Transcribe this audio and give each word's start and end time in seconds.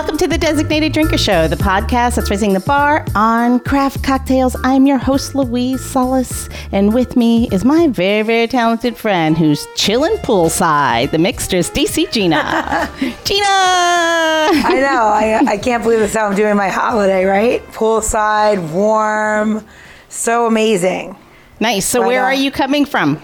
Welcome 0.00 0.16
to 0.16 0.28
the 0.28 0.38
Designated 0.38 0.94
Drinker 0.94 1.18
Show, 1.18 1.46
the 1.46 1.56
podcast 1.56 2.14
that's 2.14 2.30
raising 2.30 2.54
the 2.54 2.60
bar 2.60 3.04
on 3.14 3.60
craft 3.60 4.02
cocktails. 4.02 4.56
I'm 4.64 4.86
your 4.86 4.96
host, 4.96 5.34
Louise 5.34 5.84
Solis, 5.84 6.48
and 6.72 6.94
with 6.94 7.16
me 7.16 7.50
is 7.52 7.66
my 7.66 7.86
very, 7.88 8.22
very 8.22 8.46
talented 8.46 8.96
friend 8.96 9.36
who's 9.36 9.66
chilling 9.76 10.16
poolside, 10.22 11.10
the 11.10 11.18
mixtress, 11.18 11.70
DC 11.70 12.10
Gina. 12.10 12.88
Gina! 13.24 13.44
I 13.44 14.78
know. 14.80 15.02
I, 15.04 15.42
I 15.46 15.58
can't 15.58 15.82
believe 15.82 15.98
this 15.98 16.14
how 16.14 16.28
I'm 16.28 16.34
doing 16.34 16.56
my 16.56 16.70
holiday, 16.70 17.26
right? 17.26 17.62
Poolside, 17.66 18.72
warm, 18.72 19.62
so 20.08 20.46
amazing. 20.46 21.14
Nice. 21.60 21.84
So, 21.84 22.00
But, 22.00 22.06
where 22.06 22.22
uh, 22.22 22.28
are 22.28 22.34
you 22.34 22.50
coming 22.50 22.86
from? 22.86 23.20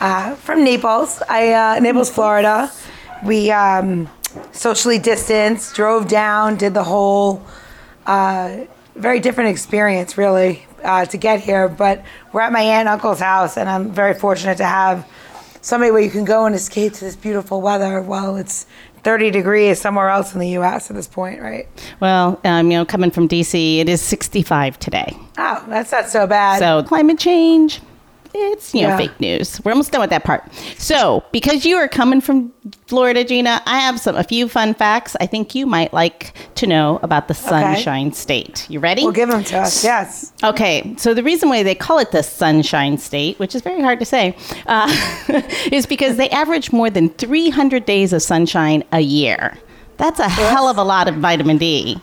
Uh, 0.00 0.36
from 0.36 0.64
Naples, 0.64 1.20
I 1.28 1.52
uh, 1.52 1.80
Naples, 1.80 2.08
Florida. 2.08 2.72
We 3.26 3.50
um, 3.50 4.08
socially 4.52 4.98
distanced, 4.98 5.74
drove 5.74 6.08
down, 6.08 6.56
did 6.56 6.74
the 6.74 6.84
whole 6.84 7.42
uh, 8.06 8.64
very 8.94 9.20
different 9.20 9.50
experience, 9.50 10.18
really, 10.18 10.66
uh, 10.82 11.04
to 11.06 11.16
get 11.16 11.40
here. 11.40 11.68
But 11.68 12.04
we're 12.32 12.40
at 12.40 12.52
my 12.52 12.60
aunt 12.60 12.80
and 12.80 12.88
uncle's 12.88 13.20
house, 13.20 13.56
and 13.56 13.68
I'm 13.68 13.90
very 13.92 14.14
fortunate 14.14 14.58
to 14.58 14.64
have 14.64 15.06
somebody 15.60 15.90
where 15.90 16.00
you 16.00 16.10
can 16.10 16.24
go 16.24 16.46
and 16.46 16.54
escape 16.54 16.94
to 16.94 17.04
this 17.04 17.16
beautiful 17.16 17.60
weather 17.60 18.00
while 18.00 18.36
it's 18.36 18.66
30 19.04 19.30
degrees 19.30 19.80
somewhere 19.80 20.08
else 20.08 20.34
in 20.34 20.40
the 20.40 20.50
U.S. 20.50 20.90
at 20.90 20.96
this 20.96 21.06
point, 21.06 21.40
right? 21.40 21.68
Well, 22.00 22.40
um, 22.44 22.70
you 22.70 22.78
know, 22.78 22.84
coming 22.84 23.10
from 23.10 23.28
DC, 23.28 23.78
it 23.78 23.88
is 23.88 24.00
65 24.02 24.78
today. 24.78 25.16
Oh, 25.36 25.64
that's 25.68 25.92
not 25.92 26.08
so 26.08 26.26
bad. 26.26 26.58
So 26.58 26.82
climate 26.82 27.18
change, 27.18 27.80
it's 28.34 28.74
you 28.74 28.82
know 28.82 28.88
Yeah. 28.88 28.96
fake 28.98 29.20
news. 29.20 29.60
We're 29.64 29.72
almost 29.72 29.92
done 29.92 30.00
with 30.00 30.10
that 30.10 30.24
part. 30.24 30.44
So 30.76 31.24
because 31.32 31.64
you 31.64 31.76
are 31.76 31.88
coming 31.88 32.20
from 32.20 32.52
Florida, 32.86 33.24
Gina, 33.24 33.62
I 33.66 33.80
have 33.80 33.98
some 34.00 34.16
a 34.16 34.24
few 34.24 34.48
fun 34.48 34.74
facts 34.74 35.16
I 35.20 35.26
think 35.26 35.54
you 35.54 35.66
might 35.66 35.92
like 35.92 36.32
to 36.56 36.66
know 36.66 36.98
about 37.02 37.28
the 37.28 37.34
Sunshine 37.34 38.12
State. 38.12 38.68
You 38.70 38.80
ready? 38.80 39.02
Well, 39.02 39.12
give 39.12 39.28
them 39.28 39.44
to 39.44 39.58
us. 39.58 39.82
Yes. 39.84 40.32
Okay, 40.44 40.94
so 40.98 41.14
the 41.14 41.22
reason 41.22 41.48
why 41.48 41.62
they 41.62 41.74
call 41.74 41.98
it 41.98 42.10
the 42.12 42.22
Sunshine 42.22 42.98
State, 42.98 43.38
which 43.38 43.54
is 43.54 43.62
very 43.62 43.80
hard 43.82 43.98
to 44.00 44.04
say, 44.04 44.36
uh, 44.66 44.88
is 45.72 45.86
because 45.86 46.16
they 46.16 46.28
average 46.30 46.72
more 46.72 46.90
than 46.90 47.08
300 47.10 47.84
days 47.84 48.12
of 48.12 48.22
sunshine 48.22 48.84
a 48.92 49.00
year. 49.00 49.56
That's 49.96 50.20
a 50.20 50.28
hell 50.28 50.68
of 50.68 50.76
a 50.78 50.84
lot 50.84 51.08
of 51.08 51.16
vitamin 51.16 51.58
D. 51.58 52.00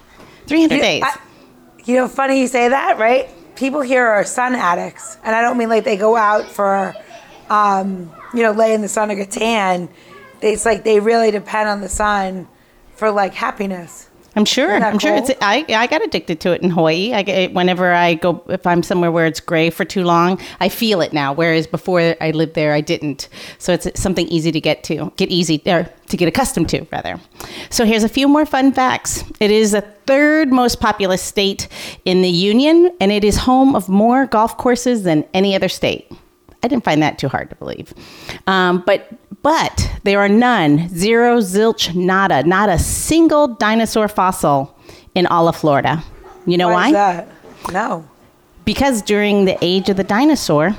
300 0.48 0.76
You- 0.76 0.82
days. 0.82 1.04
I- 1.06 1.20
you 1.86 1.96
know, 1.98 2.08
funny 2.08 2.42
you 2.42 2.48
say 2.48 2.68
that, 2.70 2.98
right? 2.98 3.30
People 3.56 3.82
here 3.82 4.06
are 4.06 4.24
sun 4.24 4.56
addicts, 4.56 5.18
and 5.24 5.36
I 5.36 5.42
don't 5.42 5.58
mean 5.58 5.70
like 5.70 5.86
they 5.86 5.98
go 5.98 6.16
out 6.16 6.46
for, 6.52 6.94
um, 7.50 8.12
you 8.34 8.44
know, 8.44 8.52
lay 8.52 8.74
in 8.74 8.82
the 8.82 8.90
sun 8.90 9.10
or 9.12 9.16
get 9.16 9.32
tan. 9.32 9.90
It's 10.42 10.66
like 10.66 10.84
they 10.84 11.00
really 11.00 11.32
depend 11.32 11.70
on 11.70 11.82
the 11.82 11.90
sun 11.90 12.48
for 12.96 13.12
like 13.12 13.34
happiness. 13.34 14.10
I'm 14.36 14.46
sure. 14.46 14.72
I'm 14.76 15.00
sure 15.00 15.16
it's. 15.16 15.32
I 15.42 15.66
I 15.70 15.88
got 15.88 16.04
addicted 16.04 16.42
to 16.42 16.52
it 16.52 16.62
in 16.62 16.70
Hawaii. 16.70 17.14
I 17.14 17.22
get 17.22 17.54
whenever 17.54 17.94
I 17.94 18.16
go 18.16 18.44
if 18.50 18.68
I'm 18.68 18.84
somewhere 18.84 19.12
where 19.12 19.26
it's 19.26 19.40
gray 19.40 19.70
for 19.70 19.86
too 19.86 20.04
long, 20.04 20.40
I 20.60 20.68
feel 20.68 21.02
it 21.02 21.14
now. 21.14 21.32
Whereas 21.32 21.68
before 21.68 22.16
I 22.20 22.32
lived 22.32 22.54
there, 22.54 22.74
I 22.74 22.82
didn't. 22.82 23.30
So 23.60 23.72
it's 23.74 24.00
something 24.00 24.28
easy 24.28 24.52
to 24.52 24.60
get 24.60 24.84
to, 24.86 25.12
get 25.16 25.30
easy 25.30 25.62
or 25.66 25.90
to 26.10 26.18
get 26.18 26.28
accustomed 26.28 26.70
to 26.70 26.86
rather. 26.92 27.20
So 27.70 27.86
here's 27.86 28.04
a 28.04 28.10
few 28.10 28.28
more 28.28 28.46
fun 28.46 28.74
facts. 28.74 29.24
It 29.40 29.52
is 29.52 29.72
the 29.72 29.82
third 29.82 30.52
most 30.52 30.80
populous 30.80 31.22
state 31.22 31.68
in 32.04 32.22
the 32.22 32.30
union, 32.30 32.92
and 33.00 33.12
it 33.12 33.24
is 33.24 33.38
home 33.38 33.76
of 33.76 33.88
more 33.88 34.26
golf 34.26 34.58
courses 34.58 35.04
than 35.04 35.26
any 35.34 35.56
other 35.56 35.70
state. 35.70 36.12
I 36.66 36.68
didn't 36.68 36.84
find 36.84 37.02
that 37.04 37.18
too 37.20 37.28
hard 37.30 37.50
to 37.52 37.56
believe. 37.56 37.94
Um, 38.48 38.84
but 38.86 39.08
but 39.44 39.92
there 40.04 40.20
are 40.20 40.28
none, 40.30 40.90
zero, 40.90 41.38
zilch, 41.40 41.94
nada, 41.96 42.44
not 42.44 42.68
a 42.70 42.80
single 42.80 43.48
dinosaur 43.48 44.08
fossil 44.08 44.76
in 45.14 45.28
all 45.28 45.48
of 45.48 45.56
Florida. 45.56 46.04
You 46.48 46.58
know 46.58 46.70
why? 46.70 46.88
is 46.88 46.94
that? 46.94 47.28
No. 47.72 48.04
Because 48.66 49.04
during 49.04 49.46
the 49.46 49.58
age 49.62 49.90
of 49.90 49.98
the 49.98 50.04
dinosaur, 50.04 50.76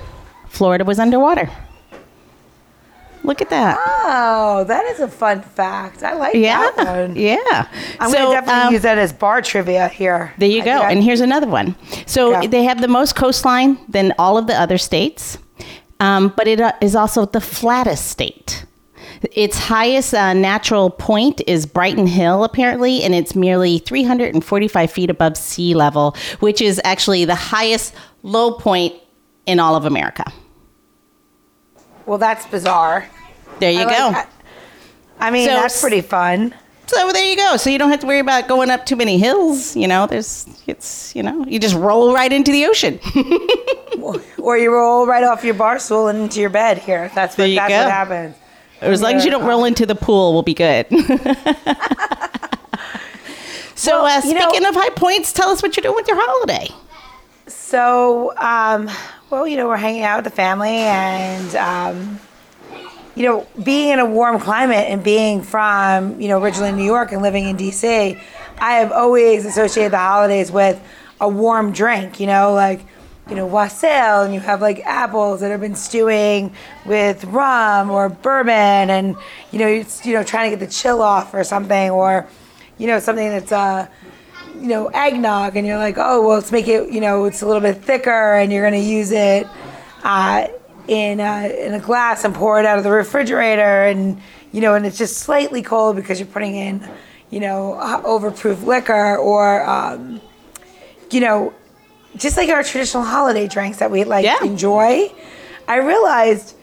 Florida 0.49 0.85
was 0.85 0.99
underwater. 0.99 1.49
Look 3.23 3.41
at 3.43 3.51
that. 3.51 3.77
Oh, 4.05 4.65
that 4.65 4.85
is 4.87 5.01
a 5.01 5.09
fun 5.09 5.43
fact. 5.43 6.03
I 6.05 6.15
like 6.15 6.35
Yeah. 6.35 6.71
that 6.77 6.97
one. 7.09 7.17
Yeah. 7.17 7.67
I'm 7.99 8.11
So, 8.11 8.17
gonna 8.19 8.31
definitely 8.41 8.63
um, 8.69 8.73
use 8.73 8.83
that 8.83 8.99
as 8.99 9.13
bar 9.13 9.43
trivia 9.43 9.89
here. 9.89 10.33
There 10.39 10.49
you 10.49 10.63
I 10.63 10.65
go. 10.65 10.83
And 10.83 11.03
here's 11.03 11.21
another 11.21 11.49
one. 11.49 11.75
So 12.07 12.41
they 12.47 12.63
have 12.65 12.81
the 12.81 12.89
most 12.89 13.17
coastline 13.17 13.79
than 13.89 14.13
all 14.19 14.39
of 14.39 14.47
the 14.47 14.55
other 14.55 14.79
states, 14.79 15.39
um, 16.01 16.33
but 16.37 16.47
it 16.47 16.61
uh, 16.61 16.73
is 16.81 16.95
also 16.95 17.25
the 17.27 17.41
flattest 17.41 18.09
state. 18.09 18.65
Its 19.33 19.57
highest 19.59 20.13
uh, 20.15 20.33
natural 20.35 20.91
point 20.91 21.41
is 21.47 21.65
Britton 21.65 22.07
Hill, 22.07 22.45
apparently, 22.45 23.03
and 23.03 23.15
it's 23.15 23.35
merely 23.35 23.79
345 23.79 24.91
feet 24.91 25.09
above 25.11 25.37
sea 25.37 25.75
level, 25.75 26.15
which 26.41 26.61
is 26.61 26.81
actually 26.85 27.25
the 27.25 27.35
highest 27.35 27.95
low 28.23 28.53
point 28.53 28.95
in 29.47 29.59
all 29.59 29.75
of 29.75 29.85
America. 29.87 30.25
well, 32.05 32.19
that's 32.19 32.47
bizarre. 32.47 33.09
There 33.59 33.73
you 33.73 33.81
I 33.81 33.85
go. 33.85 33.91
that. 34.13 34.31
I 35.19 35.31
mean, 35.31 35.49
So- 35.49 35.55
that's 35.55 35.81
pretty 35.81 36.03
fun. 36.03 36.55
So 36.89 37.11
there 37.13 37.25
you 37.29 37.37
go. 37.37 37.57
So 37.57 37.69
you 37.71 37.79
don't 37.79 37.91
have 37.91 38.01
to 38.01 38.07
worry 38.07 38.21
about 38.21 38.47
going 38.49 38.71
up 38.71 38.87
too 38.87 38.97
many 38.97 39.19
hills. 39.19 39.75
You 39.77 39.89
know, 39.89 40.07
there's 40.07 40.47
it's 40.67 41.15
you 41.17 41.23
know 41.23 41.45
you 41.47 41.59
just 41.59 41.75
roll 41.75 42.15
right 42.15 42.33
into 42.33 42.53
the 42.53 42.67
ocean. 42.67 42.99
Or 44.39 44.57
you 44.57 44.71
roll 44.73 45.07
right 45.09 45.25
off 45.25 45.43
your 45.43 45.55
bar 45.55 45.81
stool 45.81 46.07
and 46.07 46.19
into 46.21 46.39
your 46.39 46.51
bed 46.51 46.79
here. 46.79 47.11
That's 47.13 47.37
what, 47.37 47.49
you 47.49 47.57
that's 47.57 47.69
go. 47.71 47.79
what 47.83 47.91
happens. 47.91 48.37
as 48.81 49.03
long 49.03 49.15
as 49.15 49.25
you 49.25 49.31
don't 49.33 49.45
roll 49.45 49.65
into 49.65 49.85
the 49.87 49.97
pool, 49.97 50.33
we'll 50.33 50.43
be 50.45 50.55
good. 50.55 50.87
so 53.75 54.03
Well, 54.03 54.07
uh, 54.07 54.23
you 54.25 54.35
know- 54.35 54.49
speaking 54.49 54.65
of 54.67 54.75
high 54.77 54.91
points, 54.91 55.33
tell 55.33 55.49
us 55.49 55.63
what 55.63 55.77
you're 55.77 55.83
doing 55.83 55.97
with 55.97 56.07
your 56.07 56.17
holiday. 56.21 56.69
So, 57.49 58.33
um, 58.37 58.89
well, 59.31 59.49
you 59.49 59.57
know, 59.57 59.67
we're 59.67 59.77
hanging 59.77 60.03
out 60.05 60.19
with 60.23 60.25
the 60.33 60.37
family 60.37 60.69
and, 60.77 61.57
um, 61.57 62.21
you 63.17 63.23
know, 63.23 63.47
being 63.65 63.91
in 63.91 63.99
a 63.99 64.05
warm 64.05 64.39
climate 64.39 64.87
and 64.89 65.03
being 65.03 65.43
from, 65.43 66.21
you 66.21 66.29
know, 66.29 66.41
originally 66.41 66.73
New 66.73 66.85
York 66.85 67.13
and 67.13 67.23
living 67.23 67.47
in 67.47 67.57
DC, 67.57 68.21
I 68.59 68.73
have 68.75 68.93
always 68.93 69.47
associated 69.47 69.93
the 69.93 69.99
holidays 69.99 70.53
with 70.53 70.81
a 71.21 71.29
warm 71.29 71.73
drink, 71.73 72.21
you 72.21 72.27
know, 72.27 72.53
like, 72.53 72.83
you 73.29 73.35
know, 73.35 73.47
wassail, 73.47 74.23
and 74.23 74.35
you 74.35 74.41
have 74.41 74.61
like 74.61 74.81
apples 74.81 75.41
that 75.41 75.51
have 75.51 75.61
been 75.61 75.75
stewing 75.75 76.55
with 76.85 77.25
rum 77.25 77.91
or 77.91 78.09
bourbon, 78.09 78.53
and 78.53 79.17
you 79.51 79.59
know, 79.59 79.67
you 79.67 80.13
know, 80.13 80.23
trying 80.23 80.51
to 80.51 80.57
get 80.57 80.65
the 80.65 80.73
chill 80.73 81.03
off 81.03 81.35
or 81.35 81.43
something, 81.43 81.91
or 81.91 82.29
you 82.79 82.87
know, 82.87 83.01
something 83.01 83.29
that's 83.29 83.51
uh, 83.51 83.89
you 84.55 84.69
know, 84.69 84.87
eggnog, 84.89 85.57
and 85.57 85.67
you're 85.67 85.79
like, 85.79 85.97
oh, 85.99 86.21
well, 86.21 86.37
let's 86.37 86.53
make 86.53 86.69
it, 86.69 86.93
you 86.93 87.01
know, 87.01 87.25
it's 87.25 87.43
a 87.43 87.47
little 87.47 87.61
bit 87.61 87.83
thicker, 87.83 88.35
and 88.35 88.53
you're 88.53 88.65
gonna 88.65 88.77
use 88.77 89.11
it 89.11 89.49
uh, 90.05 90.47
in 90.89 91.21
a, 91.21 91.67
in 91.67 91.75
a 91.75 91.81
glass 91.81 92.25
and 92.25 92.35
pour 92.35 92.59
it 92.61 92.67
out 92.67 92.79
of 92.79 92.85
the 92.85 92.91
refrigerator, 92.91 93.85
and 93.85 94.21
you 94.53 94.61
know, 94.61 94.75
and 94.75 94.87
it's 94.87 94.99
just 94.99 95.19
slightly 95.19 95.63
cold 95.63 95.97
because 95.97 96.19
you're 96.21 96.29
putting 96.29 96.55
in, 96.55 96.89
you 97.31 97.41
know, 97.41 97.75
uh, 97.75 98.01
overproof 98.03 98.65
liquor, 98.65 99.17
or 99.17 99.65
um, 99.69 100.21
you 101.11 101.21
know, 101.21 101.53
just 102.17 102.37
like 102.37 102.49
our 102.49 102.63
traditional 102.63 103.03
holiday 103.03 103.47
drinks 103.47 103.79
that 103.79 103.91
we 103.91 104.05
like 104.05 104.25
Yeah. 104.25 104.43
enjoy. 104.43 105.13
I 105.69 105.77
realized 105.79 106.55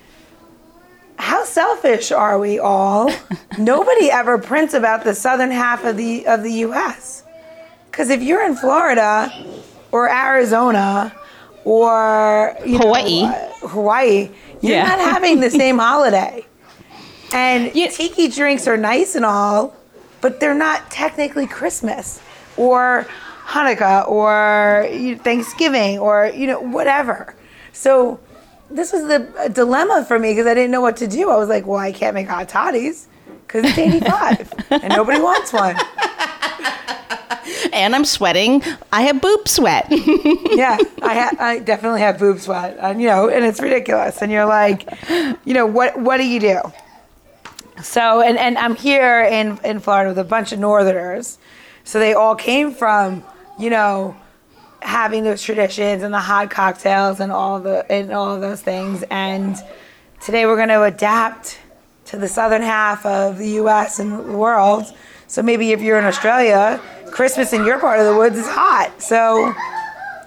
how 1.20 1.44
selfish 1.44 2.12
are 2.12 2.40
we 2.40 2.58
all? 2.60 3.12
Nobody 3.58 4.10
ever 4.10 4.38
prints 4.38 4.74
about 4.74 5.04
the 5.04 5.14
southern 5.14 5.52
half 5.52 5.84
of 5.86 5.98
the 5.98 6.26
of 6.28 6.42
the 6.44 6.52
U.S. 6.68 7.24
Because 7.92 8.10
if 8.10 8.22
you're 8.24 8.44
in 8.44 8.56
Florida 8.56 9.32
or 9.92 10.10
Arizona 10.10 11.14
or 11.66 12.56
you 12.66 12.74
know, 12.80 12.86
Hawaii. 12.86 13.24
uh, 13.24 13.68
Hawaii, 13.68 14.30
you're 14.62 14.74
Yeah. 14.78 14.84
not 14.88 15.00
having 15.00 15.40
the 15.40 15.50
same 15.50 15.78
holiday. 15.90 16.46
And 17.34 17.74
You- 17.76 17.90
tiki 17.90 18.28
drinks 18.28 18.68
are 18.68 18.78
nice 18.78 19.16
and 19.16 19.26
all, 19.26 19.74
but 20.22 20.40
they're 20.40 20.54
not 20.54 20.92
technically 20.92 21.48
Christmas 21.48 22.20
or 22.58 23.08
Hanukkah 23.48 24.08
or 24.10 24.88
you 24.92 25.16
know, 25.16 25.22
Thanksgiving 25.24 26.00
or 26.00 26.32
you 26.34 26.48
know 26.48 26.60
whatever. 26.60 27.36
So 27.72 28.20
this 28.70 28.92
was 28.94 29.04
the 29.08 29.28
a 29.40 29.50
dilemma 29.50 30.06
for 30.08 30.18
me 30.20 30.32
because 30.32 30.48
I 30.48 30.54
didn't 30.54 30.72
know 30.72 30.82
what 30.82 30.98
to 30.98 31.08
do. 31.08 31.30
I 31.30 31.38
was 31.38 31.50
like, 31.50 31.66
well, 31.66 31.80
I 31.80 31.92
can't 31.92 32.14
make 32.14 32.28
hot 32.28 32.48
toddies 32.50 33.08
because 33.48 33.66
it's 33.66 33.78
85 33.78 34.54
and 34.72 34.90
nobody 34.90 35.20
wants 35.22 35.52
one. 35.54 35.76
And 37.72 37.96
I'm 37.96 38.06
sweating. 38.06 38.62
I 38.92 39.04
have 39.04 39.22
boob 39.22 39.48
sweat. 39.48 39.88
Yeah, 40.54 40.78
I 41.02 41.14
ha- 41.16 41.36
I 41.40 41.60
definitely 41.60 42.02
have 42.02 42.20
boob 42.20 42.40
sweat, 42.40 42.78
and 42.80 43.02
you 43.02 43.08
know, 43.08 43.28
and 43.28 43.44
it's 43.44 43.60
ridiculous. 43.60 44.22
And 44.22 44.32
you're 44.32 44.46
like, 44.46 44.88
you 45.46 45.54
know, 45.54 45.66
what 45.66 46.00
what 46.00 46.18
do 46.18 46.28
you 46.28 46.40
do? 46.40 46.62
So, 47.82 48.22
and 48.22 48.38
and 48.38 48.58
I'm 48.58 48.76
here 48.76 49.22
in 49.24 49.58
in 49.64 49.80
Florida 49.80 50.10
with 50.10 50.20
a 50.20 50.24
bunch 50.24 50.52
of 50.52 50.60
Northerners, 50.60 51.40
so 51.84 51.98
they 51.98 52.14
all 52.14 52.36
came 52.36 52.72
from, 52.72 53.24
you 53.58 53.72
know, 53.72 54.16
having 54.82 55.24
those 55.24 55.42
traditions 55.42 56.04
and 56.04 56.14
the 56.14 56.20
hot 56.20 56.52
cocktails 56.52 57.20
and 57.20 57.32
all 57.32 57.60
the 57.60 57.92
and 57.92 58.12
all 58.12 58.40
those 58.40 58.62
things. 58.62 59.04
And 59.10 59.56
today 60.22 60.46
we're 60.46 60.56
going 60.58 60.70
to 60.70 60.84
adapt 60.84 61.60
to 62.06 62.18
the 62.18 62.28
southern 62.28 62.62
half 62.62 63.06
of 63.08 63.40
the 63.40 63.50
U.S. 63.64 63.98
and 63.98 64.12
the 64.30 64.38
world. 64.38 64.86
So 65.28 65.42
maybe 65.42 65.72
if 65.72 65.82
you're 65.82 65.98
in 65.98 66.06
Australia, 66.06 66.80
Christmas 67.14 67.54
in 67.54 67.64
your 67.66 67.80
part 67.80 68.00
of 68.00 68.08
the 68.08 68.16
woods 68.16 68.38
is 68.38 68.48
hot. 68.48 69.02
So 69.02 69.54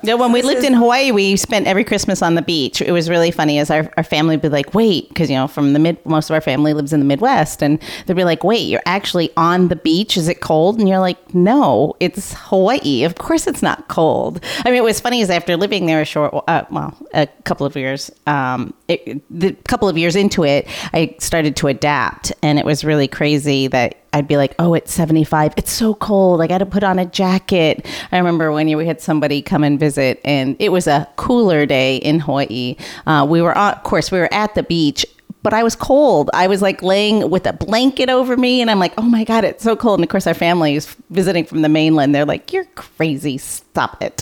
Yeah, 0.03 0.15
when 0.15 0.31
we 0.31 0.43
lived 0.43 0.65
in 0.65 0.73
Hawaii, 0.73 1.11
we 1.11 1.35
spent 1.37 1.67
every 1.67 1.83
Christmas 1.83 2.23
on 2.23 2.37
the 2.37 2.43
beach. 2.43 2.81
It 2.81 2.93
was 2.93 3.11
really 3.11 3.33
funny 3.33 3.59
as 3.59 3.71
our, 3.73 3.91
our 3.97 4.05
family 4.05 4.37
would 4.37 4.43
be 4.43 4.49
like, 4.49 4.73
wait, 4.73 5.09
because, 5.09 5.29
you 5.29 5.35
know, 5.37 5.49
from 5.49 5.73
the 5.73 5.81
mid, 5.81 6.05
most 6.07 6.31
of 6.31 6.35
our 6.35 6.41
family 6.41 6.75
lives 6.75 6.93
in 6.93 7.01
the 7.01 7.07
Midwest. 7.07 7.61
And 7.61 7.81
they'd 8.07 8.15
be 8.15 8.23
like, 8.23 8.45
wait, 8.45 8.69
you're 8.69 8.83
actually 8.87 9.31
on 9.37 9.67
the 9.67 9.75
beach. 9.75 10.17
Is 10.17 10.29
it 10.29 10.41
cold? 10.41 10.79
And 10.79 10.89
you're 10.89 11.01
like, 11.01 11.35
no, 11.35 11.97
it's 11.99 12.35
Hawaii. 12.37 13.03
Of 13.03 13.17
course 13.17 13.49
it's 13.49 13.63
not 13.63 13.89
cold. 13.89 14.45
I 14.65 14.71
mean, 14.71 14.77
it 14.77 14.85
was 14.85 15.01
funny 15.01 15.23
is 15.23 15.31
after 15.31 15.57
living 15.57 15.87
there 15.87 16.01
a 16.01 16.05
short, 16.05 16.33
uh, 16.47 16.65
well, 16.71 16.97
a 17.13 17.27
couple 17.45 17.67
of 17.67 17.75
years, 17.75 18.11
um, 18.29 18.75
it, 18.87 19.23
the 19.29 19.55
couple 19.67 19.89
of 19.89 19.99
years 19.99 20.15
into 20.15 20.45
it, 20.45 20.69
I 20.93 21.17
started 21.19 21.57
to 21.57 21.67
adapt. 21.67 22.33
And 22.45 22.61
it 22.61 22.65
was 22.65 22.85
really 22.85 23.09
crazy 23.09 23.67
that 23.69 23.97
I'd 24.17 24.27
be 24.27 24.39
like, 24.39 24.55
oh, 24.59 24.73
it's 24.73 24.95
75. 24.95 25.53
It's 25.59 25.71
so 25.71 25.93
cold. 25.93 26.41
I 26.41 26.47
got 26.47 26.59
to 26.59 26.67
put 26.67 26.83
on 26.83 26.99
a 26.99 27.05
jacket. 27.05 27.87
I 28.11 28.17
remember 28.17 28.51
when 28.51 28.75
we 28.75 28.87
had 28.87 28.99
somebody 28.99 29.43
come 29.43 29.63
and 29.63 29.79
visit, 29.79 30.23
and 30.25 30.57
it 30.59 30.71
was 30.71 30.87
a 30.87 31.07
cooler 31.17 31.67
day 31.67 31.99
in 31.99 32.21
Hawaii. 32.21 32.77
Uh, 33.07 33.27
we 33.29 33.43
were, 33.43 33.57
of 33.57 33.83
course, 33.83 34.11
we 34.11 34.19
were 34.19 34.33
at 34.33 34.55
the 34.55 34.63
beach. 34.63 35.05
But 35.43 35.53
I 35.53 35.63
was 35.63 35.77
cold. 35.77 36.31
I 36.33 36.47
was 36.47 36.63
like 36.63 36.83
laying 36.83 37.29
with 37.29 37.47
a 37.47 37.53
blanket 37.53 38.09
over 38.09 38.39
me, 38.39 38.63
and 38.63 38.71
I'm 38.71 38.81
like, 38.81 38.95
"Oh 38.99 39.03
my 39.03 39.23
god, 39.23 39.45
it's 39.45 39.63
so 39.63 39.77
cold!" 39.77 40.01
And 40.01 40.05
of 40.05 40.11
course, 40.11 40.27
our 40.27 40.35
family 40.35 40.75
is 40.75 40.97
visiting 41.11 41.45
from 41.45 41.63
the 41.63 41.69
mainland. 41.69 42.15
They're 42.15 42.25
like, 42.25 42.53
"You're 42.53 42.65
crazy! 42.75 43.39
Stop 43.39 44.03
it!" 44.03 44.21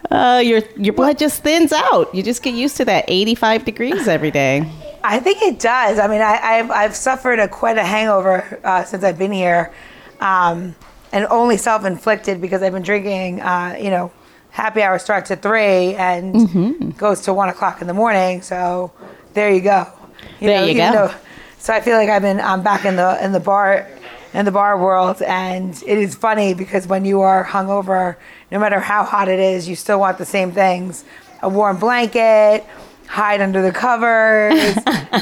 uh, 0.10 0.42
your 0.44 0.62
your 0.76 0.94
blood 0.94 1.18
just 1.18 1.44
thins 1.44 1.72
out. 1.72 2.12
You 2.12 2.24
just 2.24 2.42
get 2.42 2.54
used 2.54 2.78
to 2.78 2.84
that 2.86 3.04
85 3.06 3.64
degrees 3.64 4.08
every 4.08 4.32
day. 4.32 4.68
I 5.02 5.18
think 5.20 5.42
it 5.42 5.58
does. 5.58 5.98
I 5.98 6.06
mean, 6.08 6.20
I, 6.20 6.38
I've, 6.42 6.70
I've 6.70 6.96
suffered 6.96 7.38
a 7.38 7.48
quite 7.48 7.78
a 7.78 7.84
hangover 7.84 8.60
uh, 8.64 8.84
since 8.84 9.02
I've 9.04 9.18
been 9.18 9.32
here, 9.32 9.72
um, 10.20 10.74
and 11.12 11.26
only 11.30 11.56
self-inflicted 11.56 12.40
because 12.40 12.62
I've 12.62 12.72
been 12.72 12.82
drinking. 12.82 13.40
Uh, 13.40 13.76
you 13.80 13.90
know, 13.90 14.12
happy 14.50 14.82
hour 14.82 14.98
starts 14.98 15.30
at 15.30 15.42
three 15.42 15.94
and 15.94 16.34
Mm-hmm. 16.34 16.90
goes 16.90 17.22
to 17.22 17.32
one 17.34 17.48
o'clock 17.48 17.80
in 17.80 17.86
the 17.86 17.94
morning. 17.94 18.42
So 18.42 18.92
there 19.34 19.50
you 19.50 19.60
go. 19.60 19.86
There 20.40 20.62
you 20.68 20.74
go. 20.74 20.92
though- 21.08 21.14
so 21.58 21.74
I 21.74 21.80
feel 21.82 21.96
like 21.98 22.08
I've 22.08 22.22
been 22.22 22.40
I'm 22.40 22.62
back 22.62 22.84
in 22.86 22.96
the 22.96 23.22
in 23.22 23.32
the 23.32 23.40
bar 23.40 23.86
in 24.32 24.44
the 24.46 24.50
bar 24.52 24.78
world, 24.78 25.20
and 25.22 25.74
it 25.86 25.98
is 25.98 26.14
funny 26.14 26.54
because 26.54 26.86
when 26.86 27.04
you 27.04 27.20
are 27.20 27.44
hungover, 27.44 28.16
no 28.50 28.58
matter 28.58 28.80
how 28.80 29.04
hot 29.04 29.28
it 29.28 29.38
is, 29.40 29.68
you 29.68 29.76
still 29.76 30.00
want 30.00 30.16
the 30.18 30.24
same 30.24 30.52
things: 30.52 31.04
a 31.42 31.48
warm 31.50 31.78
blanket, 31.78 32.64
hide 33.10 33.40
under 33.40 33.60
the 33.60 33.72
covers, 33.72 34.76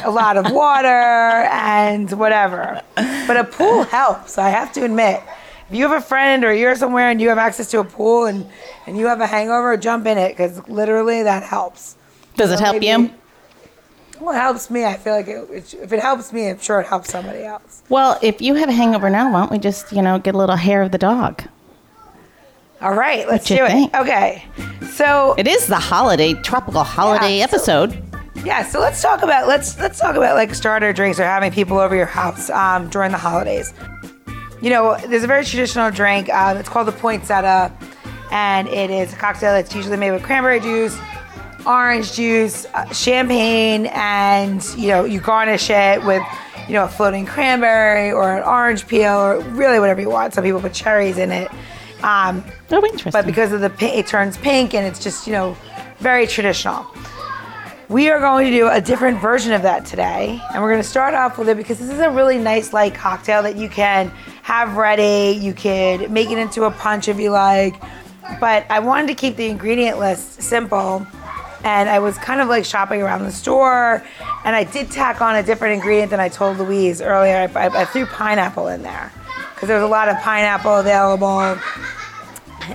a 0.04 0.10
lot 0.10 0.36
of 0.36 0.52
water, 0.52 0.86
and 0.86 2.10
whatever. 2.12 2.82
But 2.94 3.38
a 3.38 3.44
pool 3.44 3.84
helps. 3.84 4.36
I 4.36 4.50
have 4.50 4.72
to 4.74 4.84
admit. 4.84 5.22
If 5.70 5.74
you 5.74 5.88
have 5.88 5.96
a 6.02 6.04
friend 6.04 6.44
or 6.44 6.52
you're 6.52 6.76
somewhere 6.76 7.08
and 7.08 7.18
you 7.18 7.30
have 7.30 7.38
access 7.38 7.70
to 7.70 7.80
a 7.80 7.84
pool 7.84 8.26
and, 8.26 8.46
and 8.86 8.98
you 8.98 9.06
have 9.06 9.22
a 9.22 9.26
hangover, 9.26 9.74
jump 9.78 10.06
in 10.06 10.18
it 10.18 10.30
because 10.30 10.66
literally 10.68 11.22
that 11.22 11.42
helps. 11.42 11.96
Does 12.36 12.52
it 12.52 12.60
help 12.60 12.74
maybe- 12.74 12.86
you? 12.86 13.10
Well, 14.20 14.34
it 14.34 14.40
helps 14.40 14.68
me. 14.68 14.84
I 14.84 14.94
feel 14.96 15.14
like 15.14 15.28
it, 15.28 15.48
it, 15.50 15.74
if 15.74 15.92
it 15.92 16.00
helps 16.00 16.32
me, 16.32 16.50
I'm 16.50 16.58
sure 16.58 16.80
it 16.80 16.88
helps 16.88 17.10
somebody 17.10 17.44
else. 17.44 17.82
Well, 17.88 18.18
if 18.20 18.42
you 18.42 18.54
have 18.54 18.68
a 18.68 18.72
hangover 18.72 19.08
now, 19.08 19.32
why 19.32 19.40
don't 19.40 19.52
we 19.52 19.58
just, 19.58 19.92
you 19.92 20.02
know, 20.02 20.18
get 20.18 20.34
a 20.34 20.38
little 20.38 20.56
hair 20.56 20.82
of 20.82 20.90
the 20.90 20.98
dog? 20.98 21.44
All 22.80 22.94
right, 22.94 23.26
let's 23.28 23.46
do 23.46 23.56
think? 23.66 23.92
it. 23.94 23.96
Okay. 24.00 24.44
So 24.92 25.34
It 25.36 25.46
is 25.46 25.66
the 25.66 25.76
holiday, 25.76 26.34
tropical 26.34 26.84
holiday 26.84 27.38
Yeah, 27.38 27.46
so- 27.46 27.56
episode. 27.56 28.02
yeah, 28.44 28.64
so 28.64 28.78
let's 28.80 29.02
talk 29.02 29.22
about 29.22 29.48
let's 29.48 29.78
let's 29.80 29.98
talk 29.98 30.14
about 30.16 30.36
like 30.36 30.54
starter 30.54 30.92
drinks 30.92 31.18
or 31.18 31.24
having 31.24 31.50
people 31.52 31.78
over 31.78 31.94
your 31.96 32.06
house 32.06 32.50
um, 32.50 32.88
during 32.88 33.10
the 33.12 33.18
holidays. 33.18 33.74
You 34.60 34.70
know, 34.70 34.96
there's 35.08 35.24
a 35.24 35.26
very 35.28 35.44
traditional 35.44 35.90
drink. 35.90 36.28
Um, 36.30 36.56
it's 36.56 36.68
called 36.68 36.88
the 36.88 36.92
poinsettia, 36.92 37.72
and 38.30 38.68
it 38.68 38.90
is 38.90 39.12
a 39.12 39.16
cocktail 39.16 39.52
that's 39.52 39.74
usually 39.74 39.96
made 39.96 40.10
with 40.12 40.22
cranberry 40.22 40.60
juice, 40.60 40.96
orange 41.66 42.12
juice, 42.12 42.66
uh, 42.74 42.84
champagne, 42.92 43.86
and 43.86 44.64
you 44.76 44.88
know 44.88 45.04
you 45.04 45.20
garnish 45.20 45.68
it 45.70 46.04
with 46.04 46.22
you 46.68 46.74
know 46.74 46.84
a 46.84 46.88
floating 46.88 47.24
cranberry 47.26 48.10
or 48.12 48.36
an 48.36 48.42
orange 48.44 48.86
peel 48.86 49.14
or 49.18 49.40
really 49.50 49.78
whatever 49.80 50.00
you 50.00 50.10
want. 50.10 50.34
Some 50.34 50.44
people 50.44 50.60
put 50.60 50.72
cherries 50.74 51.18
in 51.18 51.30
it. 51.32 51.50
Um, 52.02 52.44
oh, 52.70 52.84
interesting. 52.84 53.10
but 53.12 53.26
because 53.26 53.52
of 53.52 53.60
the 53.60 53.72
it 53.80 54.06
turns 54.06 54.36
pink 54.36 54.74
and 54.74 54.86
it's 54.86 55.02
just 55.02 55.26
you 55.26 55.32
know 55.32 55.56
very 55.98 56.26
traditional. 56.26 56.86
We 57.88 58.10
are 58.10 58.20
going 58.20 58.50
to 58.50 58.50
do 58.50 58.68
a 58.68 58.82
different 58.82 59.18
version 59.18 59.52
of 59.52 59.62
that 59.62 59.86
today, 59.86 60.40
and 60.52 60.62
we're 60.62 60.70
going 60.70 60.82
to 60.82 60.88
start 60.88 61.14
off 61.14 61.38
with 61.38 61.48
it 61.48 61.56
because 61.56 61.78
this 61.78 61.88
is 61.88 62.00
a 62.00 62.10
really 62.10 62.36
nice 62.36 62.74
light 62.74 62.94
cocktail 62.94 63.42
that 63.42 63.56
you 63.56 63.68
can 63.70 64.08
have 64.42 64.76
ready. 64.76 65.38
You 65.38 65.54
could 65.54 66.10
make 66.10 66.30
it 66.30 66.36
into 66.36 66.64
a 66.64 66.70
punch 66.70 67.08
if 67.08 67.18
you 67.18 67.30
like, 67.30 67.80
but 68.40 68.66
I 68.68 68.80
wanted 68.80 69.06
to 69.06 69.14
keep 69.14 69.36
the 69.36 69.46
ingredient 69.46 69.98
list 69.98 70.42
simple. 70.42 71.06
And 71.64 71.88
I 71.88 71.98
was 71.98 72.16
kind 72.18 72.40
of 72.40 72.48
like 72.48 72.64
shopping 72.64 73.02
around 73.02 73.24
the 73.24 73.32
store, 73.32 74.04
and 74.44 74.54
I 74.54 74.64
did 74.64 74.90
tack 74.90 75.20
on 75.20 75.34
a 75.36 75.42
different 75.42 75.74
ingredient 75.74 76.10
than 76.10 76.20
I 76.20 76.28
told 76.28 76.58
Louise 76.58 77.00
earlier. 77.00 77.36
I, 77.36 77.66
I, 77.66 77.82
I 77.82 77.84
threw 77.86 78.06
pineapple 78.06 78.68
in 78.68 78.82
there 78.82 79.10
because 79.58 79.66
there 79.66 79.76
was 79.76 79.84
a 79.84 79.90
lot 79.90 80.08
of 80.08 80.16
pineapple 80.18 80.76
available 80.76 81.40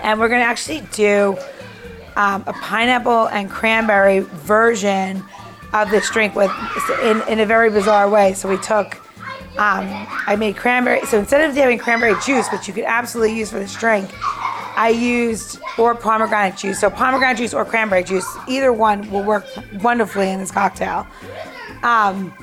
and 0.01 0.19
we're 0.19 0.27
gonna 0.27 0.41
actually 0.41 0.81
do 0.91 1.37
um, 2.17 2.43
a 2.45 2.51
pineapple 2.51 3.29
and 3.29 3.49
cranberry 3.49 4.19
version 4.19 5.23
of 5.71 5.89
this 5.89 6.09
drink 6.09 6.35
with 6.35 6.51
in, 7.01 7.21
in 7.29 7.39
a 7.39 7.45
very 7.45 7.69
bizarre 7.69 8.09
way. 8.09 8.33
So 8.33 8.49
we 8.49 8.57
took, 8.57 8.95
um, 9.57 9.87
I 10.27 10.35
made 10.37 10.57
cranberry. 10.57 11.05
So 11.05 11.19
instead 11.19 11.49
of 11.49 11.55
having 11.55 11.79
cranberry 11.79 12.15
juice, 12.25 12.49
which 12.51 12.67
you 12.67 12.73
could 12.73 12.83
absolutely 12.83 13.37
use 13.37 13.49
for 13.49 13.59
this 13.59 13.73
drink, 13.75 14.09
I 14.75 14.89
used 14.89 15.61
or 15.77 15.95
pomegranate 15.95 16.57
juice. 16.57 16.81
So 16.81 16.89
pomegranate 16.89 17.37
juice 17.37 17.53
or 17.53 17.63
cranberry 17.63 18.03
juice, 18.03 18.27
either 18.49 18.73
one 18.73 19.09
will 19.09 19.23
work 19.23 19.45
wonderfully 19.81 20.31
in 20.31 20.39
this 20.39 20.51
cocktail. 20.51 21.07
Um, 21.81 22.33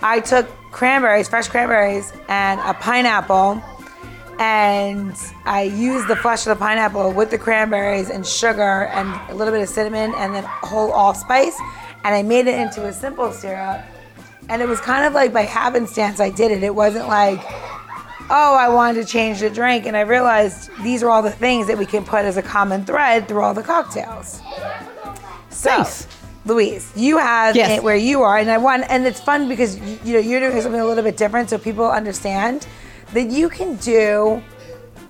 I 0.00 0.20
took 0.20 0.46
cranberries, 0.74 1.28
fresh 1.28 1.46
cranberries, 1.46 2.12
and 2.28 2.58
a 2.60 2.74
pineapple, 2.74 3.62
and 4.40 5.16
I 5.44 5.62
used 5.62 6.08
the 6.08 6.16
flesh 6.16 6.40
of 6.48 6.58
the 6.58 6.62
pineapple 6.64 7.12
with 7.12 7.30
the 7.30 7.38
cranberries 7.38 8.10
and 8.10 8.26
sugar 8.26 8.86
and 8.86 9.08
a 9.30 9.34
little 9.36 9.54
bit 9.54 9.62
of 9.62 9.68
cinnamon 9.68 10.12
and 10.16 10.34
then 10.34 10.42
whole 10.42 10.90
allspice, 10.90 11.56
and 12.02 12.12
I 12.12 12.22
made 12.24 12.48
it 12.48 12.58
into 12.58 12.84
a 12.86 12.92
simple 12.92 13.30
syrup. 13.30 13.82
And 14.48 14.60
it 14.60 14.66
was 14.68 14.80
kind 14.80 15.06
of 15.06 15.12
like 15.14 15.32
by 15.32 15.42
happenstance 15.42 16.18
I 16.18 16.30
did 16.30 16.50
it. 16.50 16.64
It 16.64 16.74
wasn't 16.74 17.06
like, 17.06 17.38
oh, 18.28 18.56
I 18.58 18.68
wanted 18.68 19.00
to 19.00 19.06
change 19.06 19.40
the 19.40 19.50
drink, 19.50 19.86
and 19.86 19.96
I 19.96 20.00
realized 20.00 20.70
these 20.82 21.04
are 21.04 21.08
all 21.08 21.22
the 21.22 21.30
things 21.30 21.68
that 21.68 21.78
we 21.78 21.86
can 21.86 22.04
put 22.04 22.24
as 22.24 22.36
a 22.36 22.42
common 22.42 22.84
thread 22.84 23.28
through 23.28 23.42
all 23.42 23.54
the 23.54 23.62
cocktails. 23.62 24.42
So, 25.50 25.70
Nice. 25.70 26.08
Louise, 26.46 26.92
you 26.94 27.16
have 27.16 27.56
Yes. 27.56 27.78
it 27.78 27.82
where 27.82 27.96
you 27.96 28.22
are, 28.22 28.36
and 28.36 28.50
I 28.50 28.58
want, 28.58 28.84
and 28.88 29.06
it's 29.06 29.20
fun 29.20 29.48
because 29.48 29.78
you, 30.04 30.12
know 30.12 30.18
you're 30.18 30.40
doing 30.40 30.60
something 30.60 30.80
a 30.80 30.84
little 30.84 31.02
bit 31.02 31.16
different, 31.16 31.48
so 31.48 31.58
people 31.58 31.90
understand 31.90 32.66
that 33.14 33.30
you 33.30 33.48
can 33.48 33.76
do 33.76 34.42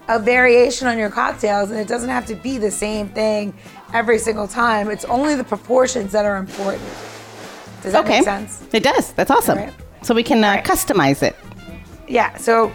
a 0.09 0.19
variation 0.19 0.87
on 0.87 0.97
your 0.97 1.11
cocktails, 1.11 1.71
and 1.71 1.81
it 1.81 1.89
doesn't 1.89 2.11
have 2.11 2.27
to 2.27 2.37
be 2.37 2.59
the 2.59 2.71
same 2.71 3.09
thing 3.09 3.53
every 3.93 4.19
single 4.19 4.47
time. 4.47 4.91
It's 4.91 5.05
only 5.07 5.35
the 5.35 5.45
proportions 5.45 6.13
that 6.13 6.25
are 6.25 6.37
important. 6.37 6.83
Does 7.83 7.93
that 7.93 8.05
okay. 8.05 8.19
make 8.19 8.25
sense? 8.25 8.63
It 8.73 8.83
does. 8.83 9.13
That's 9.13 9.31
awesome. 9.31 9.59
Right. 9.59 9.73
So 10.03 10.15
we 10.15 10.23
can 10.23 10.45
uh, 10.45 10.49
right. 10.49 10.65
customize 10.65 11.23
it. 11.23 11.35
Yeah. 12.07 12.37
So, 12.37 12.73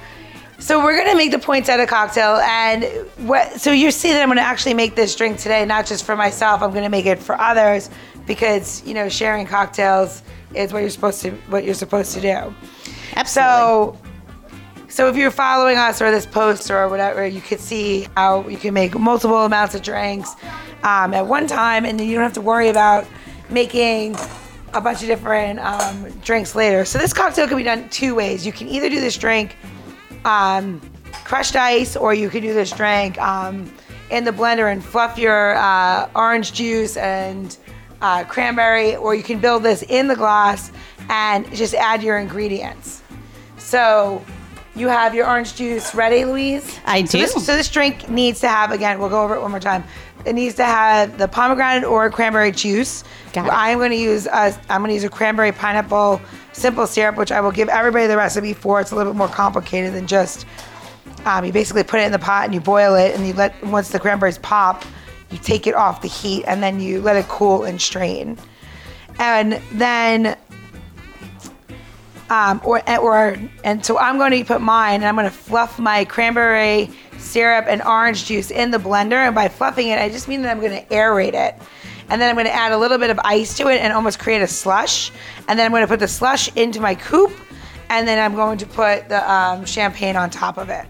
so 0.58 0.84
we're 0.84 0.98
gonna 0.98 1.16
make 1.16 1.32
the 1.32 1.40
poinsettia 1.40 1.88
cocktail, 1.88 2.38
and 2.38 2.84
what? 3.28 3.62
So 3.62 3.72
you 3.72 3.92
see 3.92 4.12
that 4.12 4.22
I'm 4.22 4.28
gonna 4.28 4.42
actually 4.42 4.74
make 4.74 4.96
this 4.96 5.16
drink 5.16 5.38
today, 5.38 5.66
not 5.66 5.86
just 5.86 6.06
for 6.06 6.16
myself. 6.16 6.62
I'm 6.62 6.74
gonna 6.74 6.90
make 6.90 7.06
it 7.06 7.20
for 7.20 7.40
others 7.40 7.90
because 8.30 8.86
you 8.86 8.94
know 8.94 9.10
sharing 9.10 9.48
cocktails 9.48 10.22
is 10.54 10.72
what 10.72 10.80
you're 10.80 10.90
supposed 10.92 11.20
to 11.24 11.32
what 11.50 11.66
you're 11.66 11.74
supposed 11.74 12.14
to 12.14 12.22
do. 12.22 12.56
Absolutely. 13.16 13.26
So, 13.26 13.98
so 14.88 15.10
if 15.10 15.18
you're 15.18 15.32
following 15.32 15.78
us 15.78 16.00
or 16.00 16.12
this 16.12 16.28
post 16.28 16.70
or 16.70 16.88
whatever, 16.88 17.26
you 17.26 17.42
could 17.42 17.60
see 17.60 18.08
how 18.16 18.48
you 18.48 18.58
can 18.58 18.74
make 18.74 18.98
multiple 18.98 19.46
amounts 19.46 19.74
of 19.74 19.82
drinks 19.82 20.36
um, 20.84 21.14
at 21.14 21.26
one 21.26 21.48
time, 21.48 21.86
and 21.86 22.00
then 22.00 22.08
you 22.08 22.14
don't 22.14 22.24
have 22.24 22.34
to 22.34 22.42
worry 22.42 22.70
about 22.70 23.08
making 23.50 24.16
a 24.76 24.80
bunch 24.80 25.02
of 25.02 25.08
different 25.08 25.60
um, 25.60 26.08
drinks 26.20 26.54
later. 26.54 26.86
So 26.86 27.00
this 27.00 27.14
cocktail 27.14 27.48
can 27.48 27.58
be 27.58 27.64
done 27.64 27.90
two 27.90 28.14
ways. 28.14 28.46
You 28.46 28.54
can 28.54 28.68
either 28.68 28.90
do 28.90 29.02
this 29.02 29.18
drink 29.18 29.58
um, 30.24 30.80
crushed 31.26 31.56
ice, 31.56 31.96
or 31.96 32.14
you 32.14 32.30
can 32.30 32.44
do 32.44 32.54
this 32.54 32.72
drink 32.72 33.20
um, 33.20 33.72
in 34.12 34.24
the 34.24 34.32
blender 34.32 34.72
and 34.72 34.86
fluff 34.86 35.18
your 35.18 35.56
uh, 35.56 36.08
orange 36.16 36.54
juice 36.54 36.96
and 36.96 37.58
uh, 38.02 38.24
cranberry, 38.26 38.96
or 38.96 39.16
you 39.16 39.24
can 39.24 39.40
build 39.40 39.64
this 39.64 39.84
in 39.84 40.08
the 40.08 40.16
glass 40.16 40.72
and 41.10 41.52
just 41.56 41.74
add 41.74 42.02
your 42.04 42.18
ingredients. 42.18 43.02
So 43.58 44.24
you 44.76 44.88
have 44.88 45.14
your 45.14 45.28
orange 45.28 45.56
juice 45.56 45.94
ready, 45.94 46.24
Louise? 46.26 46.80
I 46.86 47.04
So 47.04 47.18
this, 47.18 47.34
do. 47.34 47.40
so 47.40 47.56
this 47.56 47.70
drink 47.70 48.10
needs 48.10 48.40
to 48.42 48.48
have, 48.48 48.72
again, 48.72 49.00
we'll 49.00 49.10
go 49.10 49.22
over 49.24 49.36
it 49.36 49.42
one 49.42 49.52
more 49.52 49.60
time. 49.60 49.84
it 50.26 50.34
needs 50.34 50.56
to 50.56 50.64
have 50.66 51.18
the 51.18 51.28
pomegranate 51.28 51.84
or 51.84 52.10
cranberry 52.10 52.52
juice. 52.52 53.04
I'm 53.36 53.78
going 53.78 53.92
to 53.92 53.98
use 53.98 54.26
a, 54.28 54.58
I'm 54.70 54.82
going 54.82 54.90
to 54.90 54.94
use 54.94 55.04
a 55.04 55.10
cranberry 55.10 55.52
pineapple 55.52 56.22
simple 56.52 56.88
syrup, 56.88 57.16
which 57.18 57.32
I 57.32 57.40
will 57.42 57.52
give 57.52 57.70
everybody 57.70 58.08
the 58.08 58.18
recipe 58.18 58.54
for. 58.54 58.82
It's 58.82 58.92
a 58.92 58.96
little 58.96 59.14
bit 59.14 59.18
more 59.18 59.28
complicated 59.30 59.94
than 59.94 60.08
just. 60.08 60.46
Um, 61.26 61.44
you 61.44 61.52
basically 61.52 61.84
put 61.84 62.00
it 62.00 62.04
in 62.04 62.12
the 62.14 62.20
pot 62.20 62.46
and 62.46 62.54
you 62.54 62.62
boil 62.62 62.96
it, 62.96 63.14
and 63.16 63.28
you 63.28 63.34
let 63.34 63.62
once 63.66 63.90
the 63.90 64.00
cranberries 64.00 64.38
pop, 64.38 64.84
you 65.32 65.38
take 65.38 65.68
it 65.68 65.76
off 65.76 66.02
the 66.02 66.08
heat, 66.08 66.44
and 66.46 66.62
then 66.62 66.80
you 66.80 67.02
let 67.02 67.16
it 67.16 67.28
cool 67.28 67.64
and 67.64 67.82
strain. 67.82 68.38
And 69.20 69.62
then 69.74 70.38
um, 72.30 72.62
or 72.64 72.82
or 73.00 73.38
and 73.64 73.86
so 73.86 73.98
I'm 73.98 74.18
going 74.18 74.32
to 74.32 74.44
put 74.46 74.62
mine, 74.62 74.96
and 74.96 75.06
I'm 75.06 75.16
going 75.16 75.26
to 75.26 75.36
fluff 75.36 75.80
my 75.80 76.06
cranberry 76.06 76.90
syrup 77.18 77.66
and 77.68 77.82
orange 77.82 78.26
juice 78.26 78.52
in 78.52 78.72
the 78.72 78.78
blender. 78.78 79.26
And 79.26 79.36
by 79.36 79.48
fluffing 79.48 79.90
it, 79.90 80.00
I 80.00 80.10
just 80.10 80.28
mean 80.28 80.42
that 80.44 80.52
I'm 80.52 80.60
going 80.60 80.80
to 80.80 80.86
aerate 80.94 81.34
it, 81.34 81.56
and 82.10 82.22
then 82.22 82.30
I'm 82.30 82.36
going 82.36 82.46
to 82.46 82.54
add 82.54 82.72
a 82.72 82.78
little 82.78 82.98
bit 82.98 83.10
of 83.10 83.20
ice 83.24 83.58
to 83.58 83.68
it 83.70 83.82
and 83.82 83.92
almost 83.94 84.20
create 84.20 84.42
a 84.42 84.48
slush. 84.48 85.12
And 85.48 85.58
then 85.58 85.66
I'm 85.66 85.72
going 85.72 85.84
to 85.84 85.88
put 85.88 86.00
the 86.00 86.08
slush 86.08 86.56
into 86.56 86.80
my 86.80 86.96
coupe, 86.96 87.34
and 87.90 88.08
then 88.08 88.20
I'm 88.20 88.36
going 88.36 88.58
to 88.60 88.66
put 88.68 89.10
the 89.10 89.32
um, 89.32 89.66
champagne 89.66 90.16
on 90.16 90.30
top 90.30 90.58
of 90.58 90.70
it. 90.70 90.86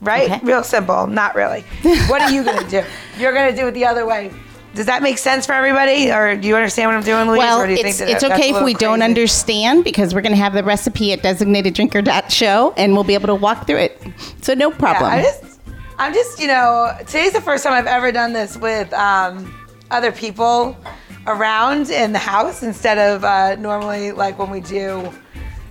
Right? 0.00 0.30
Okay. 0.30 0.40
Real 0.44 0.62
simple. 0.62 1.06
Not 1.06 1.34
really. 1.34 1.62
What 2.08 2.22
are 2.22 2.30
you 2.30 2.44
going 2.44 2.58
to 2.58 2.70
do? 2.70 2.84
You're 3.18 3.34
going 3.34 3.50
to 3.50 3.60
do 3.60 3.66
it 3.68 3.72
the 3.72 3.84
other 3.84 4.06
way. 4.06 4.32
Does 4.74 4.86
that 4.86 5.02
make 5.02 5.18
sense 5.18 5.44
for 5.44 5.54
everybody, 5.54 6.12
or 6.12 6.36
do 6.36 6.46
you 6.46 6.54
understand 6.54 6.88
what 6.88 6.96
I'm 6.96 7.02
doing, 7.02 7.26
Louise? 7.26 7.38
Well, 7.38 7.62
or 7.62 7.66
do 7.66 7.72
you 7.72 7.80
it's, 7.80 7.98
that 7.98 8.08
it's 8.08 8.22
okay 8.22 8.50
if 8.50 8.62
we 8.62 8.74
don't 8.74 9.02
understand 9.02 9.82
because 9.82 10.14
we're 10.14 10.20
going 10.20 10.34
to 10.34 10.38
have 10.38 10.52
the 10.52 10.62
recipe 10.62 11.12
at 11.12 11.20
designateddrinker.show 11.20 12.74
and 12.76 12.92
we'll 12.92 13.02
be 13.02 13.14
able 13.14 13.26
to 13.26 13.34
walk 13.34 13.66
through 13.66 13.78
it. 13.78 14.00
So 14.42 14.54
no 14.54 14.70
problem. 14.70 15.10
Yeah, 15.10 15.18
I 15.18 15.22
just, 15.22 15.60
I'm 15.98 16.14
just, 16.14 16.38
you 16.38 16.46
know, 16.46 16.96
today's 17.00 17.32
the 17.32 17.40
first 17.40 17.64
time 17.64 17.72
I've 17.72 17.86
ever 17.86 18.12
done 18.12 18.32
this 18.32 18.56
with 18.56 18.92
um, 18.92 19.52
other 19.90 20.12
people 20.12 20.76
around 21.26 21.90
in 21.90 22.12
the 22.12 22.18
house 22.18 22.62
instead 22.62 22.98
of 22.98 23.24
uh, 23.24 23.56
normally 23.56 24.12
like 24.12 24.38
when 24.38 24.50
we 24.50 24.60
do 24.60 25.12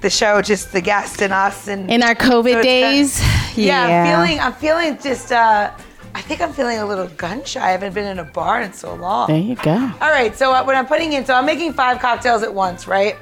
the 0.02 0.10
show, 0.10 0.42
just 0.42 0.72
the 0.72 0.82
guests 0.82 1.22
and 1.22 1.34
us. 1.34 1.68
And 1.68 1.90
In 1.92 2.04
our 2.04 2.16
COVID 2.16 2.54
So 2.54 2.62
days, 2.62 3.20
kinda- 3.20 3.62
yeah, 3.62 3.88
yeah. 3.88 4.02
I'm 4.04 4.26
feeling, 4.28 4.40
I'm 4.40 4.54
feeling 4.54 4.98
just, 5.02 5.32
uh, 5.32 5.72
I 6.16 6.22
think 6.22 6.42
I'm 6.42 6.54
feeling 6.54 6.80
a 6.80 6.86
little 6.86 7.08
gun 7.08 7.44
shy. 7.46 7.62
I 7.68 7.72
haven't 7.72 7.94
been 7.94 8.08
in 8.08 8.20
a 8.20 8.24
bar 8.24 8.62
in 8.62 8.74
so 8.74 8.94
long. 8.96 9.28
there 9.28 9.38
you 9.38 9.56
go. 9.56 9.72
All 10.02 10.10
right, 10.12 10.36
so 10.38 10.52
uh, 10.54 10.64
what 10.64 10.76
I'm 10.76 10.86
putting 10.88 11.14
in, 11.14 11.26
so 11.26 11.34
I'm 11.34 11.46
making 11.46 11.74
five 11.74 12.00
cocktails 12.00 12.44
at 12.44 12.54
once, 12.54 12.88
right? 12.88 13.16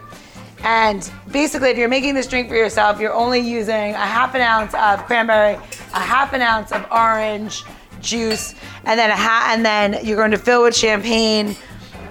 And 0.63 1.09
basically, 1.31 1.69
if 1.69 1.77
you're 1.77 1.89
making 1.89 2.15
this 2.15 2.25
drink 2.27 2.49
for 2.49 2.55
yourself, 2.55 2.99
you're 2.99 3.13
only 3.13 3.39
using 3.39 3.91
a 3.91 3.97
half 3.97 4.33
an 4.33 4.41
ounce 4.41 4.73
of 4.73 5.05
cranberry, 5.05 5.55
a 5.93 5.99
half 5.99 6.33
an 6.33 6.41
ounce 6.41 6.71
of 6.71 6.85
orange 6.91 7.63
juice, 8.01 8.55
and 8.85 8.99
then 8.99 9.09
a 9.11 9.15
ha- 9.15 9.51
and 9.53 9.65
then 9.65 9.99
you're 10.03 10.17
going 10.17 10.31
to 10.31 10.37
fill 10.37 10.63
with 10.63 10.75
champagne 10.75 11.55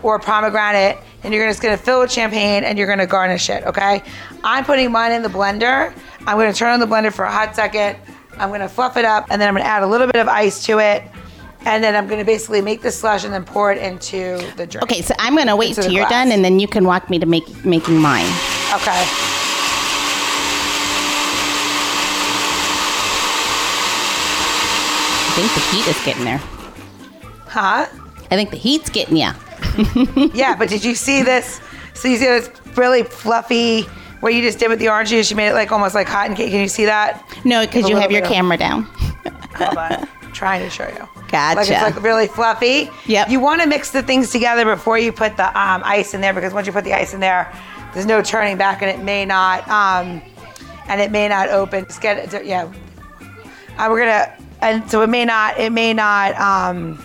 or 0.05 0.19
pomegranate, 0.19 0.99
and 1.23 1.33
you're 1.33 1.49
just 1.49 1.63
to 1.77 1.83
fill 1.83 2.01
with 2.01 2.13
champagne 2.13 2.63
and 2.63 2.79
you're 2.79 2.87
to 3.01 3.07
garnish 3.07 3.49
it. 3.49 3.65
Okay? 3.65 4.03
I'm 4.45 4.65
putting 4.65 4.93
mine 4.93 5.13
in 5.13 5.23
the 5.23 5.31
blender. 5.31 5.93
I'm 6.27 6.37
to 6.53 6.57
turn 6.57 6.73
on 6.73 6.81
the 6.81 6.87
blender 6.87 7.13
for 7.13 7.25
a 7.25 7.33
hot 7.33 7.57
second. 7.57 7.97
I'm 8.39 8.51
to 8.61 8.69
fluff 8.69 8.97
it 8.97 9.05
up, 9.05 9.29
and 9.31 9.41
then 9.41 9.49
I'm 9.49 9.55
to 9.57 9.67
add 9.67 9.83
a 9.83 9.87
little 9.87 10.07
bit 10.07 10.17
of 10.17 10.29
ice 10.29 10.65
to 10.67 10.79
it. 10.79 11.03
And 11.67 11.83
then 11.83 11.97
I'm 11.97 12.07
to 12.19 12.25
basically 12.27 12.61
make 12.61 12.83
the 12.83 12.91
slush 12.91 13.25
and 13.25 13.33
then 13.33 13.45
pour 13.45 13.73
it 13.73 13.79
into 13.79 14.37
the 14.57 14.67
drink. 14.67 14.83
Okay, 14.83 15.01
so 15.01 15.15
I'm 15.19 15.35
to 15.49 15.57
wait 15.57 15.75
till 15.75 15.91
you're 15.91 16.03
glass. 16.03 16.27
done 16.27 16.33
and 16.33 16.45
then 16.45 16.61
you 16.61 16.69
can 16.69 16.85
walk 16.85 17.09
me 17.09 17.19
to 17.19 17.25
make 17.25 17.65
making 17.65 17.97
mine. 17.97 18.27
Okay. 18.75 19.05
I 25.27 25.37
think 25.37 25.55
the 25.55 25.61
heat 25.71 25.87
is 25.89 26.05
getting 26.05 26.25
there. 26.25 26.43
Huh? 27.47 27.87
I 28.31 28.37
think 28.37 28.51
the 28.51 28.59
heat's 28.59 28.91
getting 28.91 29.17
you. 29.17 29.31
Yeah, 30.35 30.57
but 30.57 30.69
did 30.69 30.85
you 30.85 30.95
see 30.95 31.23
this? 31.23 31.61
So 31.95 32.09
you 32.09 32.17
see 32.17 32.27
this 32.27 32.51
really 32.77 33.03
fluffy, 33.03 33.83
what 34.21 34.35
you 34.35 34.43
just 34.43 34.59
did 34.59 34.69
with 34.69 34.79
the 34.79 34.89
orange 34.89 35.11
juice? 35.11 35.31
You 35.31 35.37
made 35.37 35.49
it 35.49 35.55
like 35.55 35.71
almost 35.71 35.95
like 35.95 36.07
cotton 36.07 36.35
cake. 36.35 36.51
Can 36.51 36.61
you 36.61 36.69
see 36.69 36.87
that? 36.87 37.23
No, 37.45 37.65
because 37.67 37.89
you 37.89 37.97
have 37.97 38.11
your 38.11 38.23
camera 38.23 38.57
down. 38.57 38.85
Hold 39.57 39.77
on. 39.77 40.09
I'm 40.23 40.33
trying 40.33 40.63
to 40.63 40.71
show 40.71 40.89
you. 40.89 41.09
Gotcha. 41.29 41.57
Like 41.57 41.71
it's 41.71 41.83
like 41.83 42.03
really 42.03 42.27
fluffy. 42.27 42.89
Yep. 43.07 43.29
You 43.29 43.39
want 43.41 43.61
to 43.61 43.69
mix 43.69 43.91
the 43.91 44.03
things 44.03 44.31
together 44.31 44.65
before 44.65 44.99
you 44.99 45.13
put 45.13 45.37
the 45.37 45.47
um, 45.49 45.83
ice 45.85 46.15
in 46.15 46.21
there 46.21 46.33
because 46.33 46.53
once 46.53 46.67
you 46.67 46.73
put 46.73 46.85
the 46.85 46.95
ice 46.95 47.13
in 47.13 47.21
there, 47.21 47.53
there's 47.93 48.07
no 48.07 48.23
turning 48.23 48.57
back 48.57 48.83
and 48.83 48.91
it 48.91 49.05
may 49.05 49.25
not 49.25 49.69
um, 49.69 50.23
and 50.89 51.01
it 51.01 51.11
may 51.11 51.29
not 51.29 51.51
open. 51.51 51.85
Just 51.85 52.01
get 52.01 52.35
it. 52.35 52.47
Yeah. 52.47 52.73
Uh, 53.77 53.89
we're 53.91 53.99
gonna 53.99 54.37
and 54.61 54.91
so 54.91 55.03
it 55.03 55.09
may 55.09 55.25
not 55.25 55.59
it 55.59 55.71
may 55.71 55.93
not 55.93 56.35
um, 56.41 56.99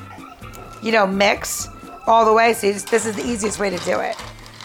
you 0.82 0.92
know 0.92 1.06
mix 1.06 1.68
all 2.10 2.26
the 2.26 2.34
way. 2.34 2.54
So 2.54 2.72
just, 2.72 2.90
this 2.90 3.06
is 3.06 3.16
the 3.16 3.26
easiest 3.26 3.60
way 3.60 3.70
to 3.70 3.78
do 3.86 4.00
it. 4.00 4.16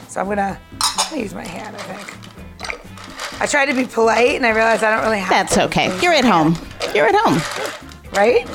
So 0.09 0.21
I'm 0.21 0.29
gonna, 0.29 0.59
I'm 0.81 1.11
gonna 1.11 1.23
use 1.23 1.35
my 1.35 1.45
hand. 1.45 1.77
I 1.77 1.81
think. 1.81 3.41
I 3.41 3.47
tried 3.47 3.67
to 3.67 3.75
be 3.75 3.85
polite 3.85 4.37
and 4.37 4.47
I 4.47 4.51
realized 4.51 4.83
I 4.83 4.95
don't 4.95 5.05
really 5.05 5.19
have. 5.19 5.31
That's 5.31 5.55
to 5.55 5.65
okay. 5.65 5.87
You're 6.01 6.13
at 6.13 6.25
home. 6.25 6.57
You're 6.95 7.07
at 7.07 7.15
home. 7.15 7.41
right? 8.13 8.49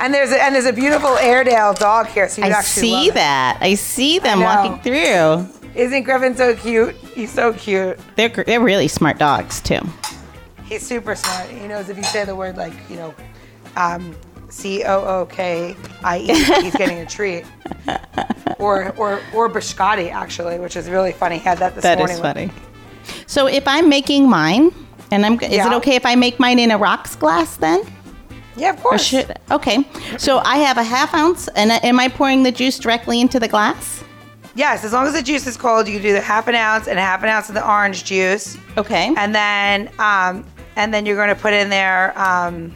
And 0.00 0.14
there's 0.14 0.30
a, 0.32 0.42
and 0.42 0.54
there's 0.54 0.66
a 0.66 0.72
beautiful 0.72 1.18
Airedale 1.18 1.74
dog 1.74 2.06
here, 2.06 2.28
so 2.28 2.40
you 2.40 2.46
I 2.46 2.50
actually 2.50 2.82
see 2.82 3.10
that. 3.10 3.58
I 3.60 3.74
see 3.74 4.18
them 4.18 4.38
know. 4.38 4.46
walking 4.46 4.80
through. 4.82 5.46
Isn't 5.74 6.04
Griffin 6.04 6.34
so 6.34 6.54
cute? 6.56 6.94
He's 6.94 7.30
so 7.30 7.52
cute. 7.52 7.98
They're 8.16 8.28
they're 8.28 8.60
really 8.60 8.88
smart 8.88 9.18
dogs 9.18 9.60
too. 9.60 9.80
He's 10.64 10.86
super 10.86 11.14
smart. 11.14 11.48
He 11.50 11.66
knows 11.68 11.88
if 11.88 11.96
you 11.96 12.02
say 12.02 12.24
the 12.24 12.34
word 12.34 12.56
like 12.56 12.72
you 12.88 12.96
know, 12.96 13.14
um, 13.76 14.16
C 14.50 14.84
O 14.84 15.04
O 15.22 15.26
K 15.26 15.76
I 16.02 16.18
E, 16.18 16.26
he's 16.62 16.74
getting 16.76 16.98
a 16.98 17.06
treat. 17.06 17.44
Or 18.58 18.90
or 18.98 19.20
or 19.32 19.48
biscotti 19.48 20.10
actually, 20.12 20.58
which 20.58 20.76
is 20.76 20.90
really 20.90 21.12
funny. 21.12 21.38
He 21.38 21.44
had 21.44 21.56
that 21.58 21.74
this 21.74 21.82
That 21.82 21.96
morning. 21.96 22.16
is 22.16 22.20
funny. 22.20 22.50
So 23.26 23.46
if 23.46 23.66
I'm 23.66 23.88
making 23.88 24.28
mine, 24.28 24.70
and 25.10 25.24
I'm, 25.24 25.40
is 25.40 25.64
it 25.64 25.72
okay 25.74 25.94
if 25.96 26.04
I 26.04 26.14
make 26.14 26.38
mine 26.38 26.58
in 26.58 26.70
a 26.70 26.76
rocks 26.76 27.16
glass 27.16 27.56
then? 27.56 27.80
Yeah, 28.56 28.70
of 28.70 28.82
course. 28.82 29.02
should 29.02 29.34
okay? 29.50 29.88
So 30.18 30.42
I 30.44 30.58
have 30.58 30.76
a 30.76 30.82
half 30.84 31.14
ounce, 31.14 31.48
and 31.48 31.70
am 31.70 31.98
I 31.98 32.08
pouring 32.08 32.42
the 32.42 32.52
juice 32.52 32.78
directly 32.78 33.22
into 33.22 33.40
the 33.40 33.48
glass? 33.48 34.04
Yes, 34.54 34.84
as 34.84 34.92
long 34.92 35.06
as 35.06 35.14
the 35.14 35.22
juice 35.22 35.46
is 35.46 35.56
cold, 35.56 35.88
you 35.88 35.98
do 35.98 36.12
the 36.12 36.20
half 36.20 36.46
an 36.46 36.54
ounce 36.54 36.86
and 36.86 36.98
a 36.98 37.02
half 37.02 37.22
an 37.22 37.30
ounce 37.30 37.48
of 37.48 37.54
the 37.54 37.66
orange 37.66 38.04
juice. 38.04 38.58
Okay. 38.76 39.14
and 39.16 39.34
then 39.34 39.88
um, 39.98 40.44
and 40.76 40.92
then 40.92 41.06
you're 41.06 41.16
going 41.16 41.34
to 41.34 41.40
put 41.40 41.54
in 41.54 41.70
there 41.70 42.12
um, 42.20 42.74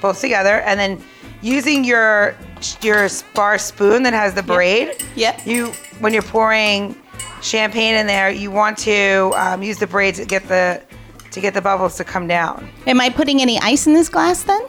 both 0.00 0.20
together, 0.20 0.60
and 0.60 0.78
then 0.78 1.02
using 1.42 1.84
your 1.84 2.34
your 2.82 3.08
bar 3.34 3.58
spoon 3.58 4.02
that 4.04 4.12
has 4.12 4.34
the 4.34 4.42
braid. 4.42 5.02
Yep. 5.16 5.46
You 5.46 5.66
when 6.00 6.12
you're 6.12 6.22
pouring 6.22 6.96
champagne 7.42 7.94
in 7.94 8.06
there, 8.06 8.30
you 8.30 8.50
want 8.50 8.78
to 8.78 9.32
um, 9.36 9.62
use 9.62 9.78
the 9.78 9.86
braid 9.86 10.14
to 10.16 10.24
get 10.24 10.46
the 10.48 10.82
to 11.30 11.40
get 11.40 11.54
the 11.54 11.60
bubbles 11.62 11.96
to 11.96 12.04
come 12.04 12.26
down. 12.26 12.68
Am 12.86 13.00
I 13.00 13.10
putting 13.10 13.40
any 13.42 13.58
ice 13.60 13.86
in 13.86 13.92
this 13.92 14.08
glass 14.08 14.42
then? 14.44 14.62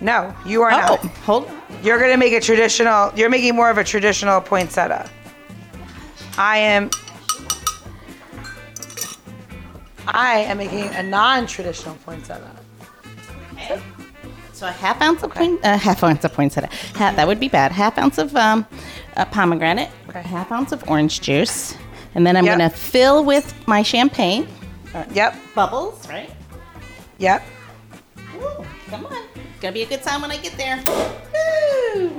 No, 0.00 0.34
you 0.46 0.62
are 0.62 0.70
Oh, 0.72 0.76
not. 0.76 0.98
hold. 1.24 1.50
You're 1.82 1.98
going 1.98 2.10
to 2.12 2.16
make 2.16 2.32
a 2.32 2.40
traditional. 2.40 3.12
You're 3.16 3.28
making 3.30 3.54
more 3.56 3.70
of 3.70 3.78
a 3.78 3.84
traditional 3.84 4.40
poinsettia. 4.40 5.08
I 6.36 6.58
am. 6.58 6.90
I 10.06 10.38
am 10.38 10.58
making 10.58 10.84
a 10.94 11.02
non-traditional 11.02 11.96
poinsettia. 12.04 12.54
So 14.58 14.66
a 14.66 14.72
half 14.72 15.00
ounce 15.00 15.22
of 15.22 15.30
point, 15.32 15.60
uh, 15.64 15.78
half 15.78 16.02
ounce 16.02 16.24
of 16.24 16.32
poinsettia. 16.32 16.68
Half, 16.96 17.14
that 17.14 17.28
would 17.28 17.38
be 17.38 17.46
bad. 17.46 17.70
Half 17.70 17.96
ounce 17.96 18.18
of 18.18 18.34
um, 18.34 18.66
uh, 19.16 19.24
pomegranate. 19.26 19.88
Okay. 20.08 20.20
Half 20.22 20.50
ounce 20.50 20.72
of 20.72 20.82
orange 20.90 21.20
juice, 21.20 21.76
and 22.16 22.26
then 22.26 22.36
I'm 22.36 22.44
Yep. 22.44 22.58
gonna 22.58 22.70
fill 22.70 23.24
with 23.24 23.54
my 23.68 23.84
champagne 23.84 24.48
Yep. 25.12 25.36
bubbles. 25.54 26.08
Right. 26.08 26.28
Yep. 27.18 27.44
Ooh, 28.34 28.66
come 28.90 29.06
on. 29.06 29.12
It's 29.36 29.60
gonna 29.60 29.74
be 29.74 29.82
a 29.82 29.86
good 29.86 30.02
time 30.02 30.22
when 30.22 30.32
I 30.32 30.38
get 30.38 30.56
there. 30.56 30.82
Woo! 31.94 32.10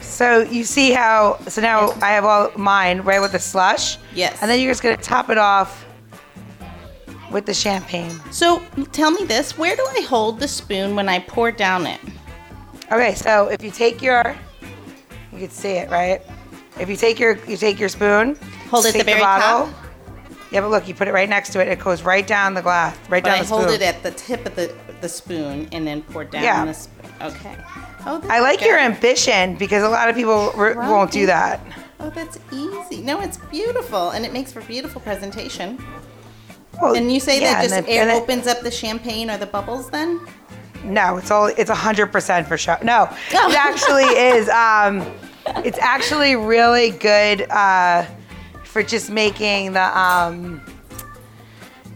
So 0.00 0.40
you 0.44 0.64
see 0.64 0.92
how, 0.92 1.38
so 1.46 1.60
now 1.60 1.92
I 2.00 2.12
have 2.12 2.24
all 2.24 2.52
mine 2.56 3.02
right 3.02 3.20
with 3.20 3.32
the 3.32 3.38
slush. 3.38 3.98
Yes. 4.14 4.38
And 4.40 4.50
then 4.50 4.60
you're 4.60 4.70
just 4.70 4.82
gonna 4.82 4.96
top 4.96 5.28
it 5.28 5.36
off 5.36 5.84
with 7.34 7.44
the 7.44 7.52
champagne. 7.52 8.18
So 8.30 8.62
tell 8.92 9.10
me 9.10 9.24
this: 9.24 9.58
Where 9.58 9.76
do 9.76 9.84
I 9.90 10.00
hold 10.08 10.40
the 10.40 10.48
spoon 10.48 10.96
when 10.96 11.08
I 11.10 11.18
pour 11.18 11.50
down 11.52 11.86
it? 11.86 12.00
Okay, 12.90 13.14
so 13.14 13.48
if 13.48 13.62
you 13.62 13.70
take 13.70 14.00
your, 14.00 14.34
you 15.32 15.38
can 15.40 15.50
see 15.50 15.72
it, 15.72 15.90
right? 15.90 16.22
If 16.80 16.88
you 16.88 16.96
take 16.96 17.18
your, 17.18 17.36
you 17.46 17.56
take 17.56 17.78
your 17.78 17.88
spoon. 17.88 18.36
Hold 18.70 18.86
it 18.86 18.88
at 18.88 18.92
take 18.94 19.00
the 19.04 19.10
very 19.12 19.20
top? 19.20 19.68
Yeah, 20.50 20.60
but 20.60 20.70
look, 20.70 20.86
you 20.86 20.94
put 20.94 21.08
it 21.08 21.12
right 21.12 21.28
next 21.28 21.50
to 21.52 21.60
it. 21.60 21.68
It 21.68 21.80
goes 21.80 22.02
right 22.02 22.26
down 22.26 22.54
the 22.54 22.62
glass, 22.62 22.96
right 23.08 23.22
But 23.22 23.30
down 23.30 23.38
I 23.38 23.40
the 23.40 23.46
spoon. 23.46 23.58
I 23.58 23.62
hold 23.64 23.74
it 23.74 23.82
at 23.82 24.02
the 24.02 24.10
tip 24.12 24.46
of 24.46 24.54
the 24.54 24.74
the 25.00 25.08
spoon 25.08 25.68
and 25.72 25.86
then 25.86 26.00
pour 26.02 26.24
down 26.24 26.42
Yeah. 26.42 26.64
the 26.64 26.72
spoon. 26.72 27.10
Okay. 27.20 27.56
Oh, 28.06 28.22
I 28.30 28.40
like 28.40 28.60
good. 28.60 28.68
your 28.68 28.78
ambition 28.78 29.56
because 29.56 29.82
a 29.82 29.88
lot 29.88 30.08
of 30.08 30.14
people 30.14 30.52
r- 30.54 30.74
won't 30.76 31.10
do 31.10 31.26
that. 31.26 31.60
Oh, 32.00 32.10
that's 32.10 32.38
easy. 32.52 33.02
No, 33.02 33.20
it's 33.20 33.38
beautiful, 33.50 34.10
and 34.10 34.24
it 34.24 34.32
makes 34.32 34.52
for 34.52 34.60
beautiful 34.62 35.00
presentation. 35.00 35.82
Well, 36.80 36.94
And 36.94 37.12
you 37.12 37.20
say 37.20 37.40
yeah, 37.40 37.62
that 37.66 37.68
just 37.70 37.88
air 37.88 38.10
opens 38.12 38.46
up 38.46 38.60
the 38.60 38.70
champagne 38.70 39.30
or 39.30 39.36
the 39.38 39.46
bubbles 39.46 39.90
then? 39.90 40.20
No, 40.84 41.16
it's 41.16 41.30
all 41.30 41.46
it's 41.46 41.70
hundred 41.70 42.12
percent 42.12 42.46
for 42.46 42.58
sure. 42.58 42.78
No, 42.82 43.08
Oh. 43.34 43.50
it 43.50 43.56
actually 43.56 44.04
is. 44.04 44.48
Um, 44.50 45.10
it's 45.64 45.78
actually 45.78 46.36
really 46.36 46.90
good 46.90 47.42
uh, 47.50 48.04
for 48.64 48.82
just 48.82 49.10
making 49.10 49.72
the 49.72 49.98
um, 49.98 50.60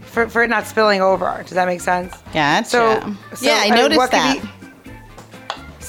for 0.01 0.27
for 0.27 0.41
it 0.43 0.49
not 0.49 0.65
spilling 0.65 1.01
over. 1.01 1.39
Does 1.43 1.51
that 1.55 1.67
make 1.67 1.81
sense? 1.81 2.13
Gotcha. 2.33 2.65
So, 2.67 3.15
so, 3.35 3.45
yeah, 3.45 3.59
I 3.61 3.65
mean, 3.69 3.75
noticed 3.75 4.01
could 4.01 4.11
that. 4.11 4.41
be- 4.41 4.49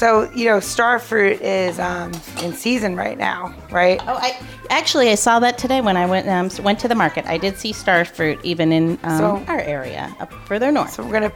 so 0.01 0.31
you 0.35 0.47
know, 0.47 0.61
star 0.61 0.99
fruit 0.99 1.43
is 1.43 1.79
um, 1.79 2.11
in 2.43 2.55
season 2.55 2.97
right 2.97 3.19
now, 3.19 3.55
right? 3.71 4.01
Oh, 4.09 4.15
I 4.15 4.41
actually 4.71 5.11
I 5.11 5.15
saw 5.15 5.39
that 5.41 5.59
today 5.59 5.83
when 5.83 5.99
I 5.99 6.07
went 6.07 6.27
um, 6.27 6.49
went 6.65 6.81
to 6.81 6.89
the 6.89 6.95
market. 6.95 7.27
I 7.27 7.37
did 7.37 7.59
see 7.59 7.75
star 7.75 8.07
fruit 8.07 8.41
even 8.43 8.73
in 8.73 8.99
um, 9.03 9.19
So- 9.19 9.45
our 9.47 9.61
area 9.61 10.17
up 10.19 10.33
further 10.47 10.73
north. 10.73 10.95
So 10.95 11.05
we're 11.05 11.13
gonna, 11.13 11.33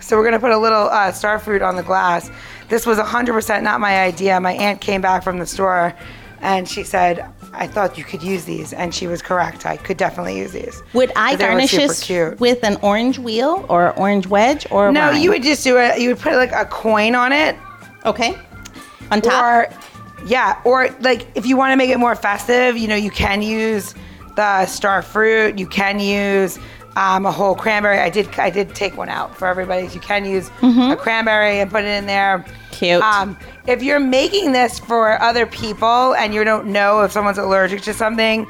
so 0.00 0.16
we're 0.16 0.22
gonna 0.22 0.38
put 0.38 0.52
a 0.52 0.58
little 0.58 0.88
uh, 0.90 1.10
star 1.10 1.40
fruit 1.40 1.60
on 1.60 1.74
the 1.74 1.82
glass. 1.82 2.30
This 2.68 2.86
was 2.86 2.98
100% 2.98 3.62
not 3.64 3.80
my 3.80 4.00
idea. 4.04 4.40
My 4.40 4.52
aunt 4.52 4.80
came 4.80 5.00
back 5.00 5.24
from 5.24 5.40
the 5.40 5.46
store, 5.46 5.92
and 6.40 6.68
she 6.68 6.84
said, 6.84 7.28
"I 7.52 7.66
thought 7.66 7.98
you 7.98 8.04
could 8.04 8.22
use 8.22 8.44
these," 8.44 8.72
and 8.72 8.94
she 8.94 9.08
was 9.08 9.22
correct. 9.22 9.66
I 9.66 9.76
could 9.76 9.96
definitely 9.96 10.38
use 10.38 10.52
these. 10.52 10.84
Would 10.92 11.10
I 11.16 11.34
garnish 11.34 11.72
this 11.72 12.08
with 12.38 12.62
an 12.62 12.76
orange 12.80 13.18
wheel 13.18 13.66
or 13.68 13.92
orange 13.98 14.28
wedge 14.28 14.68
or 14.70 14.92
No, 14.92 15.10
you 15.10 15.30
would 15.30 15.42
just 15.42 15.64
do 15.64 15.78
it. 15.78 16.00
You 16.00 16.10
would 16.10 16.20
put 16.20 16.34
like 16.34 16.52
a 16.52 16.64
coin 16.64 17.16
on 17.16 17.32
it, 17.32 17.56
okay 18.04 18.38
on 19.10 19.20
top. 19.20 19.44
or 19.44 20.24
yeah, 20.26 20.60
or 20.64 20.88
like 21.00 21.26
if 21.34 21.46
you 21.46 21.56
want 21.56 21.72
to 21.72 21.76
make 21.76 21.90
it 21.90 21.98
more 21.98 22.14
festive, 22.14 22.76
you 22.76 22.88
know, 22.88 22.96
you 22.96 23.10
can 23.10 23.42
use 23.42 23.94
the 24.36 24.66
star 24.66 25.02
fruit. 25.02 25.58
You 25.58 25.66
can 25.66 26.00
use 26.00 26.58
um, 26.96 27.26
a 27.26 27.32
whole 27.32 27.54
cranberry. 27.54 27.98
I 27.98 28.10
did 28.10 28.28
I 28.38 28.50
did 28.50 28.74
take 28.74 28.96
one 28.96 29.08
out 29.08 29.36
for 29.36 29.48
everybody. 29.48 29.86
You 29.88 30.00
can 30.00 30.24
use 30.24 30.50
a 30.62 30.96
cranberry 30.96 31.60
and 31.60 31.70
put 31.70 31.84
it 31.84 31.88
in 31.88 32.06
there. 32.06 32.38
Mm-hmm. 32.38 32.70
Cute. 32.72 33.02
Um, 33.02 33.38
if 33.66 33.82
you're 33.82 34.00
making 34.00 34.52
this 34.52 34.78
for 34.78 35.20
other 35.22 35.46
people 35.46 36.14
and 36.14 36.34
you 36.34 36.42
don't 36.44 36.66
know 36.66 37.02
if 37.02 37.12
someone's 37.12 37.38
allergic 37.38 37.82
to 37.82 37.94
something, 37.94 38.46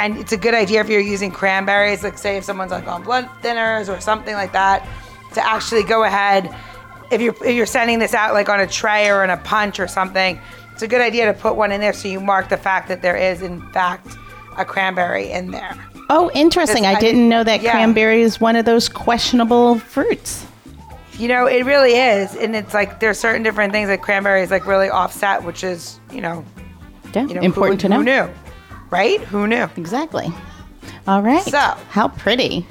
and 0.00 0.16
it's 0.16 0.32
a 0.32 0.36
good 0.36 0.54
idea 0.54 0.80
if 0.80 0.88
you're 0.88 1.00
using 1.00 1.30
cranberries, 1.30 2.02
like 2.02 2.18
say 2.18 2.36
if 2.36 2.44
someone's 2.44 2.70
like 2.70 2.86
on 2.86 3.02
blood 3.02 3.28
thinners 3.42 3.94
or 3.94 4.00
something 4.00 4.34
like 4.34 4.52
that, 4.52 4.86
to 5.34 5.44
actually 5.44 5.82
go 5.82 6.04
ahead. 6.04 6.54
If 7.10 7.20
you're 7.20 7.34
if 7.44 7.54
you're 7.54 7.66
sending 7.66 7.98
this 7.98 8.14
out 8.14 8.34
like 8.34 8.48
on 8.48 8.60
a 8.60 8.66
tray 8.66 9.10
or 9.10 9.24
in 9.24 9.30
a 9.30 9.36
punch 9.38 9.80
or 9.80 9.88
something, 9.88 10.38
it's 10.72 10.82
a 10.82 10.88
good 10.88 11.00
idea 11.00 11.26
to 11.32 11.38
put 11.38 11.56
one 11.56 11.72
in 11.72 11.80
there 11.80 11.92
so 11.92 12.08
you 12.08 12.20
mark 12.20 12.48
the 12.48 12.56
fact 12.56 12.88
that 12.88 13.02
there 13.02 13.16
is 13.16 13.42
in 13.42 13.60
fact 13.72 14.16
a 14.56 14.64
cranberry 14.64 15.30
in 15.30 15.50
there. 15.50 15.74
oh, 16.10 16.30
interesting. 16.34 16.84
I 16.84 16.94
I 16.94 17.00
didn't 17.00 17.28
know 17.28 17.44
that 17.44 17.62
yeah. 17.62 17.70
cranberry 17.72 18.22
is 18.22 18.40
one 18.40 18.56
of 18.56 18.64
those 18.64 18.88
questionable 18.88 19.78
fruits. 19.78 20.44
You 21.18 21.28
know, 21.28 21.46
it 21.46 21.64
really 21.64 21.94
is, 21.94 22.36
and 22.36 22.54
it's 22.54 22.74
like 22.74 23.00
there's 23.00 23.18
certain 23.18 23.42
different 23.42 23.72
things 23.72 23.88
like 23.88 24.02
cranberries 24.02 24.50
like 24.50 24.66
really 24.66 24.88
offset, 24.88 25.42
which 25.44 25.64
is 25.64 25.98
you 26.12 26.20
know 26.20 26.44
Yeah, 27.14 27.26
you 27.26 27.34
know 27.34 27.40
important 27.40 27.82
who, 27.82 27.88
to 27.88 27.94
know. 27.94 27.98
Who 27.98 28.04
knew, 28.04 28.34
right? 28.90 29.20
Who 29.22 29.46
knew? 29.46 29.68
Exactly. 29.76 30.28
All 31.08 31.22
right. 31.22 31.42
So- 31.42 31.76
how 31.90 32.08
pretty. 32.08 32.66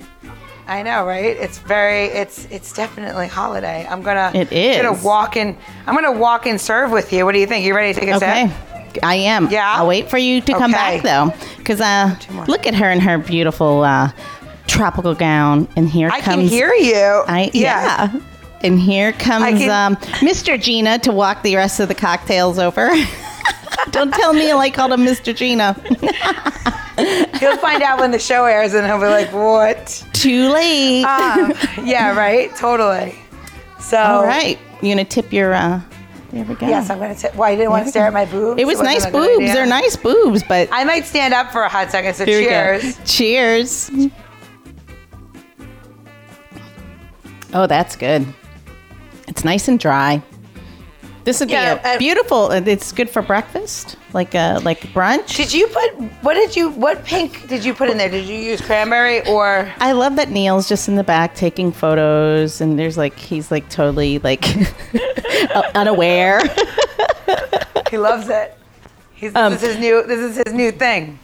I 0.67 0.83
know, 0.83 1.05
right? 1.05 1.37
It's 1.37 1.57
very, 1.59 2.05
it's 2.05 2.45
it's 2.51 2.73
definitely 2.73 3.27
holiday. 3.27 3.87
I'm 3.89 4.01
gonna, 4.01 4.31
It 4.35 4.51
is. 4.51 4.77
I'm 4.77 4.83
gonna 4.83 5.03
walk 5.03 5.37
in. 5.37 5.57
I'm 5.85 5.95
gonna 5.95 6.11
walk 6.11 6.45
and 6.45 6.59
serve 6.59 6.91
with 6.91 7.13
you. 7.13 7.23
What 7.25 7.31
do 7.33 7.39
you 7.39 7.47
think? 7.47 7.65
You 7.65 7.73
ready 7.75 7.93
to 7.93 7.99
take 7.99 8.09
a 8.09 8.15
Okay. 8.17 8.47
sip? 8.93 9.03
I 9.03 9.15
am. 9.15 9.47
Yeah? 9.49 9.75
I'll 9.77 9.87
wait 9.87 10.09
for 10.09 10.17
you 10.17 10.41
to 10.41 10.53
come 10.53 10.71
back 10.71 11.03
though, 11.03 11.31
because 11.57 11.79
uh, 11.79 12.15
look 12.47 12.65
at 12.67 12.73
her 12.75 12.89
in 12.91 12.99
her 12.99 13.17
beautiful 13.17 13.83
uh, 13.83 14.11
tropical 14.67 15.13
gown, 15.15 15.67
and 15.75 15.87
here 15.87 16.09
I 16.09 16.19
comes 16.21 16.49
can 16.49 16.49
hear 16.49 16.73
you. 16.73 17.23
I 17.27 17.49
yeah. 17.53 18.11
And 18.61 18.79
here 18.79 19.11
comes 19.13 19.59
can- 19.59 19.69
um, 19.69 19.95
Mr. 20.19 20.59
Gina 20.59 20.97
to 20.99 21.11
walk 21.11 21.43
the 21.43 21.55
rest 21.55 21.79
of 21.79 21.87
the 21.89 21.95
cocktails 21.95 22.57
over. 22.59 22.89
Don't 23.91 24.13
tell 24.13 24.33
me 24.33 24.51
I 24.51 24.69
called 24.69 24.91
him 24.93 25.01
Mr. 25.01 25.35
Gina. 25.35 25.73
He'll 27.39 27.57
find 27.57 27.83
out 27.83 27.99
when 27.99 28.11
the 28.11 28.19
show 28.19 28.45
airs, 28.45 28.73
and 28.73 28.85
he'll 28.87 28.99
be 28.99 29.05
like, 29.05 29.31
"What?" 29.31 30.03
Too 30.13 30.49
late. 30.49 31.03
Um, 31.03 31.53
yeah, 31.85 32.15
right. 32.17 32.55
Totally. 32.55 33.13
So, 33.79 33.97
All 33.97 34.23
right. 34.23 34.57
You 34.81 34.91
gonna 34.91 35.05
tip 35.05 35.31
your? 35.31 35.53
Uh, 35.53 35.79
there 36.31 36.43
we 36.45 36.55
go. 36.55 36.67
Yes, 36.67 36.89
I'm 36.89 36.97
gonna. 36.97 37.13
T- 37.13 37.27
well, 37.35 37.43
I 37.43 37.55
didn't 37.55 37.69
want 37.69 37.85
to 37.85 37.91
stare 37.91 38.07
at 38.07 38.13
my 38.13 38.25
boobs. 38.25 38.59
It 38.59 38.65
was 38.65 38.81
nice 38.81 39.05
boobs. 39.05 39.45
They're 39.45 39.67
nice 39.67 39.95
boobs, 39.95 40.41
but 40.43 40.69
I 40.71 40.83
might 40.85 41.05
stand 41.05 41.35
up 41.35 41.51
for 41.51 41.61
a 41.61 41.69
hot 41.69 41.91
second. 41.91 42.15
So 42.15 42.25
Here 42.25 42.79
cheers. 42.79 42.99
Cheers. 43.05 43.91
Oh, 47.53 47.67
that's 47.67 47.95
good. 47.95 48.25
It's 49.27 49.43
nice 49.43 49.67
and 49.67 49.79
dry. 49.79 50.21
This 51.27 51.41
would 51.41 51.49
Yeah, 51.49 51.75
be 51.75 51.81
a 51.89 51.95
uh, 51.95 51.97
beautiful. 51.97 52.51
It's 52.51 52.93
good 52.93 53.09
for 53.09 53.21
breakfast, 53.21 53.97
like 54.13 54.33
a 54.33 54.61
like 54.63 54.79
brunch. 54.93 55.35
Did 55.35 55.51
you 55.51 55.67
put? 55.67 56.01
What 56.23 56.35
did 56.35 56.55
you? 56.55 56.69
What 56.69 57.03
pink 57.03 57.49
did 57.49 57.65
you 57.65 57.73
put 57.73 57.89
in 57.89 57.97
there? 57.97 58.07
Did 58.07 58.29
you 58.29 58.37
use 58.37 58.61
cranberry 58.61 59.27
or? 59.27 59.69
I 59.79 59.91
love 59.91 60.15
that 60.15 60.29
Neil's 60.29 60.69
just 60.69 60.87
in 60.87 60.95
the 60.95 61.03
back 61.03 61.35
taking 61.35 61.73
photos, 61.73 62.61
and 62.61 62.79
there's 62.79 62.97
like 62.97 63.19
he's 63.19 63.51
like 63.51 63.67
totally 63.67 64.19
like 64.19 64.45
unaware. 65.75 66.39
He 67.91 67.97
loves 67.97 68.29
it. 68.29 68.57
He's, 69.13 69.35
Um, 69.35 69.51
this 69.51 69.63
is 69.63 69.73
his 69.73 69.79
new. 69.79 70.07
This 70.07 70.19
is 70.21 70.37
his 70.45 70.53
new 70.53 70.71
thing. 70.71 71.19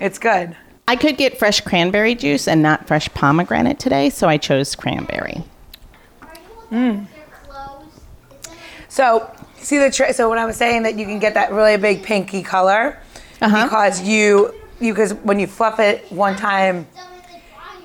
It's 0.00 0.18
good. 0.18 0.54
I 0.86 0.96
could 0.96 1.16
get 1.16 1.38
fresh 1.38 1.62
cranberry 1.62 2.14
juice 2.14 2.46
and 2.46 2.62
not 2.62 2.86
fresh 2.86 3.08
pomegranate 3.14 3.78
today, 3.78 4.10
so 4.10 4.28
I 4.28 4.36
chose 4.36 4.74
cranberry. 4.74 5.42
So 8.94 9.28
see 9.56 9.78
the 9.78 9.90
trick. 9.90 10.14
So 10.14 10.30
when 10.30 10.38
I 10.38 10.44
was 10.44 10.54
saying 10.56 10.84
that 10.84 10.94
you 10.96 11.04
can 11.04 11.18
get 11.18 11.34
that 11.34 11.50
really 11.50 11.76
big 11.76 12.04
pinky 12.04 12.44
color 12.44 12.96
Uh-huh. 13.40 13.64
because 13.64 14.00
you 14.02 14.54
you 14.78 14.92
because 14.92 15.14
when 15.14 15.40
you 15.40 15.48
fluff 15.48 15.80
it 15.80 16.04
one 16.12 16.36
time 16.36 16.86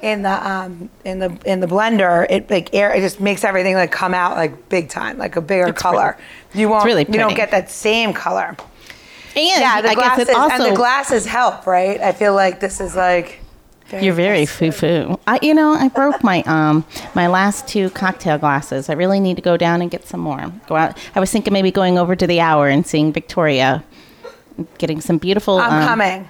in 0.03 0.21
the 0.21 0.47
um 0.47 0.87
in 1.03 1.17
the 1.17 1.35
in 1.45 1.61
the 1.61 1.65
blender, 1.67 2.27
it 2.29 2.47
like 2.51 2.75
air 2.75 2.93
it 2.93 3.01
just 3.01 3.19
makes 3.19 3.43
everything 3.43 3.73
like 3.73 3.91
come 3.91 4.13
out 4.13 4.37
like 4.37 4.69
big 4.69 4.87
time, 4.87 5.17
like 5.17 5.35
a 5.35 5.41
bigger 5.41 5.69
It's 5.69 5.81
color. 5.81 6.15
You 6.53 6.69
won't 6.69 6.85
really 6.85 7.05
you 7.09 7.17
don't 7.17 7.35
get 7.35 7.49
that 7.51 7.71
same 7.71 8.13
color. 8.13 8.55
And 9.35 9.61
Yeah, 9.61 9.81
the 9.81 9.89
I 9.89 9.95
guess 9.95 10.15
glasses 10.15 10.29
also 10.35 10.55
and 10.55 10.71
the 10.71 10.77
glasses 10.77 11.25
help, 11.25 11.65
right? 11.65 11.99
I 12.01 12.11
feel 12.11 12.35
like 12.35 12.59
this 12.59 12.79
is 12.79 12.95
like 12.95 13.39
You're 13.91 14.13
very 14.13 14.45
foo 14.45 14.71
foo. 14.71 15.19
I, 15.27 15.39
you 15.41 15.53
know, 15.53 15.73
I 15.73 15.89
broke 15.89 16.23
my 16.23 16.43
um 16.43 16.85
my 17.15 17.27
last 17.27 17.67
two 17.67 17.89
cocktail 17.89 18.37
glasses. 18.37 18.89
I 18.89 18.93
really 18.93 19.19
need 19.19 19.35
to 19.35 19.41
go 19.41 19.57
down 19.57 19.81
and 19.81 19.89
get 19.89 20.05
some 20.07 20.19
more. 20.19 20.51
Go 20.67 20.75
out. 20.75 20.97
I 21.15 21.19
was 21.19 21.31
thinking 21.31 21.53
maybe 21.53 21.71
going 21.71 21.97
over 21.97 22.15
to 22.15 22.27
the 22.27 22.39
hour 22.39 22.67
and 22.67 22.85
seeing 22.85 23.11
Victoria, 23.11 23.83
getting 24.77 25.01
some 25.01 25.17
beautiful. 25.17 25.57
I'm 25.57 25.81
um, 25.81 25.87
coming. 25.87 26.27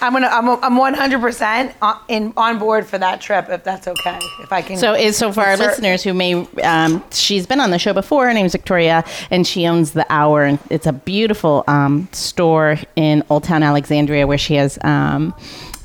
I'm 0.00 0.12
gonna. 0.12 0.28
I'm. 0.28 0.48
I'm 0.62 0.76
100 0.76 1.20
percent 1.20 1.74
in 2.08 2.32
on 2.36 2.58
board 2.58 2.86
for 2.86 2.98
that 2.98 3.20
trip 3.20 3.48
if 3.48 3.64
that's 3.64 3.88
okay. 3.88 4.18
If 4.40 4.52
I 4.52 4.62
can. 4.62 4.76
So, 4.76 4.94
is 4.94 5.16
so 5.16 5.32
for 5.32 5.40
our 5.40 5.52
insert- 5.52 5.68
listeners 5.68 6.02
who 6.02 6.14
may, 6.14 6.34
um, 6.62 7.04
she's 7.10 7.46
been 7.46 7.60
on 7.60 7.70
the 7.70 7.78
show 7.78 7.92
before. 7.92 8.26
Her 8.26 8.32
name's 8.32 8.52
Victoria, 8.52 9.04
and 9.30 9.46
she 9.46 9.66
owns 9.66 9.92
the 9.92 10.06
Hour, 10.08 10.44
and 10.44 10.58
it's 10.70 10.86
a 10.86 10.92
beautiful 10.92 11.64
um, 11.66 12.08
store 12.12 12.78
in 12.96 13.24
Old 13.28 13.44
Town 13.44 13.62
Alexandria 13.62 14.26
where 14.26 14.38
she 14.38 14.54
has 14.54 14.78
um, 14.82 15.34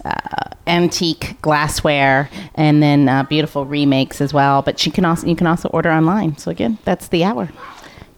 uh, 0.06 0.50
antique 0.68 1.36
glassware 1.42 2.30
and 2.56 2.82
then 2.84 3.08
uh, 3.10 3.24
beautiful 3.24 3.66
remakes 3.66 4.22
as 4.22 4.34
well. 4.34 4.62
But 4.62 4.80
she 4.80 4.92
can 4.92 5.06
also 5.06 5.28
you 5.28 5.36
can 5.36 5.48
also 5.48 5.70
order 5.70 5.92
online. 5.92 6.38
So 6.38 6.52
again, 6.52 6.78
that's 6.86 7.08
the 7.10 7.24
Hour. 7.24 7.50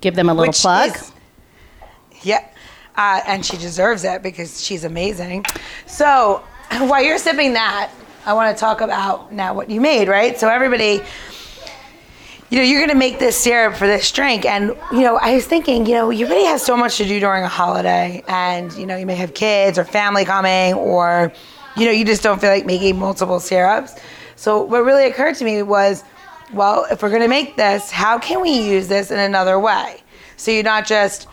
Give 0.01 0.15
them 0.15 0.29
a 0.29 0.33
little 0.33 0.49
Which 0.51 0.61
plug. 0.61 0.95
is- 0.95 1.11
yeah, 2.23 2.43
uh, 2.95 3.21
and 3.27 3.45
she 3.45 3.55
deserves 3.57 4.03
it 4.03 4.23
because 4.23 4.63
she's 4.63 4.83
amazing. 4.83 5.45
So 5.85 6.43
while 6.71 7.03
you're 7.03 7.17
sipping 7.19 7.53
that, 7.53 7.91
I 8.25 8.33
want 8.33 8.55
to 8.55 8.59
talk 8.59 8.81
about 8.81 9.31
now 9.31 9.53
what 9.53 9.69
you 9.69 9.79
made, 9.81 10.07
right? 10.07 10.39
So 10.39 10.49
everybody. 10.49 11.01
You 12.51 12.59
know, 12.59 12.63
you're 12.63 12.79
gonna 12.85 12.97
make 12.97 13.17
this 13.17 13.35
syrup 13.35 13.75
for 13.75 13.87
this 13.87 14.11
drink, 14.11 14.45
and 14.45 14.69
you 14.91 15.01
know, 15.01 15.17
I 15.17 15.33
was 15.33 15.47
thinking, 15.47 15.87
you 15.87 15.93
know, 15.95 16.11
you 16.11 16.27
really 16.27 16.45
have 16.45 16.61
so 16.61 16.77
much 16.77 16.97
to 16.97 17.05
do 17.05 17.19
during 17.19 17.43
a 17.43 17.47
holiday, 17.47 18.23
and 18.27 18.71
you 18.73 18.85
know, 18.85 18.95
you 18.95 19.07
may 19.07 19.15
have 19.15 19.33
kids 19.33 19.79
or 19.79 19.83
family 19.83 20.25
coming, 20.25 20.75
or 20.75 21.33
you 21.75 21.85
know, 21.85 21.91
you 21.91 22.05
just 22.05 22.23
don't 22.23 22.39
feel 22.39 22.49
like 22.49 22.65
making 22.65 22.97
multiple 22.97 23.39
syrups. 23.39 23.95
So 24.35 24.61
what 24.61 24.83
really 24.83 25.05
occurred 25.07 25.35
to 25.35 25.45
me 25.45 25.61
was, 25.61 26.03
well, 26.53 26.85
if 26.91 27.01
we're 27.01 27.09
gonna 27.09 27.27
make 27.27 27.55
this, 27.55 27.91
how 27.91 28.19
can 28.19 28.41
we 28.41 28.51
use 28.51 28.87
this 28.87 29.11
in 29.11 29.19
another 29.19 29.59
way? 29.59 30.01
So 30.37 30.51
you're 30.51 30.63
not 30.63 30.85
just, 30.85 31.27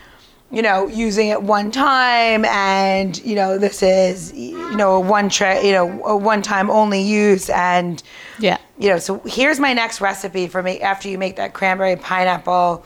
you 0.51 0.63
know, 0.63 0.87
using 0.87 1.29
it 1.29 1.43
one 1.43 1.71
time, 1.71 2.45
and 2.45 3.17
you 3.25 3.35
know, 3.35 3.59
this 3.59 3.83
is, 3.83 4.33
you 4.33 4.77
know, 4.77 4.95
a 4.97 5.01
one 5.01 5.29
tray, 5.29 5.67
you 5.67 5.73
know, 5.73 6.03
a 6.05 6.17
one 6.17 6.43
time 6.43 6.71
only 6.71 7.03
use, 7.03 7.49
and 7.51 8.03
Yeah. 8.39 8.59
you 8.79 8.89
know, 8.91 8.99
so 8.99 9.21
here's 9.27 9.59
my 9.59 9.73
next 9.73 10.01
recipe 10.01 10.47
for 10.49 10.63
me 10.63 10.81
after 10.81 11.09
you 11.09 11.19
make 11.19 11.37
that 11.37 11.53
cranberry 11.55 11.97
pineapple 11.97 12.85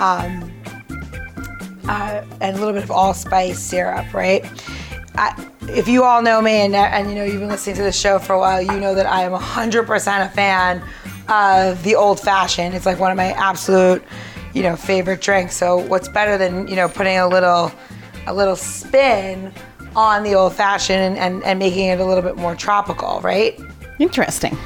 um, 0.00 0.52
uh, 1.88 2.22
and 2.40 2.56
a 2.56 2.58
little 2.58 2.72
bit 2.74 2.82
of 2.84 2.90
allspice 2.90 3.58
syrup, 3.58 4.12
right? 4.14 4.44
I, 5.18 5.48
if 5.62 5.88
you 5.88 6.04
all 6.04 6.22
know 6.22 6.40
me 6.40 6.52
and, 6.52 6.74
and 6.74 7.08
you 7.08 7.14
know 7.14 7.24
you've 7.24 7.40
been 7.40 7.48
listening 7.48 7.76
to 7.76 7.82
the 7.82 7.92
show 7.92 8.18
for 8.18 8.34
a 8.34 8.38
while, 8.38 8.62
you 8.62 8.78
know 8.78 8.94
that 8.94 9.06
I 9.06 9.22
am 9.22 9.32
100% 9.32 10.26
a 10.26 10.28
fan 10.28 10.82
of 11.28 11.82
the 11.82 11.96
old 11.96 12.20
fashioned. 12.20 12.74
It's 12.74 12.86
like 12.86 12.98
one 12.98 13.10
of 13.10 13.16
my 13.16 13.32
absolute, 13.32 14.02
you 14.54 14.62
know, 14.62 14.76
favorite 14.76 15.20
drinks. 15.20 15.56
So 15.56 15.78
what's 15.78 16.08
better 16.08 16.38
than 16.38 16.68
you 16.68 16.76
know 16.76 16.88
putting 16.88 17.18
a 17.18 17.26
little, 17.26 17.72
a 18.26 18.32
little 18.32 18.56
spin 18.56 19.52
on 19.96 20.22
the 20.22 20.34
old 20.34 20.54
fashioned 20.54 21.00
and, 21.00 21.18
and, 21.18 21.42
and 21.44 21.58
making 21.58 21.86
it 21.88 21.98
a 21.98 22.04
little 22.04 22.22
bit 22.22 22.36
more 22.36 22.54
tropical, 22.54 23.20
right? 23.20 23.58
Interesting. 23.98 24.56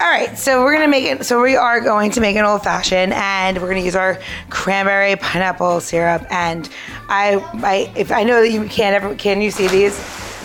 All 0.00 0.06
right, 0.08 0.38
so 0.38 0.62
we're 0.62 0.72
gonna 0.74 0.86
make 0.88 1.04
it. 1.04 1.24
So 1.26 1.42
we 1.42 1.56
are 1.56 1.80
going 1.80 2.12
to 2.12 2.20
make 2.20 2.36
an 2.36 2.44
old 2.44 2.62
fashioned, 2.62 3.12
and 3.14 3.60
we're 3.60 3.68
gonna 3.68 3.80
use 3.80 3.96
our 3.96 4.18
cranberry 4.48 5.16
pineapple 5.16 5.80
syrup. 5.80 6.24
And 6.30 6.68
I, 7.08 7.36
I, 7.64 7.92
if 7.96 8.12
I 8.12 8.22
know 8.22 8.40
that 8.42 8.50
you 8.52 8.64
can't 8.68 8.94
ever, 8.94 9.14
can 9.16 9.40
you 9.40 9.50
see 9.50 9.66
these? 9.66 9.94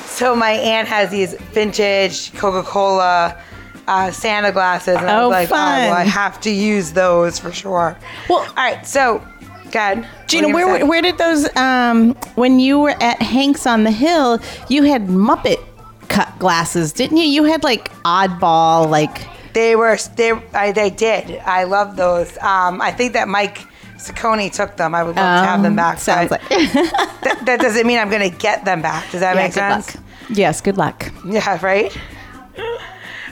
So 0.10 0.36
my 0.36 0.52
aunt 0.52 0.88
has 0.88 1.12
these 1.12 1.36
vintage 1.52 2.34
Coca-Cola 2.34 3.40
uh, 3.88 4.12
Santa 4.12 4.52
glasses, 4.52 4.98
and 4.98 5.06
I 5.08 5.22
Oh, 5.22 5.30
was 5.30 5.34
like, 5.34 5.50
oh, 5.52 5.54
well, 5.56 5.94
I 5.94 6.04
have 6.04 6.40
to 6.42 6.50
use 6.50 6.92
those 6.94 7.38
for 7.38 7.52
sure. 7.52 7.96
Well- 8.30 8.40
all 8.40 8.54
right, 8.56 8.86
so, 8.88 9.24
God, 9.72 10.08
Gina, 10.28 10.50
where 10.50 10.84
where 10.86 11.02
did 11.04 11.20
those 11.20 11.48
um 11.56 12.16
when 12.36 12.60
you 12.60 12.80
were 12.80 12.96
at 13.04 13.22
Hanks 13.22 13.68
on 13.68 13.84
the 13.84 13.92
Hill, 13.92 14.40
you 14.68 14.82
had 14.84 15.08
Muppet 15.08 15.64
cut 16.08 16.34
glasses, 16.40 16.92
didn't 16.92 17.18
you? 17.18 17.26
You 17.26 17.44
had 17.44 17.64
like 17.64 17.92
oddball 18.04 18.90
like 18.90 19.28
They 19.54 19.76
were 19.76 19.98
they 20.16 20.32
I, 20.54 20.72
they 20.72 20.90
did. 20.90 21.40
I 21.46 21.64
love 21.66 21.96
those. 21.96 22.38
Um, 22.40 22.82
I 22.82 22.92
think 22.92 23.14
that 23.14 23.28
Mike 23.28 23.60
Saccone 23.98 24.52
took 24.52 24.76
them. 24.78 24.94
I 24.96 25.04
would 25.04 25.16
love 25.16 25.42
to 25.44 25.48
have 25.48 25.62
them 25.62 25.74
um, 25.74 25.76
back. 25.78 26.00
Sounds 26.00 26.32
like 26.32 26.42
that, 26.50 27.42
that 27.46 27.60
doesn't 27.60 27.86
mean 27.88 28.00
I'm 28.00 28.10
going 28.10 28.30
to 28.30 28.36
get 28.38 28.66
them 28.66 28.82
back. 28.82 29.10
Does 29.12 29.22
that 29.22 29.36
Yeah, 29.36 29.44
make 29.44 29.54
sense? 29.54 29.96
luck. 29.96 30.04
Yes, 30.30 30.62
good 30.62 30.78
luck. 30.78 31.12
Yeah, 31.26 31.60
right. 31.64 31.96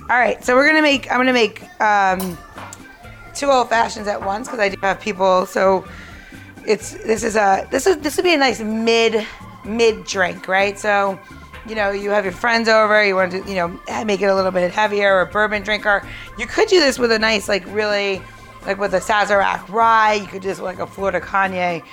All 0.10 0.18
right, 0.18 0.44
so 0.44 0.56
we're 0.56 0.68
gonna 0.68 0.82
make. 0.82 1.10
I'm 1.10 1.18
gonna 1.18 1.32
make 1.32 1.64
um, 1.82 2.38
two 3.34 3.48
old 3.50 3.70
fashions 3.70 4.08
at 4.08 4.22
once 4.22 4.48
because 4.48 4.60
I 4.60 4.68
do 4.70 4.76
have 4.82 5.00
people. 5.00 5.46
So 5.46 5.88
it's 6.68 6.92
this 7.06 7.24
is 7.24 7.36
a 7.38 7.66
this 7.72 7.88
is 7.88 7.98
this 8.00 8.18
would 8.18 8.24
be 8.24 8.34
a 8.34 8.38
nice 8.38 8.60
mid 8.60 9.26
mid 9.64 10.04
drink, 10.04 10.50
right? 10.50 10.78
So 10.78 11.18
you 11.68 11.76
know 11.76 11.92
you 11.92 12.10
have 12.10 12.24
your 12.24 12.34
friends 12.34 12.68
over, 12.68 13.04
you 13.04 13.16
want 13.16 13.32
to 13.32 13.40
you 13.48 13.56
know 13.56 13.80
make 14.06 14.22
it 14.22 14.26
a 14.26 14.36
little 14.36 14.52
bit 14.52 14.72
heavier 14.72 15.20
or 15.20 15.26
bourbon 15.26 15.64
drinker. 15.64 16.06
You 16.38 16.48
could 16.48 16.68
do 16.68 16.80
this 16.80 16.98
with 16.98 17.12
a 17.12 17.20
nice 17.20 17.48
like 17.48 17.66
really 17.68 18.22
like 18.66 18.80
with 18.80 18.94
a 18.94 19.00
Sazerac 19.00 19.68
rye. 19.70 20.14
You 20.14 20.28
could 20.28 20.42
do 20.42 20.50
this 20.50 20.60
with 20.60 20.66
like 20.66 20.80
a 20.80 20.88
Florida 20.88 21.20
Kanye 21.20 21.84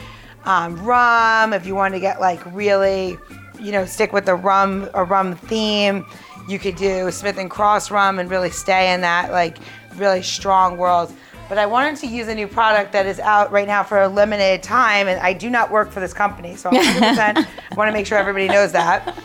um, 0.44 0.82
rum 0.84 1.52
if 1.52 1.66
you 1.66 1.74
want 1.74 1.94
to 1.94 2.00
get 2.00 2.20
like 2.20 2.40
really 2.54 3.18
you 3.60 3.72
know 3.72 3.84
stick 3.84 4.12
with 4.12 4.26
the 4.26 4.34
rum 4.34 4.88
a 4.94 5.04
rum 5.04 5.36
theme. 5.36 6.06
You 6.48 6.58
could 6.58 6.76
do 6.76 7.10
Smith 7.10 7.36
and 7.36 7.50
Cross 7.50 7.90
rum 7.90 8.18
and 8.18 8.30
really 8.30 8.50
stay 8.50 8.92
in 8.94 9.02
that 9.02 9.30
like 9.30 9.58
really 9.96 10.22
strong 10.22 10.78
world. 10.78 11.12
But 11.48 11.56
I 11.56 11.64
wanted 11.64 11.96
to 12.00 12.06
use 12.06 12.28
a 12.28 12.34
new 12.34 12.46
product 12.46 12.92
that 12.92 13.06
is 13.06 13.18
out 13.18 13.50
right 13.50 13.66
now 13.66 13.82
for 13.82 14.02
a 14.02 14.08
limited 14.08 14.62
time, 14.62 15.08
and 15.08 15.18
I 15.20 15.32
do 15.32 15.48
not 15.48 15.70
work 15.70 15.90
for 15.90 16.00
this 16.00 16.12
company, 16.12 16.56
so 16.56 16.70
100% 16.70 17.76
want 17.76 17.88
to 17.88 17.92
make 17.92 18.06
sure 18.06 18.18
everybody 18.18 18.48
knows 18.48 18.72
that. 18.72 19.16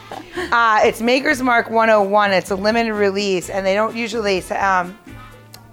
Uh, 0.51 0.79
it's 0.83 1.01
Maker's 1.01 1.41
Mark 1.41 1.69
101. 1.69 2.31
It's 2.31 2.51
a 2.51 2.55
limited 2.55 2.93
release, 2.93 3.49
and 3.49 3.65
they 3.65 3.73
don't 3.73 3.95
usually 3.95 4.41
um, 4.51 4.97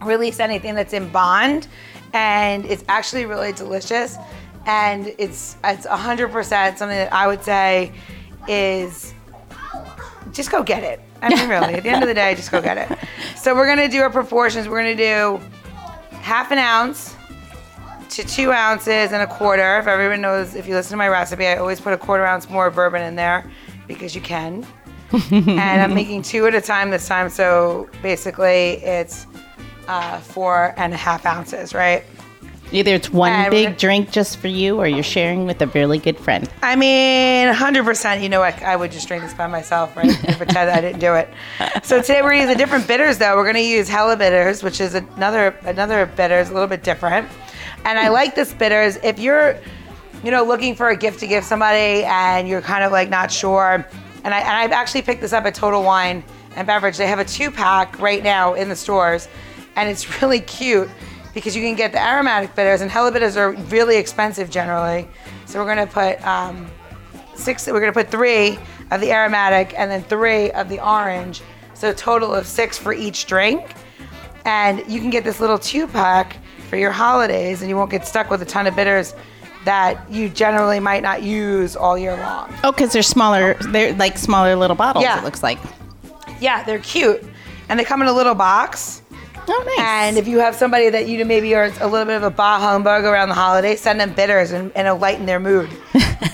release 0.02 0.40
anything 0.40 0.74
that's 0.74 0.92
in 0.92 1.08
bond, 1.10 1.68
and 2.14 2.64
it's 2.66 2.84
actually 2.88 3.26
really 3.26 3.52
delicious, 3.52 4.16
and 4.66 5.14
it's 5.18 5.56
it's 5.62 5.86
100% 5.86 6.32
something 6.76 6.88
that 6.88 7.12
I 7.12 7.28
would 7.28 7.44
say 7.44 7.92
is 8.48 9.14
just 10.32 10.50
go 10.50 10.62
get 10.62 10.82
it. 10.82 11.00
I 11.22 11.28
mean, 11.34 11.48
really, 11.48 11.74
at 11.74 11.82
the 11.82 11.90
end 11.90 12.02
of 12.02 12.08
the 12.08 12.14
day, 12.14 12.34
just 12.34 12.50
go 12.50 12.60
get 12.60 12.76
it. 12.78 12.98
So 13.36 13.54
we're 13.54 13.66
gonna 13.66 13.88
do 13.88 14.02
our 14.02 14.10
proportions. 14.10 14.68
We're 14.68 14.80
gonna 14.82 14.96
do 14.96 15.40
half 16.20 16.50
an 16.50 16.58
ounce 16.58 17.16
to 18.10 18.24
two 18.24 18.52
ounces 18.52 19.12
and 19.12 19.22
a 19.22 19.26
quarter. 19.26 19.78
If 19.78 19.86
everyone 19.86 20.20
knows, 20.20 20.54
if 20.54 20.66
you 20.66 20.74
listen 20.74 20.90
to 20.92 20.96
my 20.96 21.08
recipe, 21.08 21.46
I 21.46 21.56
always 21.56 21.80
put 21.80 21.92
a 21.92 21.98
quarter 21.98 22.24
ounce 22.24 22.50
more 22.50 22.70
bourbon 22.70 23.02
in 23.02 23.16
there 23.16 23.48
because 23.86 24.14
you 24.14 24.20
can. 24.20 24.66
and 25.32 25.60
I'm 25.60 25.94
making 25.94 26.22
two 26.22 26.46
at 26.46 26.54
a 26.54 26.60
time 26.60 26.90
this 26.90 27.08
time, 27.08 27.28
so 27.28 27.88
basically 28.02 28.82
it's 28.84 29.26
uh, 29.88 30.18
four 30.20 30.72
and 30.76 30.94
a 30.94 30.96
half 30.96 31.26
ounces, 31.26 31.74
right? 31.74 32.04
Either 32.72 32.94
it's 32.94 33.10
one 33.10 33.50
big 33.50 33.76
drink 33.76 34.10
just 34.10 34.38
for 34.38 34.46
you 34.46 34.78
or 34.78 34.86
you're 34.86 35.02
sharing 35.02 35.44
with 35.44 35.60
a 35.60 35.66
really 35.68 35.98
good 35.98 36.16
friend. 36.16 36.48
I 36.62 36.76
mean, 36.76 37.52
100%, 37.52 38.22
you 38.22 38.28
know, 38.28 38.42
I, 38.42 38.50
I 38.64 38.76
would 38.76 38.92
just 38.92 39.08
drink 39.08 39.24
this 39.24 39.34
by 39.34 39.48
myself, 39.48 39.96
right? 39.96 40.10
Pretend 40.36 40.70
I 40.70 40.80
didn't 40.80 41.00
do 41.00 41.14
it. 41.14 41.28
So 41.82 42.00
today 42.00 42.22
we're 42.22 42.34
using 42.34 42.56
different 42.56 42.86
bitters, 42.86 43.18
though. 43.18 43.36
We're 43.36 43.44
going 43.44 43.56
to 43.56 43.60
use 43.62 43.88
Hella 43.88 44.16
Bitters, 44.16 44.62
which 44.62 44.80
is 44.80 44.94
another 44.94 45.56
another 45.64 46.06
bitters, 46.06 46.50
a 46.50 46.52
little 46.52 46.68
bit 46.68 46.84
different. 46.84 47.28
And 47.84 47.98
I 47.98 48.06
hmm. 48.06 48.12
like 48.12 48.34
this 48.34 48.52
bitters. 48.52 48.96
If 49.02 49.18
you're, 49.18 49.58
you 50.22 50.30
know, 50.30 50.44
looking 50.44 50.74
for 50.76 50.90
a 50.90 50.96
gift 50.96 51.18
to 51.20 51.26
give 51.26 51.44
somebody 51.44 52.04
and 52.04 52.48
you're 52.48 52.62
kind 52.62 52.84
of 52.84 52.92
like 52.92 53.08
not 53.08 53.32
sure, 53.32 53.84
and, 54.22 54.34
I, 54.34 54.40
and 54.40 54.50
I've 54.50 54.72
actually 54.72 55.02
picked 55.02 55.22
this 55.22 55.32
up 55.32 55.44
at 55.44 55.54
Total 55.54 55.82
Wine 55.82 56.22
and 56.54 56.66
Beverage. 56.66 56.96
They 56.96 57.06
have 57.06 57.18
a 57.18 57.24
two 57.24 57.50
pack 57.50 57.98
right 57.98 58.22
now 58.22 58.54
in 58.54 58.68
the 58.68 58.76
stores, 58.76 59.28
and 59.74 59.88
it's 59.88 60.22
really 60.22 60.40
cute 60.40 60.88
because 61.34 61.54
you 61.56 61.62
can 61.62 61.74
get 61.76 61.92
the 61.92 62.02
aromatic 62.02 62.54
bitters, 62.54 62.80
and 62.80 62.90
Hella 62.90 63.12
Bitters 63.12 63.36
are 63.36 63.52
really 63.52 63.96
expensive 63.96 64.50
generally. 64.50 65.08
So 65.46 65.58
we're 65.58 65.74
going 65.74 65.86
to 65.86 65.92
put 65.92 66.24
um, 66.26 66.68
six 67.34 67.66
we're 67.66 67.80
gonna 67.80 67.92
put 67.92 68.10
three 68.10 68.58
of 68.90 69.00
the 69.00 69.10
aromatic 69.10 69.72
and 69.78 69.90
then 69.90 70.02
three 70.02 70.50
of 70.50 70.68
the 70.68 70.78
orange 70.86 71.40
so 71.72 71.88
a 71.88 71.94
total 71.94 72.34
of 72.34 72.46
six 72.46 72.76
for 72.76 72.92
each 72.92 73.24
drink 73.24 73.72
and 74.44 74.84
you 74.86 75.00
can 75.00 75.08
get 75.08 75.24
this 75.24 75.40
little 75.40 75.56
two 75.58 75.86
pack 75.86 76.36
for 76.68 76.76
your 76.76 76.90
holidays 76.90 77.62
and 77.62 77.70
you 77.70 77.76
won't 77.76 77.90
get 77.90 78.06
stuck 78.06 78.28
with 78.28 78.42
a 78.42 78.44
ton 78.44 78.66
of 78.66 78.76
bitters 78.76 79.14
that 79.64 79.98
you 80.10 80.28
generally 80.28 80.78
might 80.80 81.02
not 81.02 81.22
use 81.22 81.76
all 81.76 81.96
year 81.96 82.14
long 82.18 82.52
Oh, 82.62 82.72
because 82.72 82.92
they're 82.92 83.02
smaller. 83.02 83.54
They're 83.54 83.94
like 83.94 84.18
smaller 84.18 84.54
little 84.54 84.76
bottles. 84.76 85.02
Yeah. 85.04 85.18
It 85.18 85.24
looks 85.24 85.42
like. 85.42 85.58
yeah 86.40 86.62
they're 86.64 86.78
cute 86.80 87.24
and 87.70 87.80
they 87.80 87.84
come 87.84 88.02
in 88.02 88.08
a 88.08 88.12
little 88.12 88.34
box 88.34 88.99
Oh, 89.52 89.64
nice. 89.76 89.86
and 89.86 90.16
if 90.18 90.28
you 90.28 90.38
have 90.38 90.54
somebody 90.54 90.88
that 90.90 91.08
you 91.08 91.18
know 91.18 91.24
maybe 91.24 91.54
are 91.56 91.64
a 91.80 91.86
little 91.88 92.06
bit 92.06 92.16
of 92.16 92.22
a 92.22 92.30
bah 92.30 92.60
humbug 92.60 93.04
around 93.04 93.28
the 93.30 93.34
holidays 93.34 93.80
send 93.80 93.98
them 94.00 94.12
bitters 94.14 94.52
and, 94.52 94.70
and 94.76 94.86
it'll 94.86 94.98
lighten 94.98 95.26
their 95.26 95.40
mood 95.40 95.68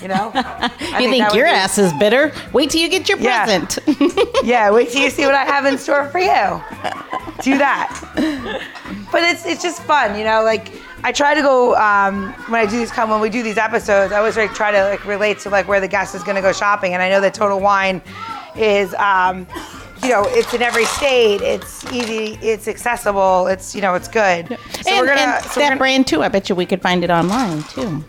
you 0.01 0.07
know 0.07 0.31
you 0.99 1.09
think 1.09 1.25
would 1.25 1.33
your 1.35 1.45
be- 1.47 1.51
ass 1.51 1.77
is 1.79 1.91
bitter? 1.93 2.31
Wait 2.53 2.69
till 2.69 2.81
you 2.81 2.89
get 2.89 3.09
your 3.09 3.17
Yeah. 3.17 3.43
present. 3.45 3.79
Yeah, 4.43 4.69
wait 4.71 4.89
till 4.91 5.01
you 5.01 5.09
see 5.09 5.25
what 5.25 5.33
I 5.35 5.43
have 5.45 5.65
in 5.65 5.77
store 5.77 6.07
for 6.09 6.19
you. 6.19 6.61
Do 7.41 7.57
that. 7.57 7.89
But 9.11 9.23
it's 9.23 9.45
it's 9.45 9.61
just 9.63 9.81
fun, 9.83 10.17
you 10.17 10.23
know. 10.23 10.43
Like 10.43 10.71
I 11.03 11.11
try 11.11 11.33
to 11.33 11.41
go 11.41 11.75
um, 11.75 12.31
when 12.49 12.61
I 12.61 12.69
do 12.69 12.77
these 12.77 12.91
come 12.91 13.09
when 13.09 13.19
we 13.19 13.29
do 13.29 13.41
these 13.43 13.57
episodes. 13.57 14.13
I 14.13 14.17
always 14.19 14.37
like 14.37 14.53
try 14.53 14.71
to 14.71 14.83
like 14.89 15.03
relate 15.05 15.39
to 15.39 15.49
like 15.49 15.67
where 15.67 15.79
the 15.81 15.87
guest 15.87 16.15
is 16.15 16.23
going 16.23 16.35
to 16.35 16.41
go 16.41 16.53
shopping, 16.53 16.93
and 16.93 17.01
I 17.01 17.09
know 17.09 17.19
that 17.21 17.33
Total 17.33 17.59
Wine 17.59 18.01
is. 18.55 18.93
Um, 18.95 19.47
you 20.03 20.09
know, 20.09 20.23
it's 20.27 20.53
in 20.53 20.61
every 20.61 20.85
state. 20.85 21.41
It's 21.41 21.83
easy. 21.91 22.37
It's 22.41 22.67
accessible. 22.67 23.47
It's 23.47 23.75
you 23.75 23.81
know, 23.81 23.93
it's 23.95 24.07
good. 24.07 24.47
So 24.81 24.91
and, 24.91 24.99
we're 24.99 25.07
gonna. 25.07 25.21
and 25.21 25.43
so 25.45 25.49
we're 25.49 25.61
that 25.63 25.69
gonna- 25.69 25.75
brand 25.77 26.07
too. 26.07 26.23
I 26.23 26.29
bet 26.29 26.49
you 26.49 26.55
we 26.55 26.65
could 26.65 26.81
find 26.81 27.03
it 27.03 27.09
online 27.09 27.63
too. 27.63 28.03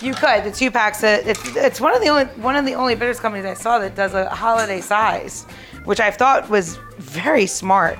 You 0.00 0.14
could 0.14 0.42
the 0.44 0.50
two 0.50 0.70
packs. 0.70 1.04
uh, 1.04 1.22
It's 1.24 1.56
it's 1.56 1.80
one 1.80 1.94
of 1.94 2.00
the 2.02 2.08
only 2.08 2.24
one 2.42 2.56
of 2.56 2.64
the 2.66 2.74
only 2.74 2.94
bitters 2.96 3.20
companies 3.20 3.46
I 3.46 3.54
saw 3.54 3.78
that 3.78 3.94
does 3.94 4.14
a 4.14 4.28
holiday 4.28 4.80
size, 4.80 5.44
which 5.84 6.00
I 6.00 6.10
thought 6.10 6.48
was 6.50 6.76
very 6.98 7.46
smart. 7.46 7.98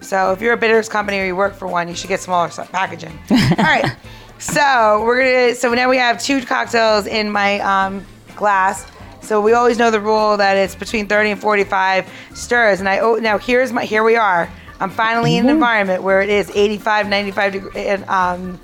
So 0.00 0.32
if 0.32 0.40
you're 0.42 0.52
a 0.52 0.56
bitters 0.58 0.88
company 0.88 1.18
or 1.18 1.24
you 1.24 1.34
work 1.34 1.54
for 1.54 1.66
one, 1.66 1.88
you 1.88 1.94
should 1.94 2.08
get 2.08 2.20
smaller 2.20 2.50
packaging. 2.70 3.18
All 3.30 3.36
right. 3.64 3.96
So 4.38 5.02
we're 5.04 5.22
gonna. 5.22 5.54
So 5.54 5.72
now 5.74 5.88
we 5.88 5.96
have 5.96 6.22
two 6.22 6.44
cocktails 6.44 7.06
in 7.06 7.30
my 7.32 7.60
um, 7.60 8.04
glass. 8.36 8.86
So 9.28 9.42
we 9.42 9.52
always 9.52 9.76
know 9.76 9.90
the 9.90 10.00
rule 10.00 10.38
that 10.38 10.56
it's 10.56 10.74
between 10.74 11.06
30 11.06 11.32
and 11.32 11.40
45 11.40 12.10
stirs. 12.32 12.80
And 12.80 12.88
I 12.88 13.00
oh 13.00 13.16
now 13.16 13.36
here's 13.36 13.74
my 13.74 13.84
here 13.84 14.02
we 14.02 14.16
are. 14.16 14.48
I'm 14.80 14.88
finally 14.88 15.36
in 15.36 15.44
an 15.44 15.50
environment 15.50 16.02
where 16.02 16.22
it 16.22 16.30
is 16.30 16.50
85, 16.54 17.08
95 17.08 17.52
deg- 17.52 17.76
and, 17.76 18.04
um, 18.08 18.58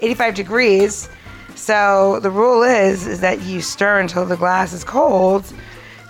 85 0.00 0.34
degrees. 0.34 1.08
So 1.54 2.20
the 2.20 2.30
rule 2.30 2.62
is 2.64 3.06
is 3.06 3.20
that 3.20 3.40
you 3.40 3.62
stir 3.62 3.98
until 3.98 4.26
the 4.26 4.36
glass 4.36 4.74
is 4.74 4.84
cold. 4.84 5.50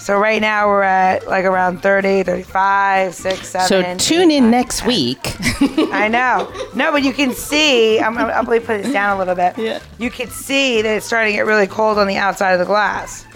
So 0.00 0.18
right 0.18 0.40
now 0.40 0.66
we're 0.66 0.82
at 0.82 1.28
like 1.28 1.44
around 1.44 1.80
30, 1.80 2.24
35, 2.24 3.14
6, 3.14 3.48
7. 3.48 3.68
So 3.68 4.08
tune 4.08 4.32
in 4.32 4.50
next 4.50 4.84
week. 4.86 5.20
I 5.92 6.08
know. 6.08 6.50
No, 6.74 6.90
but 6.90 7.04
you 7.04 7.12
can 7.12 7.32
see. 7.32 8.00
I'm, 8.00 8.18
I'm, 8.18 8.26
I'll 8.26 8.32
probably 8.32 8.58
put 8.60 8.82
this 8.82 8.92
down 8.92 9.14
a 9.14 9.18
little 9.20 9.34
bit. 9.36 9.56
Yeah. 9.56 9.78
You 9.98 10.10
can 10.10 10.30
see 10.30 10.82
that 10.82 10.96
it's 10.96 11.06
starting 11.06 11.32
to 11.34 11.36
get 11.36 11.46
really 11.46 11.66
cold 11.68 11.98
on 11.98 12.06
the 12.08 12.16
outside 12.16 12.52
of 12.54 12.58
the 12.58 12.64
glass, 12.64 13.26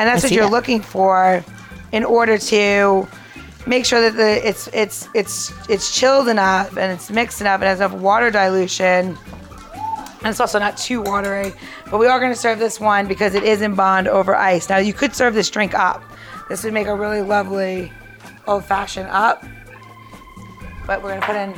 and 0.00 0.08
that's 0.08 0.24
I 0.24 0.26
what 0.26 0.32
you're 0.32 0.44
that. 0.44 0.50
looking 0.50 0.80
for, 0.80 1.44
in 1.92 2.04
order 2.04 2.38
to 2.38 3.06
make 3.66 3.84
sure 3.84 4.00
that 4.00 4.16
the 4.16 4.48
it's 4.48 4.68
it's 4.72 5.08
it's 5.14 5.52
it's 5.68 5.96
chilled 5.96 6.28
enough 6.28 6.76
and 6.76 6.92
it's 6.92 7.10
mixed 7.10 7.40
enough 7.40 7.60
and 7.60 7.64
has 7.64 7.80
enough 7.80 7.92
water 7.92 8.30
dilution. 8.30 9.16
And 10.22 10.28
it's 10.28 10.40
also 10.40 10.58
not 10.58 10.76
too 10.76 11.00
watery, 11.00 11.52
but 11.90 11.98
we 11.98 12.06
are 12.06 12.18
going 12.20 12.32
to 12.32 12.38
serve 12.38 12.58
this 12.58 12.78
one 12.78 13.08
because 13.08 13.34
it 13.34 13.42
is 13.42 13.62
in 13.62 13.74
bond 13.74 14.06
over 14.06 14.36
ice. 14.36 14.68
Now 14.68 14.76
you 14.76 14.92
could 14.92 15.14
serve 15.14 15.32
this 15.32 15.48
drink 15.48 15.72
up. 15.72 16.02
This 16.50 16.62
would 16.62 16.74
make 16.74 16.88
a 16.88 16.94
really 16.94 17.22
lovely 17.22 17.90
old 18.46 18.64
fashioned 18.64 19.08
up 19.08 19.44
but 20.90 21.04
we're 21.04 21.10
gonna 21.10 21.24
put 21.24 21.36
in 21.36 21.54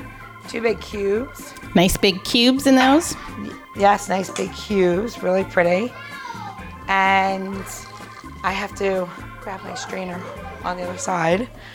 two 0.46 0.60
big 0.60 0.78
cubes. 0.82 1.54
Nice 1.74 1.96
big 1.96 2.22
cubes 2.22 2.66
in 2.66 2.74
those. 2.74 3.16
Yes, 3.74 4.10
nice 4.10 4.28
big 4.28 4.52
cubes, 4.52 5.22
really 5.22 5.44
pretty. 5.44 5.90
And 6.88 7.64
I 8.44 8.52
have 8.52 8.74
to 8.76 9.08
grab 9.40 9.62
my 9.64 9.74
strainer 9.74 10.20
on 10.64 10.76
the 10.76 10.84
other 10.84 10.98
side. 10.98 11.48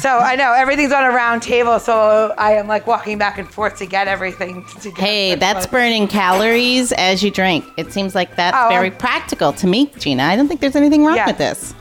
so 0.00 0.18
I 0.18 0.34
know 0.36 0.52
everything's 0.52 0.92
on 0.92 1.04
a 1.04 1.10
round 1.10 1.42
table, 1.42 1.78
so 1.78 2.34
I 2.38 2.52
am 2.52 2.66
like 2.66 2.86
walking 2.86 3.18
back 3.18 3.38
and 3.38 3.48
forth 3.48 3.76
to 3.78 3.86
get 3.86 4.08
everything 4.08 4.64
together. 4.80 5.00
Hey, 5.00 5.34
that's 5.36 5.66
burning 5.66 6.08
calories 6.08 6.92
as 6.92 7.22
you 7.22 7.30
drink. 7.30 7.64
It 7.76 7.92
seems 7.92 8.14
like 8.14 8.34
that's 8.36 8.56
Oh, 8.58 8.68
very 8.68 8.88
I'm- 8.90 8.98
practical 8.98 9.52
to 9.54 9.66
me, 9.66 9.86
Gina. 9.98 10.24
I 10.24 10.36
don't 10.36 10.48
think 10.48 10.60
there's 10.60 10.76
anything 10.76 11.04
wrong 11.04 11.16
Yeah. 11.16 11.26
with 11.26 11.38
this. 11.38 11.74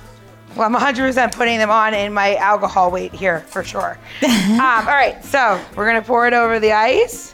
Well, 0.55 0.67
I'm 0.67 0.75
100% 0.75 1.31
putting 1.33 1.57
them 1.57 1.71
on 1.71 1.95
in 1.95 2.13
my 2.13 2.35
alcohol 2.35 2.91
weight 2.91 3.11
here 3.13 3.39
for 3.47 3.63
sure. 3.63 3.97
um, 4.23 4.59
all 4.61 4.85
right, 4.85 5.17
so 5.25 5.59
we're 5.75 5.87
gonna 5.87 6.03
pour 6.03 6.27
it 6.27 6.33
over 6.33 6.59
the 6.59 6.71
ice. 6.73 7.33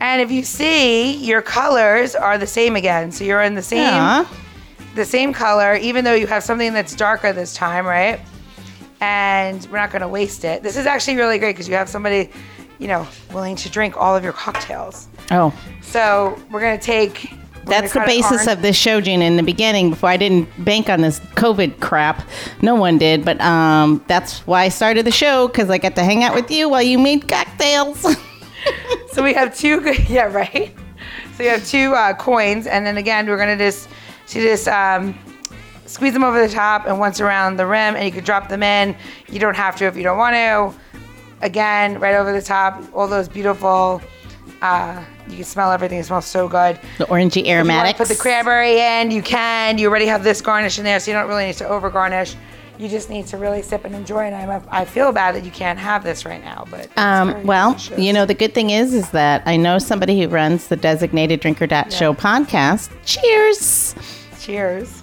And 0.00 0.20
if 0.20 0.30
you 0.30 0.42
see, 0.42 1.14
your 1.16 1.40
colors 1.40 2.14
are 2.14 2.36
the 2.36 2.46
same 2.46 2.76
again. 2.76 3.10
So 3.12 3.24
you're 3.24 3.40
in 3.42 3.54
the 3.54 3.62
same 3.62 3.78
Yeah. 3.78 4.26
The 4.94 5.04
same 5.04 5.32
color, 5.32 5.74
even 5.76 6.04
though 6.04 6.14
you 6.14 6.26
have 6.26 6.42
something 6.42 6.72
that's 6.72 6.94
darker 6.94 7.32
this 7.32 7.54
time, 7.54 7.86
right? 7.86 8.20
And 9.00 9.66
we're 9.70 9.78
not 9.78 9.90
gonna 9.90 10.08
waste 10.08 10.44
it. 10.44 10.62
This 10.62 10.76
is 10.76 10.86
actually 10.86 11.16
really 11.16 11.38
great 11.38 11.52
because 11.54 11.68
you 11.68 11.74
have 11.74 11.88
somebody, 11.88 12.30
you 12.78 12.88
know, 12.88 13.06
willing 13.32 13.56
to 13.56 13.68
drink 13.70 13.96
all 13.96 14.14
of 14.14 14.22
your 14.22 14.32
cocktails. 14.32 15.08
Oh, 15.30 15.52
So 15.80 16.40
we're 16.50 16.60
gonna 16.60 16.78
take. 16.78 17.28
we're 17.64 17.70
that's 17.70 17.92
the 17.92 18.00
gonna 18.00 18.06
cut 18.06 18.14
it 18.14 18.22
basis 18.30 18.46
of 18.46 18.62
this 18.62 18.76
show, 18.76 19.00
Gina. 19.00 19.24
In 19.24 19.36
the 19.36 19.42
beginning, 19.42 19.90
before 19.90 20.10
I 20.10 20.16
didn't 20.16 20.48
bank 20.64 20.88
on 20.88 21.00
this 21.00 21.18
COVID 21.20 21.80
crap, 21.80 22.22
no 22.60 22.74
one 22.76 22.98
did. 22.98 23.24
But 23.24 23.40
um, 23.40 24.04
that's 24.06 24.46
why 24.46 24.62
I 24.64 24.68
started 24.68 25.04
the 25.04 25.10
show 25.12 25.48
because 25.48 25.68
I 25.70 25.78
got 25.78 25.96
to 25.96 26.04
hang 26.04 26.22
out 26.22 26.34
with 26.34 26.50
you 26.50 26.68
while 26.68 26.82
you 26.82 26.98
made 26.98 27.28
cocktails. 27.28 28.04
So 29.10 29.22
we 29.24 29.34
have 29.34 29.54
two, 29.58 29.80
good- 29.80 29.98
yeah, 30.08 30.24
right. 30.32 30.72
So 31.36 31.42
you 31.42 31.50
have 31.50 31.66
two 31.66 31.92
uh, 31.94 32.14
coins, 32.14 32.66
and 32.68 32.86
then 32.86 32.96
again, 32.96 33.26
we're 33.26 33.36
gonna 33.36 33.58
just, 33.58 33.88
so 34.26 34.38
you 34.38 34.48
just 34.48 34.68
um, 34.68 35.18
squeeze 35.86 36.12
them 36.12 36.24
over 36.24 36.40
the 36.40 36.52
top 36.52 36.86
and 36.86 36.98
once 36.98 37.20
around 37.20 37.56
the 37.56 37.66
rim, 37.66 37.96
and 37.96 38.04
you 38.04 38.12
could 38.12 38.24
drop 38.24 38.48
them 38.48 38.62
in. 38.62 38.96
You 39.28 39.38
don't 39.38 39.56
have 39.56 39.76
to 39.76 39.86
if 39.86 39.96
you 39.96 40.02
don't 40.02 40.18
want 40.18 40.34
to. 40.34 40.74
Again, 41.44 41.98
right 41.98 42.14
over 42.14 42.32
the 42.32 42.42
top, 42.42 42.82
all 42.94 43.08
those 43.08 43.28
beautiful. 43.28 44.00
Uh, 44.60 45.02
you 45.28 45.36
can 45.36 45.44
smell 45.44 45.72
everything. 45.72 45.98
It 45.98 46.04
smells 46.04 46.26
so 46.26 46.48
good. 46.48 46.78
the 46.98 47.06
orangey 47.06 47.26
If 47.26 47.36
you 47.36 47.42
wanna 47.44 47.58
aromatics. 47.58 47.98
Put 47.98 48.08
the 48.08 48.14
cranberry 48.14 48.78
in. 48.78 49.10
You 49.10 49.22
can. 49.22 49.78
You 49.78 49.88
already 49.88 50.06
have 50.06 50.22
this 50.22 50.40
garnish 50.40 50.78
in 50.78 50.84
there, 50.84 51.00
so 51.00 51.10
you 51.10 51.16
don't 51.16 51.28
really 51.28 51.46
need 51.46 51.56
to 51.56 51.68
over 51.68 51.90
garnish. 51.90 52.36
You 52.78 52.88
just 52.88 53.10
need 53.10 53.26
to 53.28 53.36
really 53.36 53.62
sip 53.62 53.84
and 53.84 53.94
enjoy. 53.94 54.20
And 54.24 54.34
I'm, 54.34 54.62
I 54.70 54.84
feel 54.84 55.12
bad 55.12 55.34
that 55.34 55.44
you 55.44 55.50
can't 55.50 55.78
have 55.78 56.02
this 56.02 56.24
right 56.24 56.42
now, 56.42 56.66
but 56.70 56.88
Um, 56.96 57.44
well, 57.44 57.72
delicious. 57.72 57.98
you 57.98 58.12
know, 58.12 58.24
the 58.26 58.34
good 58.34 58.54
thing 58.54 58.70
is, 58.70 58.92
is 58.94 59.10
that 59.10 59.42
I 59.46 59.56
know 59.56 59.78
somebody 59.78 60.20
who 60.20 60.28
runs 60.28 60.68
the 60.68 60.76
Designated 60.76 61.40
Drinker 61.40 61.66
Dot 61.66 61.92
Show 61.92 62.12
podcast. 62.14 62.90
Cheers. 63.04 63.94
Cheers. 64.40 65.02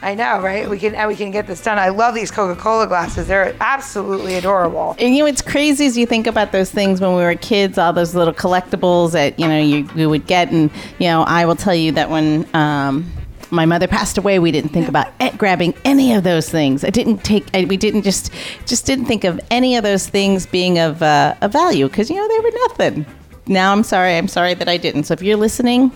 I 0.00 0.14
know, 0.14 0.40
right? 0.40 0.70
We 0.70 0.78
can 0.78 0.94
and 0.94 1.08
we 1.08 1.16
can 1.16 1.32
get 1.32 1.48
this 1.48 1.60
done. 1.60 1.76
I 1.76 1.88
love 1.88 2.14
these 2.14 2.30
Coca-Cola 2.30 2.86
glasses. 2.86 3.26
They're 3.26 3.52
absolutely 3.60 4.36
adorable. 4.36 4.94
And 5.00 5.12
you 5.16 5.24
know, 5.24 5.26
it's 5.26 5.42
crazy 5.42 5.86
as 5.86 5.98
you 5.98 6.06
think 6.06 6.28
about 6.28 6.52
those 6.52 6.70
things 6.70 7.00
when 7.00 7.16
we 7.16 7.22
were 7.22 7.34
kids, 7.34 7.78
all 7.78 7.92
those 7.92 8.14
little 8.14 8.32
collectibles 8.32 9.10
that, 9.12 9.36
you 9.40 9.48
know, 9.48 9.58
you, 9.58 9.88
you 9.96 10.08
would 10.08 10.24
get. 10.28 10.52
And, 10.52 10.70
you 11.00 11.08
know, 11.08 11.22
I 11.24 11.46
will 11.46 11.56
tell 11.56 11.74
you 11.74 11.90
that 11.92 12.10
when 12.10 12.46
um, 12.54 13.10
my 13.50 13.66
mother 13.66 13.86
passed 13.86 14.18
away, 14.18 14.38
we 14.38 14.50
didn't 14.50 14.70
think 14.70 14.88
about 14.88 15.08
grabbing 15.38 15.74
any 15.84 16.14
of 16.14 16.24
those 16.24 16.48
things. 16.50 16.84
I 16.84 16.90
didn't 16.90 17.18
take, 17.24 17.46
I, 17.54 17.64
we 17.64 17.76
didn't 17.76 18.02
just, 18.02 18.32
just 18.66 18.86
didn't 18.86 19.06
think 19.06 19.24
of 19.24 19.40
any 19.50 19.76
of 19.76 19.82
those 19.82 20.08
things 20.08 20.46
being 20.46 20.78
of, 20.78 21.02
uh, 21.02 21.34
value 21.48 21.88
because, 21.88 22.10
you 22.10 22.16
know, 22.16 22.28
they 22.28 22.40
were 22.40 22.56
nothing. 22.68 23.06
Now 23.46 23.72
I'm 23.72 23.82
sorry. 23.82 24.16
I'm 24.16 24.28
sorry 24.28 24.54
that 24.54 24.68
I 24.68 24.76
didn't. 24.76 25.04
So 25.04 25.14
if 25.14 25.22
you're 25.22 25.36
listening, 25.36 25.90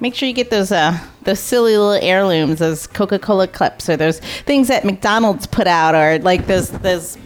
make 0.00 0.14
sure 0.14 0.28
you 0.28 0.34
get 0.34 0.50
those 0.50 0.70
uh 0.70 0.98
those 1.22 1.38
silly 1.38 1.76
little 1.76 1.92
heirlooms, 2.06 2.58
those 2.58 2.86
Coca-Cola 2.86 3.46
clips, 3.46 3.88
or 3.88 3.96
those 3.96 4.18
things 4.18 4.68
that 4.68 4.84
McDonald's 4.84 5.46
put 5.46 5.66
out, 5.66 5.94
or 5.94 6.18
like 6.18 6.46
those 6.46 6.68
those 6.68 7.16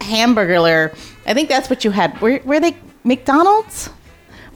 hamburger. 0.00 0.92
I 1.26 1.34
think 1.34 1.48
that's 1.48 1.68
what 1.68 1.84
you 1.84 1.90
had. 1.90 2.20
Were 2.20 2.40
were 2.44 2.60
they 2.60 2.76
McDonald's? 3.02 3.90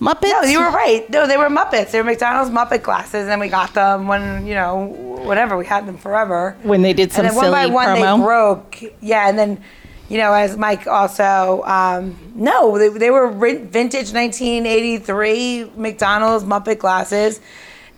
Muppets? 0.00 0.30
No, 0.30 0.42
you 0.42 0.60
were 0.60 0.70
right. 0.70 1.08
No, 1.10 1.26
they 1.26 1.36
were 1.36 1.48
Muppets. 1.48 1.92
They 1.92 1.98
were 1.98 2.04
McDonald's 2.04 2.50
Muppet 2.50 2.82
glasses, 2.82 3.28
and 3.28 3.40
we 3.40 3.48
got 3.48 3.74
them 3.74 4.08
when 4.08 4.46
you 4.46 4.54
know, 4.54 4.86
whatever. 5.24 5.56
We 5.56 5.66
had 5.66 5.86
them 5.86 5.96
forever. 5.96 6.56
when 6.62 6.82
they 6.82 6.92
did 6.92 7.12
some 7.12 7.26
and 7.26 7.34
then 7.34 7.36
one 7.36 7.52
by 7.52 7.66
one 7.66 7.86
promo. 7.96 8.18
they 8.18 8.24
broke. 8.24 8.96
Yeah, 9.00 9.28
and 9.28 9.38
then 9.38 9.62
you 10.08 10.18
know, 10.18 10.32
as 10.32 10.56
Mike 10.56 10.86
also, 10.86 11.62
um, 11.64 12.16
no, 12.34 12.78
they, 12.78 12.88
they 12.88 13.10
were 13.10 13.30
vintage 13.30 14.12
1983 14.12 15.70
McDonald's 15.76 16.44
Muppet 16.44 16.78
glasses. 16.78 17.40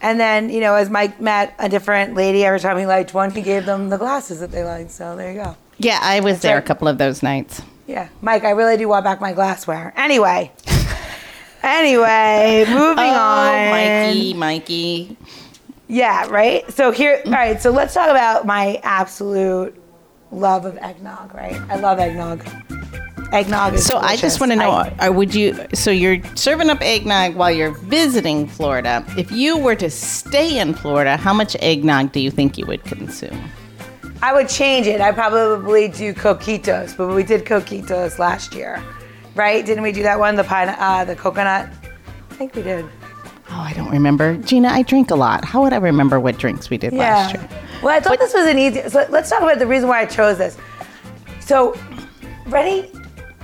And 0.00 0.20
then, 0.20 0.50
you 0.50 0.60
know, 0.60 0.74
as 0.74 0.90
Mike 0.90 1.20
met 1.20 1.54
a 1.58 1.68
different 1.68 2.14
lady, 2.14 2.44
every 2.44 2.60
time 2.60 2.78
he 2.78 2.86
liked 2.86 3.14
one, 3.14 3.30
he 3.30 3.42
gave 3.42 3.66
them 3.66 3.88
the 3.88 3.96
glasses 3.96 4.40
that 4.40 4.52
they 4.52 4.62
liked. 4.62 4.90
So 4.90 5.16
there 5.16 5.32
you 5.32 5.42
go. 5.42 5.56
yeah, 5.78 5.98
I 6.00 6.20
was 6.20 6.42
there 6.42 6.58
a 6.58 6.62
couple 6.62 6.86
of 6.86 6.98
those 6.98 7.22
nights. 7.22 7.62
Yeah, 7.86 8.08
Mike, 8.20 8.44
I 8.44 8.50
really 8.50 8.76
do 8.76 8.88
want 8.88 9.04
back 9.04 9.20
my 9.20 9.32
glassware. 9.32 9.92
Anyway, 9.96 10.52
anyway, 11.66 12.64
moving 12.68 12.98
oh, 12.98 13.18
on. 13.18 13.70
Mikey, 13.70 14.34
Mikey. 14.34 15.16
Yeah, 15.88 16.26
right. 16.28 16.70
So 16.72 16.90
here, 16.90 17.22
all 17.26 17.32
right. 17.32 17.60
So 17.60 17.70
let's 17.70 17.94
talk 17.94 18.10
about 18.10 18.46
my 18.46 18.80
absolute 18.82 19.80
love 20.30 20.64
of 20.64 20.76
eggnog. 20.78 21.34
Right, 21.34 21.60
I 21.68 21.76
love 21.76 21.98
eggnog. 21.98 22.44
Eggnog 23.32 23.74
is. 23.74 23.84
So 23.84 23.98
I 23.98 24.16
just 24.16 24.40
want 24.40 24.52
to 24.52 24.56
know: 24.56 24.84
I- 24.98 25.10
Would 25.10 25.34
you? 25.34 25.66
So 25.74 25.90
you're 25.90 26.22
serving 26.36 26.70
up 26.70 26.80
eggnog 26.80 27.34
while 27.34 27.50
you're 27.50 27.72
visiting 27.72 28.46
Florida. 28.46 29.04
If 29.16 29.30
you 29.32 29.58
were 29.58 29.76
to 29.76 29.90
stay 29.90 30.58
in 30.58 30.74
Florida, 30.74 31.16
how 31.16 31.34
much 31.34 31.56
eggnog 31.60 32.12
do 32.12 32.20
you 32.20 32.30
think 32.30 32.56
you 32.56 32.66
would 32.66 32.84
consume? 32.84 33.50
I 34.22 34.32
would 34.32 34.48
change 34.48 34.86
it. 34.86 35.00
I 35.00 35.12
probably 35.12 35.88
do 35.88 36.14
coquitos, 36.14 36.96
but 36.96 37.08
we 37.14 37.22
did 37.22 37.44
coquitos 37.44 38.18
last 38.18 38.54
year, 38.54 38.82
right? 39.36 39.64
Didn't 39.64 39.82
we 39.82 39.92
do 39.92 40.02
that 40.02 40.18
one? 40.18 40.34
The 40.34 40.44
pine, 40.44 40.68
uh, 40.68 41.04
the 41.04 41.14
coconut. 41.14 41.68
I 42.30 42.34
think 42.34 42.54
we 42.54 42.62
did. 42.62 42.84
Oh, 43.48 43.60
I 43.60 43.72
don't 43.74 43.90
remember. 43.90 44.36
Gina, 44.38 44.68
I 44.68 44.82
drink 44.82 45.10
a 45.10 45.14
lot. 45.14 45.44
How 45.44 45.62
would 45.62 45.72
I 45.72 45.76
remember 45.76 46.18
what 46.18 46.36
drinks 46.38 46.68
we 46.68 46.78
did 46.78 46.92
last 46.92 47.34
year? 47.34 47.48
Well, 47.82 47.96
I 47.96 48.00
thought 48.00 48.18
this 48.18 48.34
was 48.34 48.46
an 48.46 48.58
easy. 48.58 48.88
So 48.88 49.06
let's 49.10 49.30
talk 49.30 49.40
about 49.40 49.58
the 49.58 49.66
reason 49.66 49.88
why 49.88 50.00
I 50.00 50.06
chose 50.06 50.38
this. 50.38 50.58
So, 51.40 51.78
ready? 52.46 52.90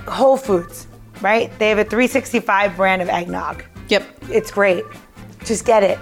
Whole 0.07 0.35
Foods, 0.35 0.87
right? 1.21 1.57
They 1.57 1.69
have 1.69 1.77
a 1.77 1.85
365 1.85 2.75
brand 2.75 3.01
of 3.01 3.07
eggnog. 3.07 3.63
Yep. 3.87 4.03
It's 4.29 4.51
great. 4.51 4.83
Just 5.45 5.65
get 5.65 5.83
it. 5.83 5.97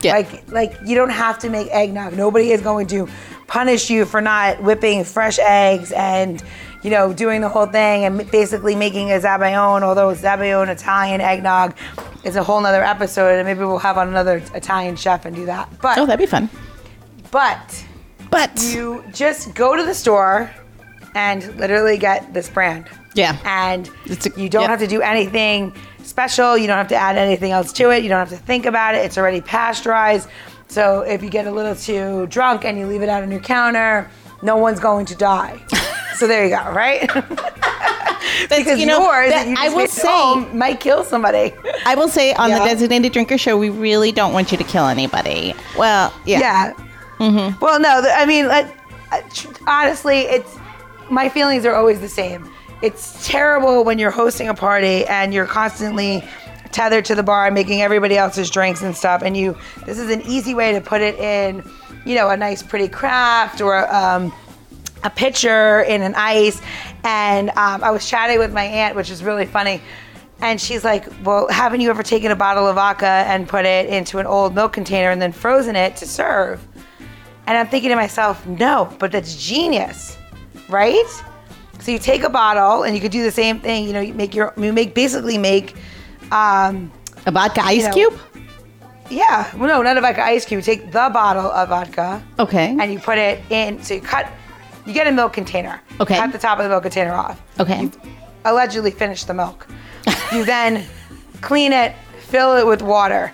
Yeah. 0.00 0.14
Like, 0.14 0.50
like 0.50 0.78
you 0.86 0.94
don't 0.94 1.10
have 1.10 1.38
to 1.40 1.50
make 1.50 1.68
eggnog. 1.70 2.16
Nobody 2.16 2.52
is 2.52 2.62
going 2.62 2.86
to 2.88 3.08
punish 3.46 3.90
you 3.90 4.06
for 4.06 4.22
not 4.22 4.62
whipping 4.62 5.04
fresh 5.04 5.38
eggs 5.38 5.92
and, 5.92 6.42
you 6.84 6.90
know, 6.90 7.12
doing 7.12 7.40
the 7.40 7.48
whole 7.48 7.66
thing 7.66 8.04
and 8.04 8.30
basically 8.30 8.76
making 8.76 9.10
a 9.10 9.14
Zabayon, 9.14 9.82
although 9.82 10.14
Zabayon 10.14 10.68
Italian 10.68 11.20
eggnog 11.20 11.74
is 12.22 12.36
a 12.36 12.42
whole 12.44 12.60
nother 12.60 12.84
episode, 12.84 13.36
and 13.38 13.46
maybe 13.46 13.60
we'll 13.60 13.78
have 13.78 13.98
on 13.98 14.06
another 14.08 14.36
Italian 14.54 14.94
chef 14.94 15.24
and 15.24 15.34
do 15.34 15.46
that. 15.46 15.68
But, 15.82 15.98
Oh, 15.98 16.06
that'd 16.06 16.18
be 16.24 16.30
fun. 16.30 16.48
but 17.32 17.84
But 18.30 18.62
you 18.62 19.02
just 19.12 19.54
go 19.54 19.76
to 19.76 19.82
the 19.82 19.94
store 19.94 20.50
and 21.14 21.56
literally 21.56 21.96
get 21.98 22.32
this 22.34 22.48
brand. 22.48 22.86
Yeah. 23.14 23.36
And 23.44 23.88
It's 24.06 24.26
a- 24.26 24.40
you 24.40 24.48
don't 24.48 24.62
yeah. 24.62 24.68
have 24.68 24.80
to 24.80 24.86
do 24.86 25.00
anything 25.00 25.72
special. 26.02 26.58
You 26.58 26.66
don't 26.66 26.76
have 26.78 26.88
to 26.88 26.96
add 26.96 27.16
anything 27.16 27.52
else 27.52 27.72
to 27.74 27.90
it. 27.90 28.02
You 28.02 28.08
don't 28.08 28.18
have 28.18 28.30
to 28.30 28.36
think 28.36 28.66
about 28.66 28.94
it. 28.94 28.98
It's 29.04 29.16
already 29.16 29.40
pasteurized. 29.40 30.28
So 30.68 31.00
if 31.02 31.22
you 31.22 31.30
get 31.30 31.46
a 31.46 31.50
little 31.52 31.74
too 31.76 32.26
drunk 32.26 32.64
and 32.64 32.76
you 32.78 32.86
leave 32.86 33.02
it 33.02 33.08
out 33.08 33.22
on 33.22 33.30
your 33.30 33.40
counter, 33.40 34.10
no 34.42 34.56
one's 34.56 34.80
going 34.80 35.06
to 35.06 35.14
die. 35.14 35.60
so 36.18 36.26
there 36.26 36.44
you 36.44 36.50
go, 36.50 36.70
right? 36.72 37.08
because 38.48 38.78
you 38.78 38.86
know, 38.86 39.02
yours, 39.02 39.30
that- 39.30 39.46
you 39.48 39.54
I 39.58 39.66
just 39.66 39.76
will 39.76 39.86
say- 39.88 40.08
home 40.08 40.56
might 40.56 40.80
kill 40.80 41.04
somebody. 41.04 41.52
I 41.86 41.94
will 41.94 42.08
say 42.08 42.32
on 42.34 42.50
the 42.50 42.56
Designated 42.58 43.12
Drinker 43.12 43.38
Show, 43.38 43.56
we 43.58 43.70
really 43.70 44.12
don't 44.12 44.32
want 44.32 44.52
you 44.52 44.58
to 44.58 44.64
kill 44.64 44.86
anybody. 44.86 45.54
Well, 45.76 46.12
yeah. 46.24 46.40
Yeah. 46.40 46.72
Mm-hmm. 47.18 47.64
Well, 47.64 47.78
no, 47.78 48.02
I 48.12 48.26
mean, 48.26 48.48
like, 48.48 48.66
uh, 49.12 49.20
honestly, 49.66 50.20
it's 50.20 50.56
my 51.10 51.28
feelings 51.28 51.64
are 51.64 51.74
always 51.74 52.00
the 52.00 52.08
same. 52.08 52.50
It's 52.82 53.26
terrible 53.26 53.84
when 53.84 53.98
you're 53.98 54.10
hosting 54.10 54.48
a 54.48 54.54
party 54.54 55.06
and 55.06 55.32
you're 55.32 55.46
constantly 55.46 56.24
tethered 56.72 57.04
to 57.06 57.14
the 57.14 57.22
bar, 57.22 57.50
making 57.50 57.82
everybody 57.82 58.16
else's 58.16 58.50
drinks 58.50 58.82
and 58.82 58.96
stuff, 58.96 59.22
and 59.22 59.36
you. 59.36 59.56
This 59.86 59.98
is 59.98 60.10
an 60.10 60.22
easy 60.22 60.54
way 60.54 60.72
to 60.72 60.80
put 60.80 61.00
it 61.00 61.14
in, 61.18 61.62
you 62.04 62.16
know, 62.16 62.30
a 62.30 62.36
nice, 62.36 62.62
pretty 62.62 62.88
craft 62.88 63.60
or. 63.60 63.92
Um, 63.94 64.32
a 65.04 65.10
pitcher 65.10 65.80
in 65.82 66.02
an 66.02 66.14
ice, 66.16 66.60
and 67.04 67.50
um, 67.50 67.84
I 67.84 67.90
was 67.90 68.08
chatting 68.08 68.38
with 68.38 68.52
my 68.52 68.64
aunt, 68.64 68.96
which 68.96 69.10
is 69.10 69.22
really 69.22 69.46
funny. 69.46 69.80
And 70.40 70.60
she's 70.60 70.82
like, 70.82 71.06
"Well, 71.22 71.46
haven't 71.48 71.80
you 71.80 71.90
ever 71.90 72.02
taken 72.02 72.30
a 72.32 72.36
bottle 72.36 72.66
of 72.66 72.74
vodka 72.74 73.06
and 73.06 73.48
put 73.48 73.64
it 73.66 73.86
into 73.88 74.18
an 74.18 74.26
old 74.26 74.54
milk 74.54 74.72
container 74.72 75.10
and 75.10 75.22
then 75.22 75.30
frozen 75.32 75.76
it 75.76 75.96
to 75.96 76.06
serve?" 76.06 76.66
And 77.46 77.56
I'm 77.58 77.68
thinking 77.68 77.90
to 77.90 77.96
myself, 77.96 78.44
"No, 78.46 78.88
but 78.98 79.12
that's 79.12 79.36
genius, 79.36 80.16
right?" 80.68 81.04
So 81.80 81.92
you 81.92 81.98
take 81.98 82.22
a 82.24 82.30
bottle 82.30 82.82
and 82.84 82.94
you 82.94 83.00
could 83.00 83.12
do 83.12 83.22
the 83.22 83.30
same 83.30 83.60
thing. 83.60 83.84
You 83.84 83.92
know, 83.92 84.00
you 84.00 84.14
make 84.14 84.34
your 84.34 84.52
you 84.56 84.72
make 84.72 84.94
basically 84.94 85.38
make. 85.38 85.76
Um, 86.32 86.90
A 87.26 87.30
vodka 87.30 87.60
ice 87.62 87.84
know, 87.84 87.92
cube? 87.92 88.18
yeah, 89.10 89.54
well, 89.56 89.68
no, 89.68 89.82
not 89.82 89.96
a 89.98 90.00
vodka 90.00 90.24
ice 90.24 90.44
cube. 90.46 90.58
You 90.60 90.62
take 90.62 90.86
the 90.86 91.10
bottle 91.12 91.50
of 91.50 91.68
vodka 91.68 92.22
Okay. 92.38 92.74
and 92.80 92.90
you 92.92 92.98
put 92.98 93.18
it 93.18 93.40
in. 93.50 93.82
So 93.82 93.94
you 93.94 94.00
cut, 94.00 94.26
you 94.86 94.92
get 94.92 95.06
a 95.06 95.12
milk 95.12 95.32
container. 95.32 95.80
Okay. 96.00 96.16
Cut 96.16 96.32
the 96.32 96.38
top 96.38 96.58
of 96.58 96.64
the 96.64 96.70
milk 96.70 96.82
container 96.82 97.12
off. 97.12 97.40
Okay. 97.58 97.82
You 97.82 97.92
allegedly 98.44 98.90
finish 98.90 99.24
the 99.24 99.34
milk. 99.34 99.66
you 100.32 100.44
then 100.44 100.84
clean 101.40 101.72
it, 101.72 101.94
fill 102.20 102.56
it 102.56 102.66
with 102.66 102.82
water. 102.82 103.32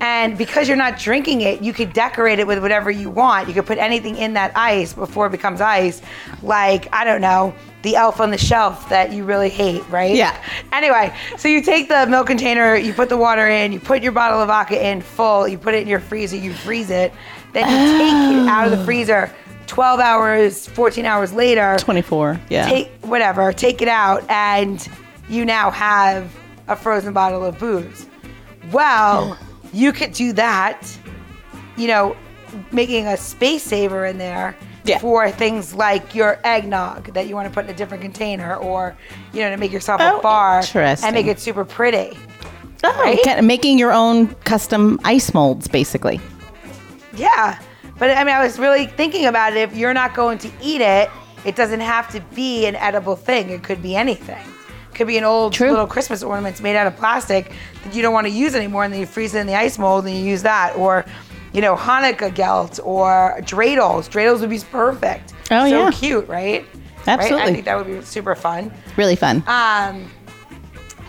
And 0.00 0.36
because 0.36 0.66
you're 0.66 0.76
not 0.76 0.98
drinking 0.98 1.42
it, 1.42 1.62
you 1.62 1.72
could 1.72 1.92
decorate 1.92 2.40
it 2.40 2.46
with 2.46 2.60
whatever 2.60 2.90
you 2.90 3.08
want. 3.08 3.46
You 3.46 3.54
could 3.54 3.66
put 3.66 3.78
anything 3.78 4.16
in 4.16 4.32
that 4.32 4.50
ice 4.56 4.92
before 4.92 5.28
it 5.28 5.30
becomes 5.30 5.60
ice, 5.60 6.02
like, 6.42 6.92
I 6.92 7.04
don't 7.04 7.20
know, 7.20 7.54
the 7.82 7.94
elf 7.94 8.20
on 8.20 8.32
the 8.32 8.38
shelf 8.38 8.88
that 8.88 9.12
you 9.12 9.24
really 9.24 9.48
hate, 9.48 9.88
right? 9.88 10.14
Yeah. 10.14 10.36
Anyway, 10.72 11.14
so 11.36 11.46
you 11.46 11.62
take 11.62 11.88
the 11.88 12.08
milk 12.08 12.26
container, 12.26 12.74
you 12.74 12.92
put 12.92 13.10
the 13.10 13.16
water 13.16 13.46
in, 13.46 13.70
you 13.70 13.78
put 13.78 14.02
your 14.02 14.10
bottle 14.10 14.40
of 14.40 14.48
vodka 14.48 14.84
in 14.84 15.02
full, 15.02 15.46
you 15.46 15.56
put 15.56 15.72
it 15.72 15.82
in 15.82 15.88
your 15.88 16.00
freezer, 16.00 16.36
you 16.36 16.52
freeze 16.52 16.90
it, 16.90 17.12
then 17.52 17.68
you 17.68 17.98
take 17.98 18.42
it 18.42 18.48
out 18.48 18.72
of 18.72 18.76
the 18.76 18.84
freezer 18.84 19.32
12 19.72 20.00
hours, 20.00 20.66
14 20.68 21.06
hours 21.06 21.32
later 21.32 21.76
24. 21.78 22.38
Yeah. 22.50 22.66
take 22.68 22.90
whatever, 23.00 23.54
take 23.54 23.80
it 23.80 23.88
out, 23.88 24.22
and 24.28 24.86
you 25.30 25.46
now 25.46 25.70
have 25.70 26.30
a 26.68 26.76
frozen 26.76 27.14
bottle 27.14 27.42
of 27.42 27.58
booze. 27.58 28.06
Well, 28.70 29.38
you 29.72 29.92
could 29.92 30.12
do 30.12 30.34
that, 30.34 30.86
you 31.78 31.86
know, 31.88 32.14
making 32.70 33.06
a 33.06 33.16
space 33.16 33.62
saver 33.62 34.04
in 34.04 34.18
there 34.18 34.54
Yeah. 34.84 34.98
for 34.98 35.30
things 35.30 35.72
like 35.72 36.14
your 36.14 36.38
eggnog 36.44 37.14
that 37.14 37.26
you 37.26 37.34
want 37.34 37.48
to 37.48 37.54
put 37.54 37.64
in 37.64 37.70
a 37.70 37.74
different 37.74 38.02
container, 38.02 38.56
or 38.56 38.94
you 39.32 39.40
know, 39.40 39.48
to 39.48 39.56
make 39.56 39.72
yourself 39.72 40.02
Oh, 40.04 40.18
a 40.18 40.22
bar 40.22 40.62
and 40.74 41.14
make 41.14 41.26
it 41.26 41.40
super 41.40 41.64
pretty. 41.64 42.14
oh, 42.84 42.92
right? 43.02 43.18
kind 43.24 43.38
of 43.38 43.46
making 43.46 43.78
your 43.78 43.92
own 43.92 44.34
custom 44.44 45.00
ice 45.02 45.32
molds, 45.32 45.66
basically. 45.66 46.20
Yeah. 47.16 47.58
But 48.02 48.16
I 48.16 48.24
mean, 48.24 48.34
I 48.34 48.42
was 48.42 48.58
really 48.58 48.86
thinking 48.86 49.26
about 49.26 49.52
it. 49.52 49.58
If 49.58 49.76
you're 49.76 49.94
not 49.94 50.12
going 50.12 50.36
to 50.38 50.50
eat 50.60 50.80
it, 50.80 51.08
it 51.44 51.54
doesn't 51.54 51.78
have 51.78 52.10
to 52.10 52.20
be 52.34 52.66
an 52.66 52.74
edible 52.74 53.14
thing. 53.14 53.50
It 53.50 53.62
could 53.62 53.80
be 53.80 53.94
anything. 53.94 54.44
It 54.90 54.94
could 54.96 55.06
be 55.06 55.18
an 55.18 55.22
old 55.22 55.52
True. 55.52 55.70
little 55.70 55.86
Christmas 55.86 56.20
ornaments 56.20 56.60
made 56.60 56.74
out 56.74 56.88
of 56.88 56.96
plastic 56.96 57.52
that 57.84 57.94
you 57.94 58.02
don't 58.02 58.12
want 58.12 58.26
to 58.26 58.32
use 58.32 58.56
anymore, 58.56 58.82
and 58.82 58.92
then 58.92 58.98
you 58.98 59.06
freeze 59.06 59.36
it 59.36 59.38
in 59.38 59.46
the 59.46 59.54
ice 59.54 59.78
mold 59.78 60.04
and 60.04 60.16
you 60.16 60.24
use 60.24 60.42
that. 60.42 60.74
Or, 60.74 61.04
you 61.52 61.60
know, 61.60 61.76
Hanukkah 61.76 62.34
gelt 62.34 62.80
or 62.82 63.36
dreidels. 63.42 64.10
Dreidels 64.10 64.40
would 64.40 64.50
be 64.50 64.58
perfect. 64.58 65.32
Oh, 65.52 65.68
so 65.70 65.84
yeah. 65.84 65.90
cute, 65.92 66.26
right? 66.26 66.66
Right? 66.66 67.06
Absolutely. 67.06 67.42
I 67.42 67.52
think 67.52 67.64
that 67.66 67.76
would 67.76 67.86
be 67.86 68.02
super 68.02 68.34
fun. 68.34 68.72
Really 68.96 69.14
fun. 69.14 69.44
Um, 69.46 70.10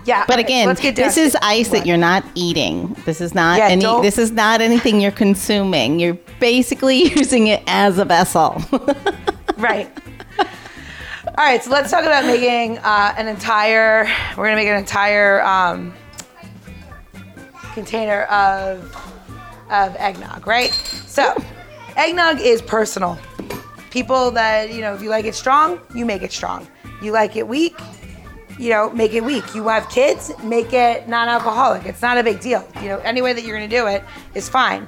yeah. 0.06 0.26
But 0.28 0.39
okay, 0.39 0.44
again, 0.44 0.68
let's 0.68 0.82
get 0.82 0.96
down 0.96 1.08
this 1.08 1.18
is 1.18 1.38
ice 1.42 1.70
what? 1.70 1.80
that 1.80 1.88
you're 1.88 1.98
not 1.98 2.24
eating. 2.36 2.96
This 3.06 3.22
is 3.22 3.34
not 3.34 3.58
Yeah, 3.58 3.68
any. 3.70 4.02
This 4.02 4.18
is 4.18 4.32
not 4.32 4.62
anything 4.62 5.00
you're 5.02 5.12
consuming. 5.12 6.00
You're 6.00 6.18
basically 6.39 7.04
using 7.16 7.48
it 7.48 7.63
as 7.68 7.98
a 7.98 8.06
vessel. 8.06 8.62
Right. 9.58 9.88
All 11.36 11.46
right, 11.46 11.63
so 11.63 11.70
let's 11.72 11.89
talk 11.89 12.04
about 12.04 12.26
making 12.26 12.80
uh, 12.80 13.13
an 13.18 13.28
entire. 13.28 14.06
We're 14.36 14.46
gonna 14.46 14.56
make 14.56 14.68
an 14.68 14.78
entire 14.78 15.42
um, 15.44 15.94
container 17.74 18.24
of 18.24 18.94
of 19.70 19.96
eggnog, 19.98 20.46
right? 20.46 20.72
So, 21.08 21.36
eggnog 21.96 22.42
is 22.42 22.62
personal. 22.62 23.18
People 23.89 24.32
that 24.32 24.74
you 24.74 24.82
know, 24.82 24.94
if 24.96 25.02
you 25.02 25.10
like 25.10 25.26
it 25.26 25.36
strong, 25.36 25.80
you 25.96 26.06
make 26.06 26.24
it 26.24 26.32
strong. 26.32 26.68
You 27.02 27.12
like 27.12 27.36
it 27.36 27.48
weak, 27.48 27.76
you 28.58 28.70
know, 28.70 28.89
make 28.92 29.13
it 29.13 29.24
weak. 29.24 29.56
You 29.56 29.68
have 29.68 29.89
kids, 29.89 30.32
make 30.44 30.74
it 30.74 31.08
non-alcoholic. 31.08 31.86
It's 31.86 32.02
not 32.02 32.18
a 32.18 32.24
big 32.24 32.39
deal. 32.39 32.68
You 32.82 32.89
know, 32.89 32.98
any 33.00 33.22
way 33.22 33.34
that 33.34 33.44
you're 33.44 33.56
gonna 33.56 33.68
do 33.68 33.88
it 33.88 34.04
is 34.36 34.50
fine. 34.50 34.88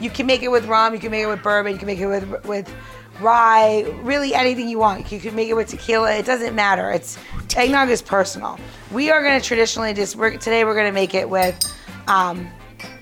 You 0.00 0.10
can 0.10 0.26
make 0.26 0.42
it 0.42 0.48
with 0.48 0.66
rum. 0.66 0.94
You 0.94 1.00
can 1.00 1.10
make 1.10 1.22
it 1.22 1.26
with 1.26 1.42
bourbon. 1.42 1.72
You 1.72 1.78
can 1.78 1.86
make 1.86 2.00
it 2.00 2.06
with 2.06 2.44
with 2.44 2.72
rye. 3.20 3.82
Really, 4.02 4.34
anything 4.34 4.68
you 4.68 4.78
want. 4.78 5.10
You 5.12 5.20
can 5.20 5.34
make 5.34 5.48
it 5.48 5.54
with 5.54 5.68
tequila. 5.68 6.12
It 6.14 6.26
doesn't 6.26 6.54
matter. 6.54 6.90
It's 6.90 7.18
eggnog 7.56 7.88
is 7.88 8.02
personal. 8.02 8.58
We 8.90 9.10
are 9.10 9.22
gonna 9.22 9.40
traditionally 9.40 9.94
just 9.94 10.16
we're, 10.16 10.36
today 10.36 10.64
we're 10.64 10.74
gonna 10.74 10.92
make 10.92 11.14
it 11.14 11.28
with 11.28 11.58
um, 12.08 12.48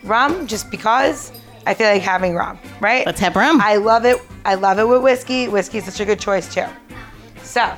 rum, 0.05 0.47
just 0.47 0.71
because 0.71 1.33
I 1.67 1.75
feel 1.75 1.89
like 1.89 2.03
having 2.03 2.35
rum. 2.35 2.59
Right? 2.81 3.07
Let's 3.07 3.21
have 3.21 3.37
rum. 3.37 3.61
I 3.61 3.77
love 3.77 4.05
it. 4.05 4.21
I 4.45 4.55
love 4.55 4.79
it 4.79 4.87
with 4.87 5.03
whiskey. 5.03 5.49
Whiskey 5.49 5.79
is 5.79 5.85
such 5.85 6.01
a 6.01 6.05
good 6.05 6.21
choice 6.21 6.53
too. 6.53 6.67
So, 7.43 7.75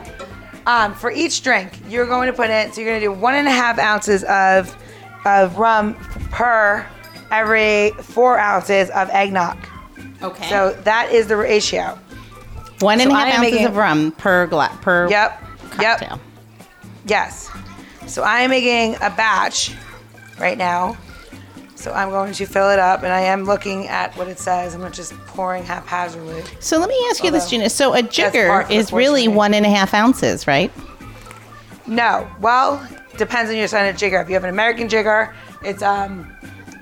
um, 0.66 0.94
for 0.94 1.10
each 1.10 1.42
drink, 1.42 1.72
you're 1.88 2.06
going 2.06 2.26
to 2.28 2.32
put 2.32 2.50
in. 2.50 2.72
So 2.72 2.80
you're 2.80 2.90
going 2.90 3.00
to 3.00 3.06
do 3.06 3.12
one 3.12 3.34
and 3.34 3.46
a 3.48 3.50
half 3.52 3.78
ounces 3.78 4.24
of 4.24 4.76
of 5.24 5.56
rum 5.58 5.94
per 6.30 6.84
every 7.30 7.90
four 8.02 8.38
ounces 8.38 8.90
of 8.90 9.08
eggnog. 9.10 9.56
okay. 10.22 10.48
So 10.48 10.72
that 10.84 11.10
is 11.12 11.26
the 11.28 11.36
ratio. 11.36 11.98
one 12.80 13.00
and 13.00 13.10
a 13.10 13.14
half 13.14 13.34
ounces 13.34 13.52
making- 13.52 13.66
of 13.66 13.76
rum 13.76 14.12
per 14.12 14.46
gla- 14.48 14.76
per 14.82 15.08
Yep. 15.08 15.40
cocktail. 15.70 16.08
Yep. 16.10 16.20
Yes. 17.06 17.50
So 18.06 18.22
I 18.22 18.40
am 18.40 18.50
making 18.50 18.96
a 18.96 19.10
batch 19.10 19.72
right 20.40 20.58
now. 20.58 20.96
So 21.82 21.92
I'm 21.92 22.10
going 22.10 22.32
to 22.34 22.46
fill 22.46 22.70
it 22.70 22.78
up, 22.78 23.02
and 23.02 23.12
I 23.12 23.22
am 23.22 23.42
looking 23.42 23.88
at 23.88 24.16
what 24.16 24.28
it 24.28 24.38
says. 24.38 24.72
I'm 24.72 24.82
not 24.82 24.92
just 24.92 25.14
pouring 25.26 25.64
haphazardly. 25.64 26.44
So 26.60 26.78
let 26.78 26.88
me 26.88 26.96
ask 27.10 27.24
you 27.24 27.32
this, 27.32 27.50
Gina. 27.50 27.68
So 27.70 27.92
a 27.92 28.04
jigger 28.04 28.46
par 28.46 28.62
for 28.62 28.68
the 28.68 28.74
is 28.74 28.92
really 28.92 29.26
one 29.26 29.52
and 29.52 29.66
a 29.66 29.68
half 29.68 29.92
ounces, 29.92 30.46
right? 30.46 30.70
No. 31.88 32.30
Well, 32.40 32.88
depends 33.16 33.50
on 33.50 33.56
your 33.56 33.66
kind 33.66 33.88
of 33.88 33.96
jigger. 33.96 34.20
If 34.20 34.28
you 34.28 34.34
have 34.34 34.44
an 34.44 34.50
American 34.50 34.88
jigger, 34.88 35.34
it's 35.64 35.82
um, 35.82 36.32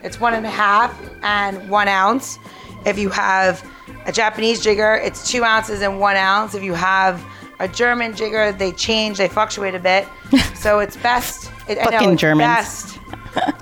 it's 0.02 0.20
one 0.20 0.34
and 0.34 0.44
a 0.44 0.50
half 0.50 0.94
and 1.22 1.70
one 1.70 1.88
ounce. 1.88 2.38
If 2.84 2.98
you 2.98 3.08
have 3.08 3.66
a 4.04 4.12
Japanese 4.12 4.62
jigger, 4.62 4.96
it's 4.96 5.30
two 5.30 5.44
ounces 5.44 5.80
and 5.80 5.98
one 5.98 6.16
ounce. 6.16 6.54
If 6.54 6.62
you 6.62 6.74
have 6.74 7.24
a 7.58 7.68
German 7.68 8.14
jigger, 8.14 8.52
they 8.52 8.72
change, 8.72 9.16
they 9.16 9.28
fluctuate 9.28 9.74
a 9.74 9.80
bit. 9.80 10.06
So 10.60 10.80
it's 10.80 10.94
best. 10.98 11.50
It, 11.70 11.78
I 11.78 11.84
know, 11.84 11.90
Fucking 11.92 12.12
it's 12.12 12.20
Germans. 12.20 12.46
Best, 12.46 12.98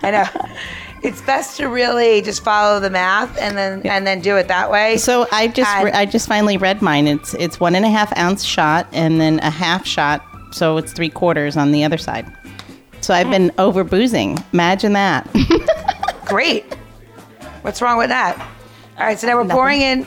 I 0.02 0.10
know. 0.10 0.26
It's 1.02 1.20
best 1.22 1.56
to 1.58 1.68
really 1.68 2.22
just 2.22 2.42
follow 2.42 2.80
the 2.80 2.90
math 2.90 3.36
and 3.38 3.56
then 3.56 3.82
and 3.86 4.06
then 4.06 4.20
do 4.20 4.36
it 4.36 4.48
that 4.48 4.70
way. 4.70 4.96
So 4.96 5.26
I 5.32 5.46
just 5.48 5.70
And- 5.70 5.90
I 5.90 6.04
just 6.06 6.26
finally 6.28 6.56
read 6.56 6.82
mine. 6.82 7.06
It's 7.06 7.34
it's 7.34 7.60
one 7.60 7.74
and 7.74 7.84
a 7.84 7.88
half 7.90 8.16
ounce 8.18 8.44
shot 8.44 8.86
and 8.92 9.20
then 9.20 9.38
a 9.40 9.50
half 9.50 9.86
shot, 9.86 10.24
so 10.52 10.76
it's 10.76 10.92
three 10.92 11.08
quarters 11.10 11.56
on 11.56 11.70
the 11.72 11.84
other 11.84 11.98
side. 11.98 12.26
So 13.00 13.14
I've 13.14 13.30
been 13.30 13.52
over 13.58 13.84
boozing. 13.84 14.38
Imagine 14.52 14.92
that. 14.94 15.28
Great. 16.26 16.64
What's 17.62 17.80
wrong 17.80 17.96
with 17.98 18.08
that? 18.08 18.36
All 18.98 19.06
right, 19.06 19.18
so 19.18 19.26
now 19.28 19.34
we're 19.36 19.44
Nothing. 19.44 19.56
pouring 19.56 19.80
in. 19.82 20.06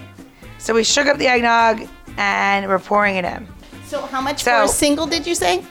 So 0.58 0.74
we 0.74 0.84
shook 0.84 1.08
up 1.08 1.18
the 1.18 1.28
eggnog 1.28 1.88
and 2.18 2.68
we're 2.68 2.80
pouring 2.80 3.16
it 3.16 3.24
in. 3.26 3.48
so 3.86 4.02
how 4.02 4.20
much 4.22 4.44
So- 4.44 4.52
for 4.52 4.64
a 4.64 4.68
single 4.68 5.06
did 5.08 5.26
you 5.26 5.36
say? 5.36 5.64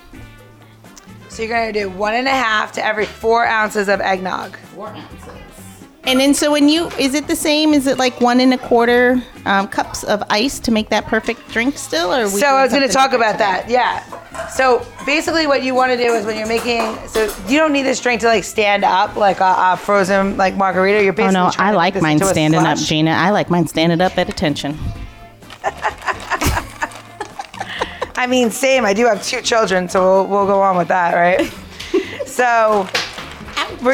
So 1.31 1.43
you're 1.43 1.57
gonna 1.57 1.73
do 1.73 1.89
one 1.89 2.15
and 2.15 2.27
a 2.27 2.33
half 2.33 2.73
to 2.73 2.85
every 2.85 3.07
four 3.07 3.47
ounces 3.47 3.89
of 3.89 4.01
eggnog. 4.01 4.57
Four 4.75 4.89
ounces. 4.89 5.29
And 6.05 6.19
then 6.19 6.33
so 6.35 6.51
when 6.51 6.69
you 6.69 6.89
is 6.99 7.15
it 7.15 7.27
the 7.29 7.37
same? 7.37 7.73
Is 7.73 7.87
it 7.87 7.99
like 7.99 8.21
one 8.21 8.41
and 8.41 8.53
a 8.55 8.59
quarter 8.59 9.23
um, 9.45 9.69
cups 9.69 10.03
of 10.03 10.23
ice 10.31 10.59
to 10.61 10.71
make 10.71 10.89
that 10.89 11.07
perfect 11.07 11.47
drink 11.51 11.77
still? 11.79 12.11
Or 12.13 12.23
are 12.23 12.25
we 12.25 12.31
So 12.41 12.47
I 12.47 12.65
was 12.65 12.73
gonna 12.73 12.89
talk 12.89 13.13
about 13.13 13.33
today? 13.33 13.45
that. 13.45 13.69
Yeah. 13.71 14.49
So 14.49 14.85
basically, 15.07 15.47
what 15.47 15.63
you 15.63 15.75
want 15.75 15.93
to 15.93 15.97
do 15.99 16.13
is 16.15 16.25
when 16.27 16.37
you're 16.39 16.49
making, 16.49 16.97
so 17.07 17.33
you 17.47 17.59
don't 17.59 17.73
need 17.73 17.83
this 17.83 18.01
drink 18.01 18.21
to 18.23 18.27
like 18.27 18.43
stand 18.45 18.83
up 18.85 19.15
like 19.17 19.41
a, 19.41 19.55
a 19.59 19.77
frozen 19.77 20.37
like 20.37 20.57
margarita. 20.57 21.03
You're 21.05 21.13
Oh 21.13 21.17
basically. 21.17 21.35
no, 21.35 21.51
trying 21.51 21.69
I 21.69 21.73
to 21.73 21.77
make 21.77 21.77
like 21.77 21.95
this 21.95 22.03
mine 22.03 22.13
into 22.15 22.25
a 22.25 22.29
standing 22.29 22.61
up. 22.67 22.79
Gina. 22.79 23.11
I 23.13 23.31
like 23.31 23.51
mine 23.51 23.67
standing 23.69 24.01
up 24.01 24.17
at 24.19 24.29
attention. 24.29 24.79
I 28.21 28.27
mean, 28.27 28.51
same. 28.51 28.85
I 28.85 28.93
do 28.93 29.07
have 29.07 29.25
two 29.25 29.41
children, 29.41 29.89
so 29.89 30.03
we'll, 30.03 30.27
we'll 30.27 30.47
go 30.47 30.61
on 30.61 30.77
with 30.77 30.89
that, 30.89 31.15
right? 31.15 31.51
so, 32.27 32.87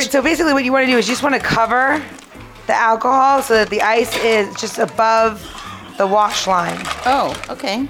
so 0.01 0.21
basically, 0.21 0.53
what 0.53 0.65
you 0.65 0.73
want 0.73 0.85
to 0.85 0.91
do 0.91 0.99
is 0.99 1.07
you 1.07 1.13
just 1.13 1.23
want 1.23 1.37
to 1.37 1.41
cover 1.41 2.05
the 2.67 2.75
alcohol 2.75 3.41
so 3.41 3.55
that 3.55 3.71
the 3.71 3.81
ice 3.83 4.17
is 4.25 4.53
just 4.61 4.81
above 4.81 5.41
the 5.97 6.05
wash 6.05 6.49
line. 6.49 6.77
Oh, 7.07 7.41
okay. 7.49 7.87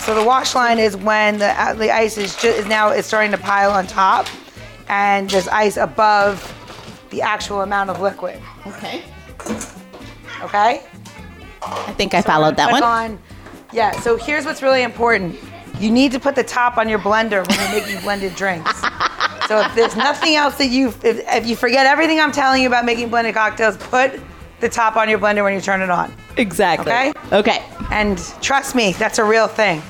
So 0.00 0.16
the 0.16 0.24
wash 0.24 0.56
line 0.56 0.80
is 0.80 0.96
when 0.96 1.38
the 1.38 1.50
uh, 1.62 1.74
the 1.74 1.94
ice 1.94 2.18
is 2.18 2.32
just 2.34 2.58
is 2.58 2.66
now 2.66 2.88
it's 2.88 3.06
starting 3.06 3.30
to 3.30 3.38
pile 3.38 3.70
on 3.70 3.86
top, 3.86 4.26
and 4.88 5.30
there's 5.30 5.46
ice 5.46 5.76
above 5.76 6.42
the 7.10 7.22
actual 7.22 7.60
amount 7.60 7.88
of 7.88 8.00
liquid. 8.00 8.42
Okay. 8.66 9.04
Okay. 10.42 10.82
I 11.62 11.92
think 11.92 12.14
I 12.14 12.20
followed 12.20 12.56
that 12.56 12.70
Click 12.70 12.82
one. 12.82 13.12
on. 13.12 13.18
Yeah. 13.74 13.98
So 14.00 14.16
here's 14.16 14.44
what's 14.44 14.62
really 14.62 14.82
important. 14.84 15.36
You 15.80 15.90
need 15.90 16.12
to 16.12 16.20
put 16.20 16.36
the 16.36 16.44
top 16.44 16.78
on 16.78 16.88
your 16.88 17.00
blender 17.00 17.46
when 17.46 17.58
you're 17.60 17.80
making 17.82 18.00
blended 18.02 18.34
drinks. 18.34 18.82
So 19.46 19.60
if 19.60 19.74
there's 19.74 19.94
nothing 19.94 20.36
else 20.36 20.56
that 20.56 20.68
you, 20.68 20.88
if, 21.02 21.20
if 21.28 21.46
you 21.46 21.54
forget 21.54 21.84
everything 21.84 22.18
I'm 22.18 22.32
telling 22.32 22.62
you 22.62 22.68
about 22.68 22.86
making 22.86 23.10
blended 23.10 23.34
cocktails, 23.34 23.76
put 23.76 24.18
the 24.60 24.70
top 24.70 24.96
on 24.96 25.06
your 25.10 25.18
blender 25.18 25.42
when 25.44 25.52
you 25.52 25.60
turn 25.60 25.82
it 25.82 25.90
on. 25.90 26.10
Exactly. 26.38 26.90
Okay? 26.90 27.12
Okay. 27.30 27.62
And 27.90 28.16
trust 28.40 28.74
me, 28.74 28.92
that's 28.94 29.18
a 29.18 29.24
real 29.24 29.46
thing. 29.46 29.82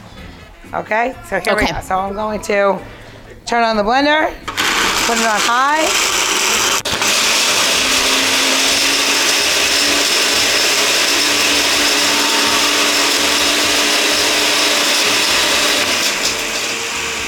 Okay, 0.74 1.14
so 1.28 1.38
here 1.38 1.54
we 1.54 1.62
Okay. 1.62 1.72
go. 1.72 1.80
So 1.82 1.96
I'm 1.96 2.14
going 2.14 2.42
to 2.42 2.82
turn 3.46 3.62
on 3.62 3.76
the 3.76 3.84
blender, 3.84 4.26
put 5.06 5.18
it 5.18 5.24
on 5.24 5.38
high. 5.40 5.84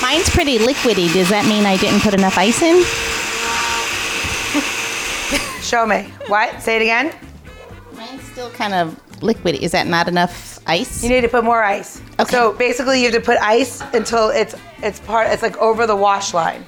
Mine's 0.03 0.26
pretty 0.37 0.59
liquidy. 0.59 1.11
Does 1.15 1.31
that 1.31 1.47
mean 1.47 1.65
I 1.65 1.79
didn't 1.79 2.01
put 2.01 2.13
enough 2.13 2.37
ice 2.37 2.61
in? 2.61 2.77
Show 5.63 5.87
me. 5.87 6.03
What? 6.29 6.61
Say 6.61 6.77
it 6.77 6.83
again. 6.83 7.11
Mine's 7.95 8.23
still 8.23 8.51
kind 8.51 8.75
of 8.75 9.01
liquidy. 9.21 9.61
Is 9.61 9.73
that 9.73 9.87
not 9.87 10.09
enough 10.09 10.61
ice? 10.67 11.03
You 11.03 11.09
need 11.09 11.23
to 11.23 11.29
put 11.29 11.43
more 11.43 11.63
ice. 11.63 12.03
Okay. 12.21 12.31
So 12.31 12.53
basically, 12.53 12.99
you 12.99 13.11
have 13.11 13.15
to 13.15 13.25
put 13.25 13.39
ice 13.39 13.81
until 13.95 14.29
it's 14.29 14.55
it's 14.83 15.01
part. 15.01 15.29
It's 15.29 15.43
like 15.43 15.57
over 15.57 15.87
the 15.87 15.97
wash 15.97 16.35
line. 16.35 16.67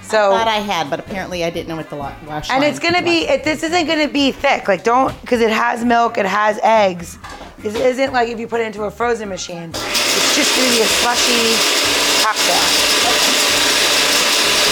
So 0.00 0.32
I 0.32 0.38
thought 0.38 0.48
I 0.48 0.60
had, 0.60 0.88
but 0.88 0.98
apparently 0.98 1.44
I 1.44 1.50
didn't 1.50 1.68
know 1.68 1.76
what 1.76 1.90
the 1.90 1.96
lo- 1.96 2.10
wash 2.26 2.48
and 2.48 2.64
it's 2.64 2.78
gonna 2.78 3.02
be. 3.02 3.28
It, 3.28 3.44
this 3.44 3.62
isn't 3.62 3.86
gonna 3.86 4.08
be 4.08 4.32
thick. 4.32 4.66
Like 4.66 4.82
don't 4.82 5.14
because 5.20 5.42
it 5.42 5.50
has 5.50 5.84
milk. 5.84 6.16
It 6.16 6.24
has 6.24 6.58
eggs. 6.62 7.18
It 7.62 7.76
isn't 7.76 8.14
like 8.14 8.30
if 8.30 8.40
you 8.40 8.48
put 8.48 8.62
it 8.62 8.66
into 8.66 8.84
a 8.84 8.90
frozen 8.90 9.28
machine. 9.28 9.72
It's 9.74 10.36
just 10.36 10.56
gonna 10.56 10.70
be 10.70 10.80
a 10.80 10.86
slushy 10.86 11.97
cocktail. 12.22 12.62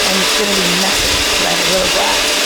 And 0.07 0.15
it's 0.21 0.33
gonna 0.39 0.55
be 0.55 0.67
messy. 0.81 1.11
'cause 1.17 1.45
I 1.45 1.49
have 1.49 1.61
a 1.61 1.71
little 1.73 1.91
glass. 1.95 2.37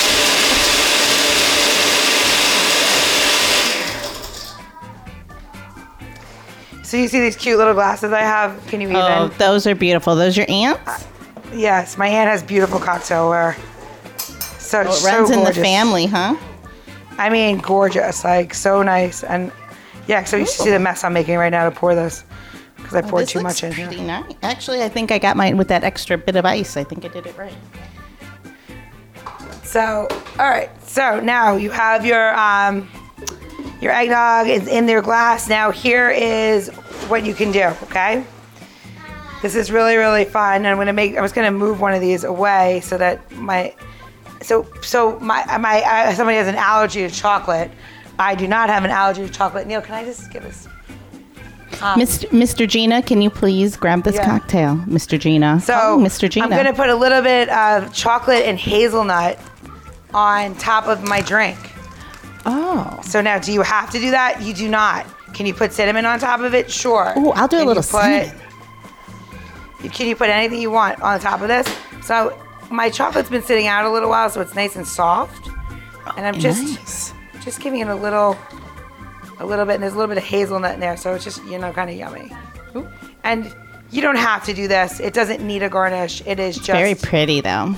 So 6.83 6.97
you 6.97 7.07
see 7.07 7.21
these 7.21 7.37
cute 7.37 7.57
little 7.57 7.73
glasses 7.73 8.11
I 8.11 8.19
have? 8.19 8.67
Can 8.67 8.81
you 8.81 8.87
oh, 8.89 8.91
even? 8.91 9.01
Oh, 9.01 9.27
those 9.37 9.65
are 9.65 9.75
beautiful. 9.75 10.13
Those 10.15 10.35
your 10.35 10.45
aunt's? 10.49 10.81
Uh, 10.85 10.99
yes, 11.53 11.97
my 11.97 12.07
aunt 12.07 12.29
has 12.29 12.43
beautiful 12.43 12.79
cocktailware. 12.79 13.55
So 14.59 14.79
Oh, 14.79 14.81
it 14.81 14.91
so 14.93 15.07
runs 15.07 15.29
in 15.31 15.43
the 15.43 15.53
family, 15.53 16.05
huh? 16.05 16.35
I 17.17 17.29
mean, 17.29 17.59
gorgeous, 17.59 18.23
like 18.23 18.53
so 18.53 18.81
nice, 18.83 19.23
and 19.23 19.51
yeah. 20.07 20.23
So 20.25 20.37
you 20.37 20.45
see 20.45 20.69
the 20.69 20.79
mess 20.79 21.03
I'm 21.03 21.13
making 21.13 21.37
right 21.37 21.49
now 21.49 21.63
to 21.65 21.71
pour 21.71 21.95
this 21.95 22.23
because 22.91 23.05
I 23.05 23.09
poured 23.09 23.23
This 23.23 23.31
too 23.31 23.41
much 23.41 23.63
in 23.63 23.71
here. 23.71 23.87
pretty 23.87 24.03
nice. 24.03 24.33
Actually, 24.43 24.83
I 24.83 24.89
think 24.89 25.11
I 25.11 25.19
got 25.19 25.37
mine 25.37 25.57
with 25.57 25.67
that 25.69 25.83
extra 25.83 26.17
bit 26.17 26.35
of 26.35 26.45
ice. 26.45 26.77
I 26.77 26.83
think 26.83 27.05
I 27.05 27.07
did 27.07 27.25
it 27.25 27.37
right. 27.37 27.53
So, 29.63 30.07
all 30.37 30.49
right. 30.49 30.69
So 30.87 31.19
now 31.19 31.55
you 31.55 31.69
have 31.69 32.05
your 32.05 32.37
um, 32.37 32.89
your 33.79 33.91
eggnog 33.93 34.47
is 34.47 34.67
in 34.67 34.85
their 34.85 35.01
glass. 35.01 35.47
Now 35.47 35.71
here 35.71 36.09
is 36.09 36.69
what 37.07 37.25
you 37.25 37.33
can 37.33 37.51
do. 37.51 37.63
Okay. 37.83 38.25
This 39.41 39.55
is 39.55 39.71
really 39.71 39.95
really 39.95 40.25
fun. 40.25 40.65
I'm 40.65 40.77
gonna 40.77 40.93
make. 40.93 41.15
I 41.17 41.21
was 41.21 41.31
gonna 41.31 41.51
move 41.51 41.79
one 41.79 41.93
of 41.93 42.01
these 42.01 42.23
away 42.23 42.81
so 42.83 42.97
that 42.97 43.31
my. 43.31 43.73
So 44.41 44.67
so 44.81 45.19
my 45.19 45.57
my 45.57 45.81
uh, 45.83 46.13
somebody 46.13 46.37
has 46.37 46.47
an 46.47 46.55
allergy 46.55 47.07
to 47.07 47.13
chocolate. 47.13 47.71
I 48.19 48.35
do 48.35 48.47
not 48.47 48.69
have 48.69 48.83
an 48.83 48.91
allergy 48.91 49.25
to 49.25 49.31
chocolate. 49.31 49.65
Neil, 49.67 49.81
can 49.81 49.95
I 49.95 50.03
just 50.03 50.31
give 50.31 50.43
this? 50.43 50.67
Mr. 51.81 52.27
Mr. 52.29 52.67
Gina, 52.67 53.01
can 53.01 53.21
you 53.21 53.29
please 53.29 53.75
grab 53.75 54.03
this 54.03 54.15
Yeah. 54.15 54.25
cocktail, 54.25 54.75
Mr. 54.87 55.19
Gina? 55.19 55.59
So 55.59 55.73
oh, 55.81 55.97
Mr. 55.97 56.29
Gina. 56.29 56.45
I'm 56.45 56.51
gonna 56.51 56.73
put 56.73 56.89
a 56.89 56.95
little 56.95 57.21
bit 57.21 57.49
of 57.49 57.91
chocolate 57.93 58.43
and 58.45 58.57
hazelnut 58.57 59.39
on 60.13 60.55
top 60.55 60.87
of 60.87 61.03
my 61.03 61.21
drink. 61.21 61.57
oh, 62.45 62.99
So 63.03 63.21
now, 63.21 63.37
do 63.39 63.51
you 63.51 63.61
have 63.61 63.89
to 63.91 63.99
do 63.99 64.11
that? 64.11 64.41
You 64.41 64.53
do 64.53 64.67
not. 64.69 65.05
Can 65.33 65.45
you 65.45 65.53
put 65.53 65.71
cinnamon 65.73 66.05
on 66.05 66.19
top 66.19 66.39
of 66.41 66.53
it? 66.53 66.69
Sure. 66.71 67.13
Ooh, 67.17 67.31
I'll 67.31 67.47
do 67.47 67.57
a 67.57 67.65
little 67.65 67.75
you 67.75 67.75
put, 67.75 67.85
cinnamon. 67.85 68.31
Can 69.91 70.07
you 70.07 70.15
put 70.15 70.29
anything 70.29 70.61
you 70.61 70.71
want 70.71 71.01
on 71.01 71.19
top 71.19 71.41
of 71.41 71.47
this? 71.47 71.67
So 72.03 72.37
my 72.69 72.89
chocolate's 72.89 73.29
been 73.29 73.43
sitting 73.43 73.67
out 73.67 73.85
a 73.85 73.89
little 73.89 74.09
while, 74.09 74.29
so 74.29 74.41
it's 74.41 74.55
nice 74.55 74.75
and 74.75 74.87
soft. 74.87 75.47
And 76.17 76.25
I'm 76.25 76.35
oh, 76.35 76.39
just 76.39 76.63
nice. 76.63 77.13
just 77.43 77.59
giving 77.61 77.79
it 77.79 77.87
a 77.87 77.95
little, 77.95 78.37
a 79.41 79.45
little 79.45 79.65
bit. 79.65 79.75
And 79.75 79.83
there's 79.83 79.93
a 79.93 79.97
little 79.97 80.13
bit 80.13 80.17
of 80.17 80.23
hazelnut 80.23 80.73
in 80.75 80.79
there, 80.79 80.97
so 80.97 81.13
it's 81.13 81.23
just 81.23 81.43
you 81.45 81.57
know 81.57 81.71
kind 81.73 81.89
of 81.89 81.95
yummy. 81.95 82.31
And 83.23 83.53
you 83.91 84.01
don't 84.01 84.15
have 84.15 84.45
to 84.45 84.53
do 84.53 84.67
this. 84.67 84.99
It 84.99 85.13
doesn't 85.13 85.45
need 85.45 85.63
a 85.63 85.69
garnish. 85.69 86.21
It 86.25 86.39
is 86.39 86.55
just 86.55 86.71
Very 86.71 86.95
pretty 86.95 87.41
though. 87.41 87.67
know, 87.69 87.77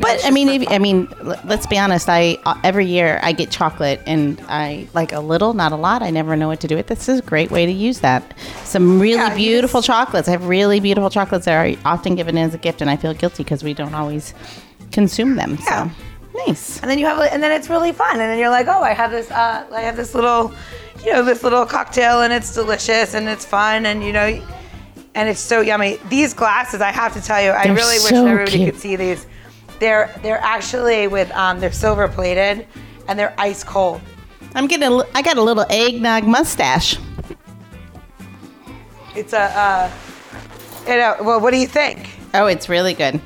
But 0.00 0.24
I 0.24 0.30
mean, 0.30 0.48
if, 0.48 0.68
I 0.70 0.78
mean, 0.78 1.08
let's 1.44 1.66
be 1.66 1.78
honest. 1.78 2.08
I 2.08 2.38
uh, 2.44 2.58
every 2.64 2.86
year 2.86 3.20
I 3.22 3.32
get 3.32 3.50
chocolate, 3.50 4.00
and 4.06 4.40
I 4.48 4.88
like 4.94 5.12
a 5.12 5.20
little, 5.20 5.54
not 5.54 5.70
a 5.72 5.76
lot. 5.76 6.02
I 6.02 6.10
never 6.10 6.34
know 6.36 6.48
what 6.48 6.60
to 6.60 6.66
do 6.68 6.76
with. 6.76 6.88
This 6.88 7.08
is 7.08 7.20
a 7.20 7.22
great 7.22 7.50
way 7.50 7.64
to 7.66 7.72
use 7.72 8.00
that. 8.00 8.34
Some 8.64 8.98
really 9.00 9.14
Yeah, 9.16 9.34
beautiful 9.36 9.80
just- 9.80 9.86
chocolates. 9.86 10.28
I 10.28 10.32
have 10.32 10.46
really 10.46 10.80
beautiful 10.80 11.10
chocolates 11.10 11.44
that 11.46 11.54
are 11.54 11.76
often 11.84 12.16
given 12.16 12.36
as 12.38 12.54
a 12.54 12.58
gift, 12.58 12.80
and 12.80 12.90
I 12.90 12.96
feel 12.96 13.14
guilty 13.14 13.44
because 13.44 13.62
we 13.62 13.72
don't 13.74 13.94
always 13.94 14.34
consume 14.90 15.36
them. 15.36 15.58
Yeah. 15.64 15.88
So 15.88 15.94
nice. 16.46 16.80
and 16.80 16.90
then 16.90 16.98
you 16.98 17.06
have 17.06 17.18
and 17.20 17.42
then 17.42 17.52
it's 17.52 17.68
really 17.70 17.92
fun 17.92 18.12
and 18.12 18.20
then 18.20 18.38
you're 18.38 18.48
like 18.48 18.66
oh 18.66 18.82
i 18.82 18.94
have 18.94 19.10
this 19.10 19.30
uh, 19.30 19.66
i 19.70 19.80
have 19.82 19.96
this 19.96 20.14
little 20.14 20.50
you 21.04 21.12
know 21.12 21.22
this 21.22 21.42
little 21.42 21.66
cocktail 21.66 22.22
and 22.22 22.32
it's 22.32 22.54
delicious 22.54 23.14
and 23.14 23.28
it's 23.28 23.44
fun 23.44 23.86
and 23.86 24.02
you 24.04 24.12
know 24.12 24.40
and 25.14 25.28
it's 25.28 25.40
so 25.40 25.60
yummy 25.60 25.98
these 26.08 26.32
glasses 26.34 26.80
i 26.80 26.90
have 26.90 27.12
to 27.12 27.20
tell 27.20 27.42
you 27.42 27.50
i 27.50 27.64
They're 27.64 27.74
really 27.74 27.98
wish 27.98 28.12
everybody 28.12 28.50
cute. 28.58 28.72
could 28.74 28.80
see 28.80 28.96
these 28.96 29.26
they're 29.80 30.14
they're 30.22 30.40
actually 30.40 31.08
with 31.08 31.30
um 31.32 31.58
they're 31.60 31.72
silver 31.72 32.08
plated 32.08 32.66
and 33.08 33.18
they're 33.18 33.34
ice 33.38 33.64
cold 33.64 34.00
I'm 34.54 34.66
getting. 34.66 34.86
A, 35.00 35.02
I 35.14 35.22
got 35.22 35.38
a 35.38 35.42
little 35.42 35.64
eggnog 35.70 36.24
mustache. 36.24 36.98
it's 39.16 39.32
a 39.32 39.40
uh 39.40 39.90
you 40.86 40.96
know 40.96 41.16
well 41.22 41.40
what 41.40 41.50
do 41.52 41.56
you 41.58 41.66
think 41.66 42.08
Oh, 42.34 42.46
it's 42.46 42.66
really 42.66 42.94
good. 42.94 43.20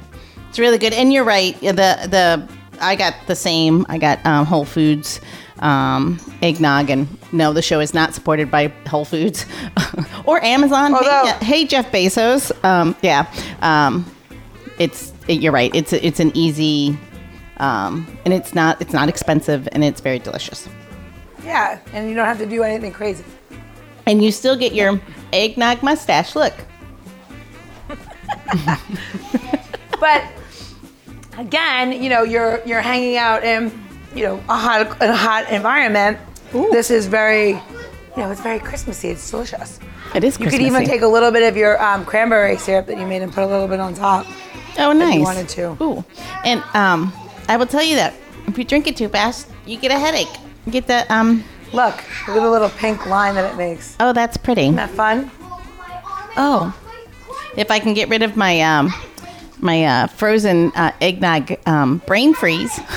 It's 0.49 0.59
really 0.59 0.79
good, 0.79 0.93
and 0.93 1.13
you're 1.13 1.23
right. 1.23 1.57
The 1.61 1.71
the 1.73 2.49
I 2.81 2.97
got 2.97 3.15
the 3.29 3.37
same. 3.37 3.87
I 3.89 3.99
got 3.99 4.19
um, 4.27 4.45
Whole 4.45 4.65
Foods 4.65 5.21
um, 5.61 6.19
eggnog, 6.43 6.91
and 6.91 7.07
no, 7.33 7.53
the 7.53 7.63
show 7.63 7.81
is 7.81 7.95
not 7.95 8.15
supported 8.15 8.51
by 8.51 8.69
Whole 8.89 9.05
Foods 9.05 9.47
or 10.25 10.43
Amazon. 10.45 10.95
Although- 10.95 11.27
hey, 11.41 11.45
hey, 11.45 11.65
Jeff 11.67 11.91
Bezos. 11.93 12.53
Um, 12.65 12.95
yeah, 13.03 13.27
um, 13.63 14.05
it's 14.79 15.13
you're 15.29 15.53
right. 15.53 15.75
It's 15.75 15.93
it's 15.93 16.21
an 16.21 16.31
easy, 16.37 16.99
um, 17.59 18.07
and 18.25 18.35
it's 18.35 18.55
not 18.55 18.81
it's 18.81 18.93
not 18.93 19.09
expensive, 19.09 19.69
and 19.73 19.83
it's 19.85 20.01
very 20.01 20.19
delicious. 20.19 20.69
yeah 21.45 21.79
and 21.93 22.09
you 22.09 22.15
don't 22.17 22.27
have 22.27 22.39
to 22.39 22.47
do 22.47 22.63
anything 22.65 22.91
crazy 22.93 23.25
And 24.07 24.23
you 24.25 24.33
still 24.33 24.57
get 24.57 24.73
your 24.75 25.01
eggnog 25.33 25.83
mustache. 25.83 26.35
Look. 26.37 26.55
but 30.01 30.23
again, 31.39 32.03
you 32.03 32.09
know, 32.11 32.23
you're 32.23 32.61
you're 32.67 32.81
hanging 32.81 33.17
out 33.17 33.45
in 33.45 33.71
you 34.17 34.25
know 34.25 34.37
a 34.49 34.57
hot 34.57 34.97
a 35.01 35.15
hot 35.15 35.51
environment. 35.51 36.19
This 36.53 36.91
is 36.91 37.07
very, 37.07 37.51
you 37.51 38.17
know, 38.17 38.31
it's 38.31 38.41
very 38.41 38.59
Christmassy. 38.59 39.09
It's 39.09 39.31
delicious. 39.31 39.79
It 40.15 40.25
is. 40.25 40.41
You 40.41 40.49
could 40.49 40.63
even 40.63 40.85
take 40.85 41.03
a 41.03 41.07
little 41.07 41.31
bit 41.31 41.47
of 41.47 41.57
your 41.57 41.83
um, 41.83 42.05
cranberry 42.05 42.57
syrup 42.57 42.87
that 42.87 42.99
you 42.99 43.07
made 43.07 43.21
and 43.23 43.33
put 43.33 43.45
a 43.45 43.47
little 43.47 43.69
bit 43.69 43.79
on 43.79 43.95
top. 43.95 44.27
Oh, 44.79 44.93
nice. 44.93 45.11
If 45.11 45.15
you 45.17 45.23
wanted 45.23 45.49
to. 45.51 45.83
Ooh, 45.83 46.05
and 46.45 46.63
um, 46.75 47.13
I 47.49 47.57
will 47.57 47.67
tell 47.67 47.83
you 47.83 47.97
that 47.97 48.15
if 48.47 48.57
you 48.57 48.65
drink 48.65 48.87
it 48.87 48.97
too 48.97 49.09
fast, 49.09 49.49
you 49.67 49.77
get 49.77 49.91
a 49.91 49.99
headache. 49.99 50.35
You 50.65 50.73
get 50.73 50.87
the 50.87 51.13
um. 51.15 51.45
Look, 51.73 51.97
look 52.29 52.37
at 52.37 52.43
the 52.43 52.51
little 52.51 52.71
pink 52.71 53.07
line 53.07 53.35
that 53.35 53.53
it 53.53 53.57
makes. 53.57 53.97
Oh, 54.01 54.13
that's 54.13 54.37
pretty. 54.37 54.63
Isn't 54.63 54.77
that 54.77 54.91
fun? 54.91 55.31
Oh, 56.39 56.75
if 57.57 57.71
I 57.71 57.81
can 57.81 57.93
get 57.93 58.09
rid 58.09 58.23
of 58.23 58.37
my 58.37 58.63
um, 58.63 58.95
my 59.59 59.85
uh, 59.85 60.07
frozen 60.07 60.73
uh, 60.75 60.93
eggnog 61.01 61.59
um, 61.67 61.99
brain 62.07 62.33
freeze. 62.33 62.81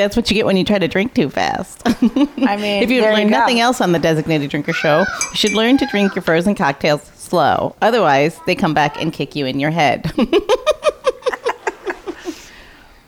that's 0.00 0.16
what 0.16 0.30
you 0.30 0.34
get 0.34 0.46
when 0.46 0.56
you 0.56 0.64
try 0.64 0.78
to 0.78 0.88
drink 0.88 1.14
too 1.14 1.28
fast. 1.28 1.82
I 1.86 2.56
mean, 2.56 2.82
if 2.82 2.90
you 2.90 3.02
learn 3.02 3.30
nothing 3.30 3.60
else 3.60 3.80
on 3.80 3.92
the 3.92 3.98
Designated 3.98 4.50
Drinker 4.50 4.72
Show, 4.72 5.00
you 5.00 5.36
should 5.36 5.52
learn 5.52 5.78
to 5.78 5.86
drink 5.86 6.14
your 6.14 6.22
frozen 6.22 6.54
cocktails 6.54 7.02
slow. 7.02 7.74
Otherwise, 7.82 8.38
they 8.46 8.54
come 8.54 8.74
back 8.74 9.00
and 9.00 9.12
kick 9.12 9.34
you 9.34 9.46
in 9.46 9.60
your 9.60 9.70
head. 9.70 10.10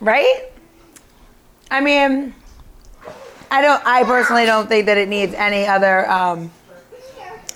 right? 0.01 0.45
I 1.71 1.81
mean, 1.81 2.35
I 3.51 3.63
don't. 3.63 3.85
I 3.87 4.05
personally 4.05 4.47
don't 4.47 4.69
think 4.69 4.87
that 4.87 4.99
it 4.99 5.09
needs 5.09 5.35
any 5.35 5.67
other, 5.67 6.09
um, 6.11 6.51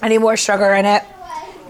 any 0.03 0.19
more 0.19 0.37
sugar 0.37 0.75
in 0.75 0.85
it. 0.85 1.03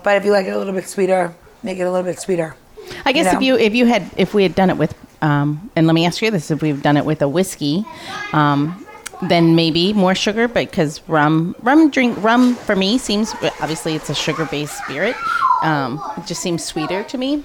But 0.02 0.16
if 0.16 0.24
you 0.24 0.32
like 0.32 0.46
it 0.46 0.50
a 0.50 0.58
little 0.58 0.72
bit 0.72 0.88
sweeter, 0.88 1.34
make 1.62 1.78
it 1.78 1.82
a 1.82 1.90
little 1.90 2.04
bit 2.04 2.18
sweeter. 2.18 2.56
I 3.04 3.12
guess 3.12 3.32
You 3.32 3.38
if 3.38 3.42
you 3.42 3.66
if 3.66 3.74
you 3.74 3.86
had 3.86 4.10
if 4.16 4.34
we 4.34 4.42
had 4.42 4.54
done 4.54 4.70
it 4.70 4.76
with 4.76 4.94
um, 5.22 5.70
and 5.76 5.86
let 5.86 5.94
me 5.94 6.04
ask 6.04 6.20
you 6.20 6.30
this: 6.30 6.50
if 6.50 6.60
we've 6.60 6.82
done 6.82 6.96
it 6.98 7.04
with 7.06 7.22
a 7.22 7.28
whiskey, 7.28 7.84
um, 8.32 8.84
then 9.22 9.54
maybe 9.54 9.92
more 9.92 10.14
sugar. 10.14 10.48
But 10.48 10.70
because 10.70 11.00
rum 11.08 11.54
rum 11.62 11.90
drink 11.90 12.22
rum 12.22 12.54
for 12.56 12.76
me 12.76 12.98
seems 12.98 13.32
obviously 13.60 13.94
it's 13.94 14.10
a 14.10 14.14
sugar 14.14 14.44
based 14.46 14.76
spirit. 14.78 15.16
Um, 15.62 16.02
it 16.18 16.26
just 16.26 16.42
seems 16.42 16.64
sweeter 16.64 17.04
to 17.04 17.16
me. 17.18 17.44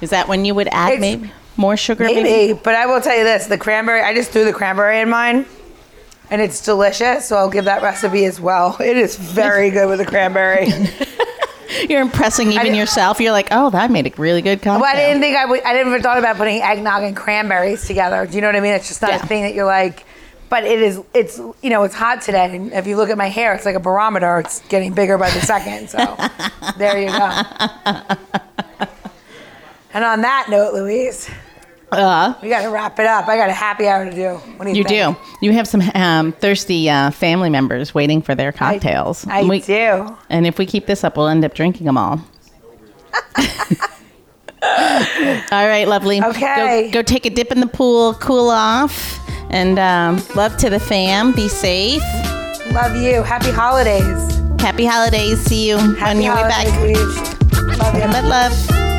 Is 0.00 0.10
that 0.10 0.28
when 0.28 0.44
you 0.44 0.54
would 0.54 0.68
add 0.72 0.92
It's- 0.94 1.00
maybe 1.00 1.30
more 1.56 1.76
sugar? 1.76 2.04
Maybe, 2.04 2.52
but 2.52 2.74
I 2.74 2.86
will 2.86 3.00
tell 3.00 3.16
you 3.16 3.24
this: 3.24 3.46
the 3.46 3.58
cranberry. 3.58 4.00
I 4.02 4.14
just 4.14 4.30
threw 4.30 4.44
the 4.44 4.52
cranberry 4.52 5.00
in 5.00 5.08
mine, 5.10 5.44
and 6.30 6.40
it's 6.40 6.62
delicious. 6.64 7.26
So 7.26 7.36
I'll 7.36 7.50
give 7.50 7.64
that 7.64 7.82
recipe 7.82 8.24
as 8.26 8.40
well. 8.40 8.76
It 8.80 8.96
is 8.96 9.16
very 9.16 9.70
good 9.76 9.88
with 9.88 9.98
the 9.98 10.06
cranberry. 10.06 10.68
You're 11.88 12.00
impressing 12.00 12.52
even 12.52 12.74
yourself. 12.74 13.20
You're 13.20 13.32
like, 13.32 13.48
oh, 13.50 13.70
that 13.70 13.90
made 13.90 14.06
a 14.06 14.12
really 14.20 14.42
good 14.42 14.58
cocktail. 14.62 14.80
Well, 14.80 14.92
I 14.92 14.96
didn't 14.96 15.20
think 15.20 15.36
I 15.36 15.44
would. 15.46 15.62
I 15.62 15.72
didn't 15.72 15.88
even 15.88 16.02
thought 16.02 16.18
about 16.18 16.36
putting 16.36 16.60
eggnog 16.62 17.02
and 17.02 17.16
cranberries 17.16 17.86
together. 17.86 18.26
Do 18.26 18.34
you 18.34 18.40
know 18.40 18.48
what 18.48 18.56
I 18.56 18.60
mean? 18.60 18.72
It's 18.74 18.88
just 18.88 19.02
not 19.02 19.10
Yeah. 19.12 19.22
a 19.22 19.26
thing 19.26 19.42
that 19.42 19.54
you're 19.54 19.64
like. 19.66 20.04
But 20.48 20.62
it 20.62 20.80
is. 20.80 21.00
It's 21.12 21.38
you 21.38 21.70
know 21.70 21.82
it's 21.82 21.94
hot 21.94 22.20
today. 22.22 22.54
And 22.54 22.72
if 22.72 22.86
you 22.86 22.96
look 22.96 23.10
at 23.10 23.18
my 23.18 23.28
hair, 23.28 23.52
it's 23.54 23.64
like 23.64 23.74
a 23.74 23.80
barometer. 23.80 24.38
It's 24.38 24.60
getting 24.68 24.92
bigger 24.94 25.18
by 25.18 25.28
the 25.30 25.40
second. 25.40 25.90
So 25.90 26.16
there 26.78 27.00
you 27.00 27.08
go. 27.08 28.16
And 29.94 30.04
on 30.04 30.20
that 30.20 30.48
note, 30.50 30.74
Louise, 30.74 31.30
Uh, 31.92 32.34
we 32.42 32.48
got 32.48 32.62
to 32.62 32.68
wrap 32.68 32.98
it 32.98 33.06
up. 33.06 33.28
I 33.28 33.36
got 33.36 33.48
a 33.48 33.52
happy 33.52 33.86
hour 33.86 34.04
to 34.04 34.10
do. 34.10 34.34
What 34.56 34.64
do 34.64 34.70
you, 34.72 34.78
you 34.78 34.84
think? 34.84 35.16
do. 35.16 35.22
You 35.40 35.52
have 35.52 35.68
some 35.68 35.82
um, 35.94 36.32
thirsty 36.32 36.90
uh, 36.90 37.10
family 37.12 37.48
members 37.48 37.94
waiting 37.94 38.22
for 38.22 38.34
their 38.34 38.50
cocktails. 38.52 39.26
I 39.28 39.44
We- 39.44 39.60
do. 39.60 40.16
And 40.28 40.46
if 40.46 40.58
we 40.58 40.66
keep 40.66 40.86
this 40.86 41.04
up, 41.04 41.16
we'll 41.16 41.28
end 41.28 41.44
up 41.44 41.54
drinking 41.54 41.86
them 41.86 41.96
all. 41.96 42.20
all 44.62 45.66
right, 45.66 45.86
lovely. 45.86 46.20
Okay. 46.22 46.90
Go, 46.90 47.00
go 47.00 47.02
take 47.02 47.24
a 47.24 47.30
dip 47.30 47.52
in 47.52 47.60
the 47.60 47.66
pool, 47.66 48.14
cool 48.14 48.50
off, 48.50 49.20
and 49.50 49.78
um, 49.78 50.20
love 50.34 50.56
to 50.58 50.68
the 50.70 50.80
fam. 50.80 51.32
Be 51.32 51.48
safe. 51.48 52.02
Love 52.72 52.96
you. 52.96 53.22
Happy 53.22 53.50
holidays. 53.52 54.36
Happy 54.60 54.84
holidays. 54.84 55.38
See 55.40 55.68
you 55.68 55.76
Happy 55.76 56.18
on 56.18 56.22
your 56.22 56.34
way 56.34 56.42
back. 56.42 56.66
Louise. 56.80 57.78
Love 57.78 57.94
you. 57.94 58.00
Love, 58.00 58.24
love. 58.24 58.95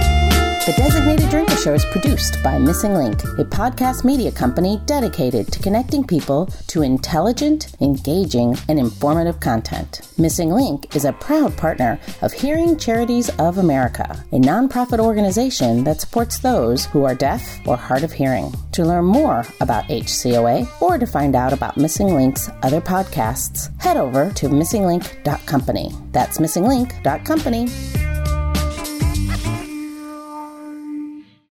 The 0.68 0.74
Designated 0.74 1.30
Drinker 1.30 1.56
Show 1.56 1.74
is 1.76 1.86
produced 1.86 2.44
by 2.44 2.58
Missing 2.58 2.94
Link, 2.94 3.24
a 3.24 3.46
podcast 3.46 4.04
media 4.04 4.34
company 4.34 4.82
dedicated 4.86 5.50
to 5.54 5.60
connecting 5.60 6.06
people 6.06 6.48
to 6.68 6.82
intelligent, 6.82 7.74
engaging, 7.80 8.58
and 8.68 8.78
informative 8.78 9.40
content. 9.40 10.02
Missing 10.18 10.50
Link 10.50 10.94
is 10.94 11.06
a 11.06 11.14
proud 11.14 11.56
partner 11.56 11.98
of 12.22 12.34
Hearing 12.34 12.78
Charities 12.78 13.30
of 13.40 13.60
America, 13.60 14.22
a 14.34 14.40
nonprofit 14.40 15.00
organization 15.00 15.86
that 15.86 16.02
supports 16.02 16.40
those 16.40 16.86
who 16.88 17.06
are 17.06 17.16
deaf 17.16 17.66
or 17.66 17.78
hard 17.78 18.04
of 18.04 18.12
hearing. 18.12 18.54
To 18.74 18.84
learn 18.84 19.06
more 19.06 19.46
about 19.62 19.86
HCOA 19.86 20.68
or 20.82 20.98
to 20.98 21.08
find 21.08 21.34
out 21.34 21.54
about 21.54 21.78
Missing 21.78 22.14
Link's 22.14 22.50
other 22.62 22.82
podcasts, 22.82 23.72
head 23.82 23.96
over 23.96 24.32
to 24.32 24.50
missinglink.company. 24.50 25.94
That's 26.12 26.40
missinglink.company. 26.40 28.07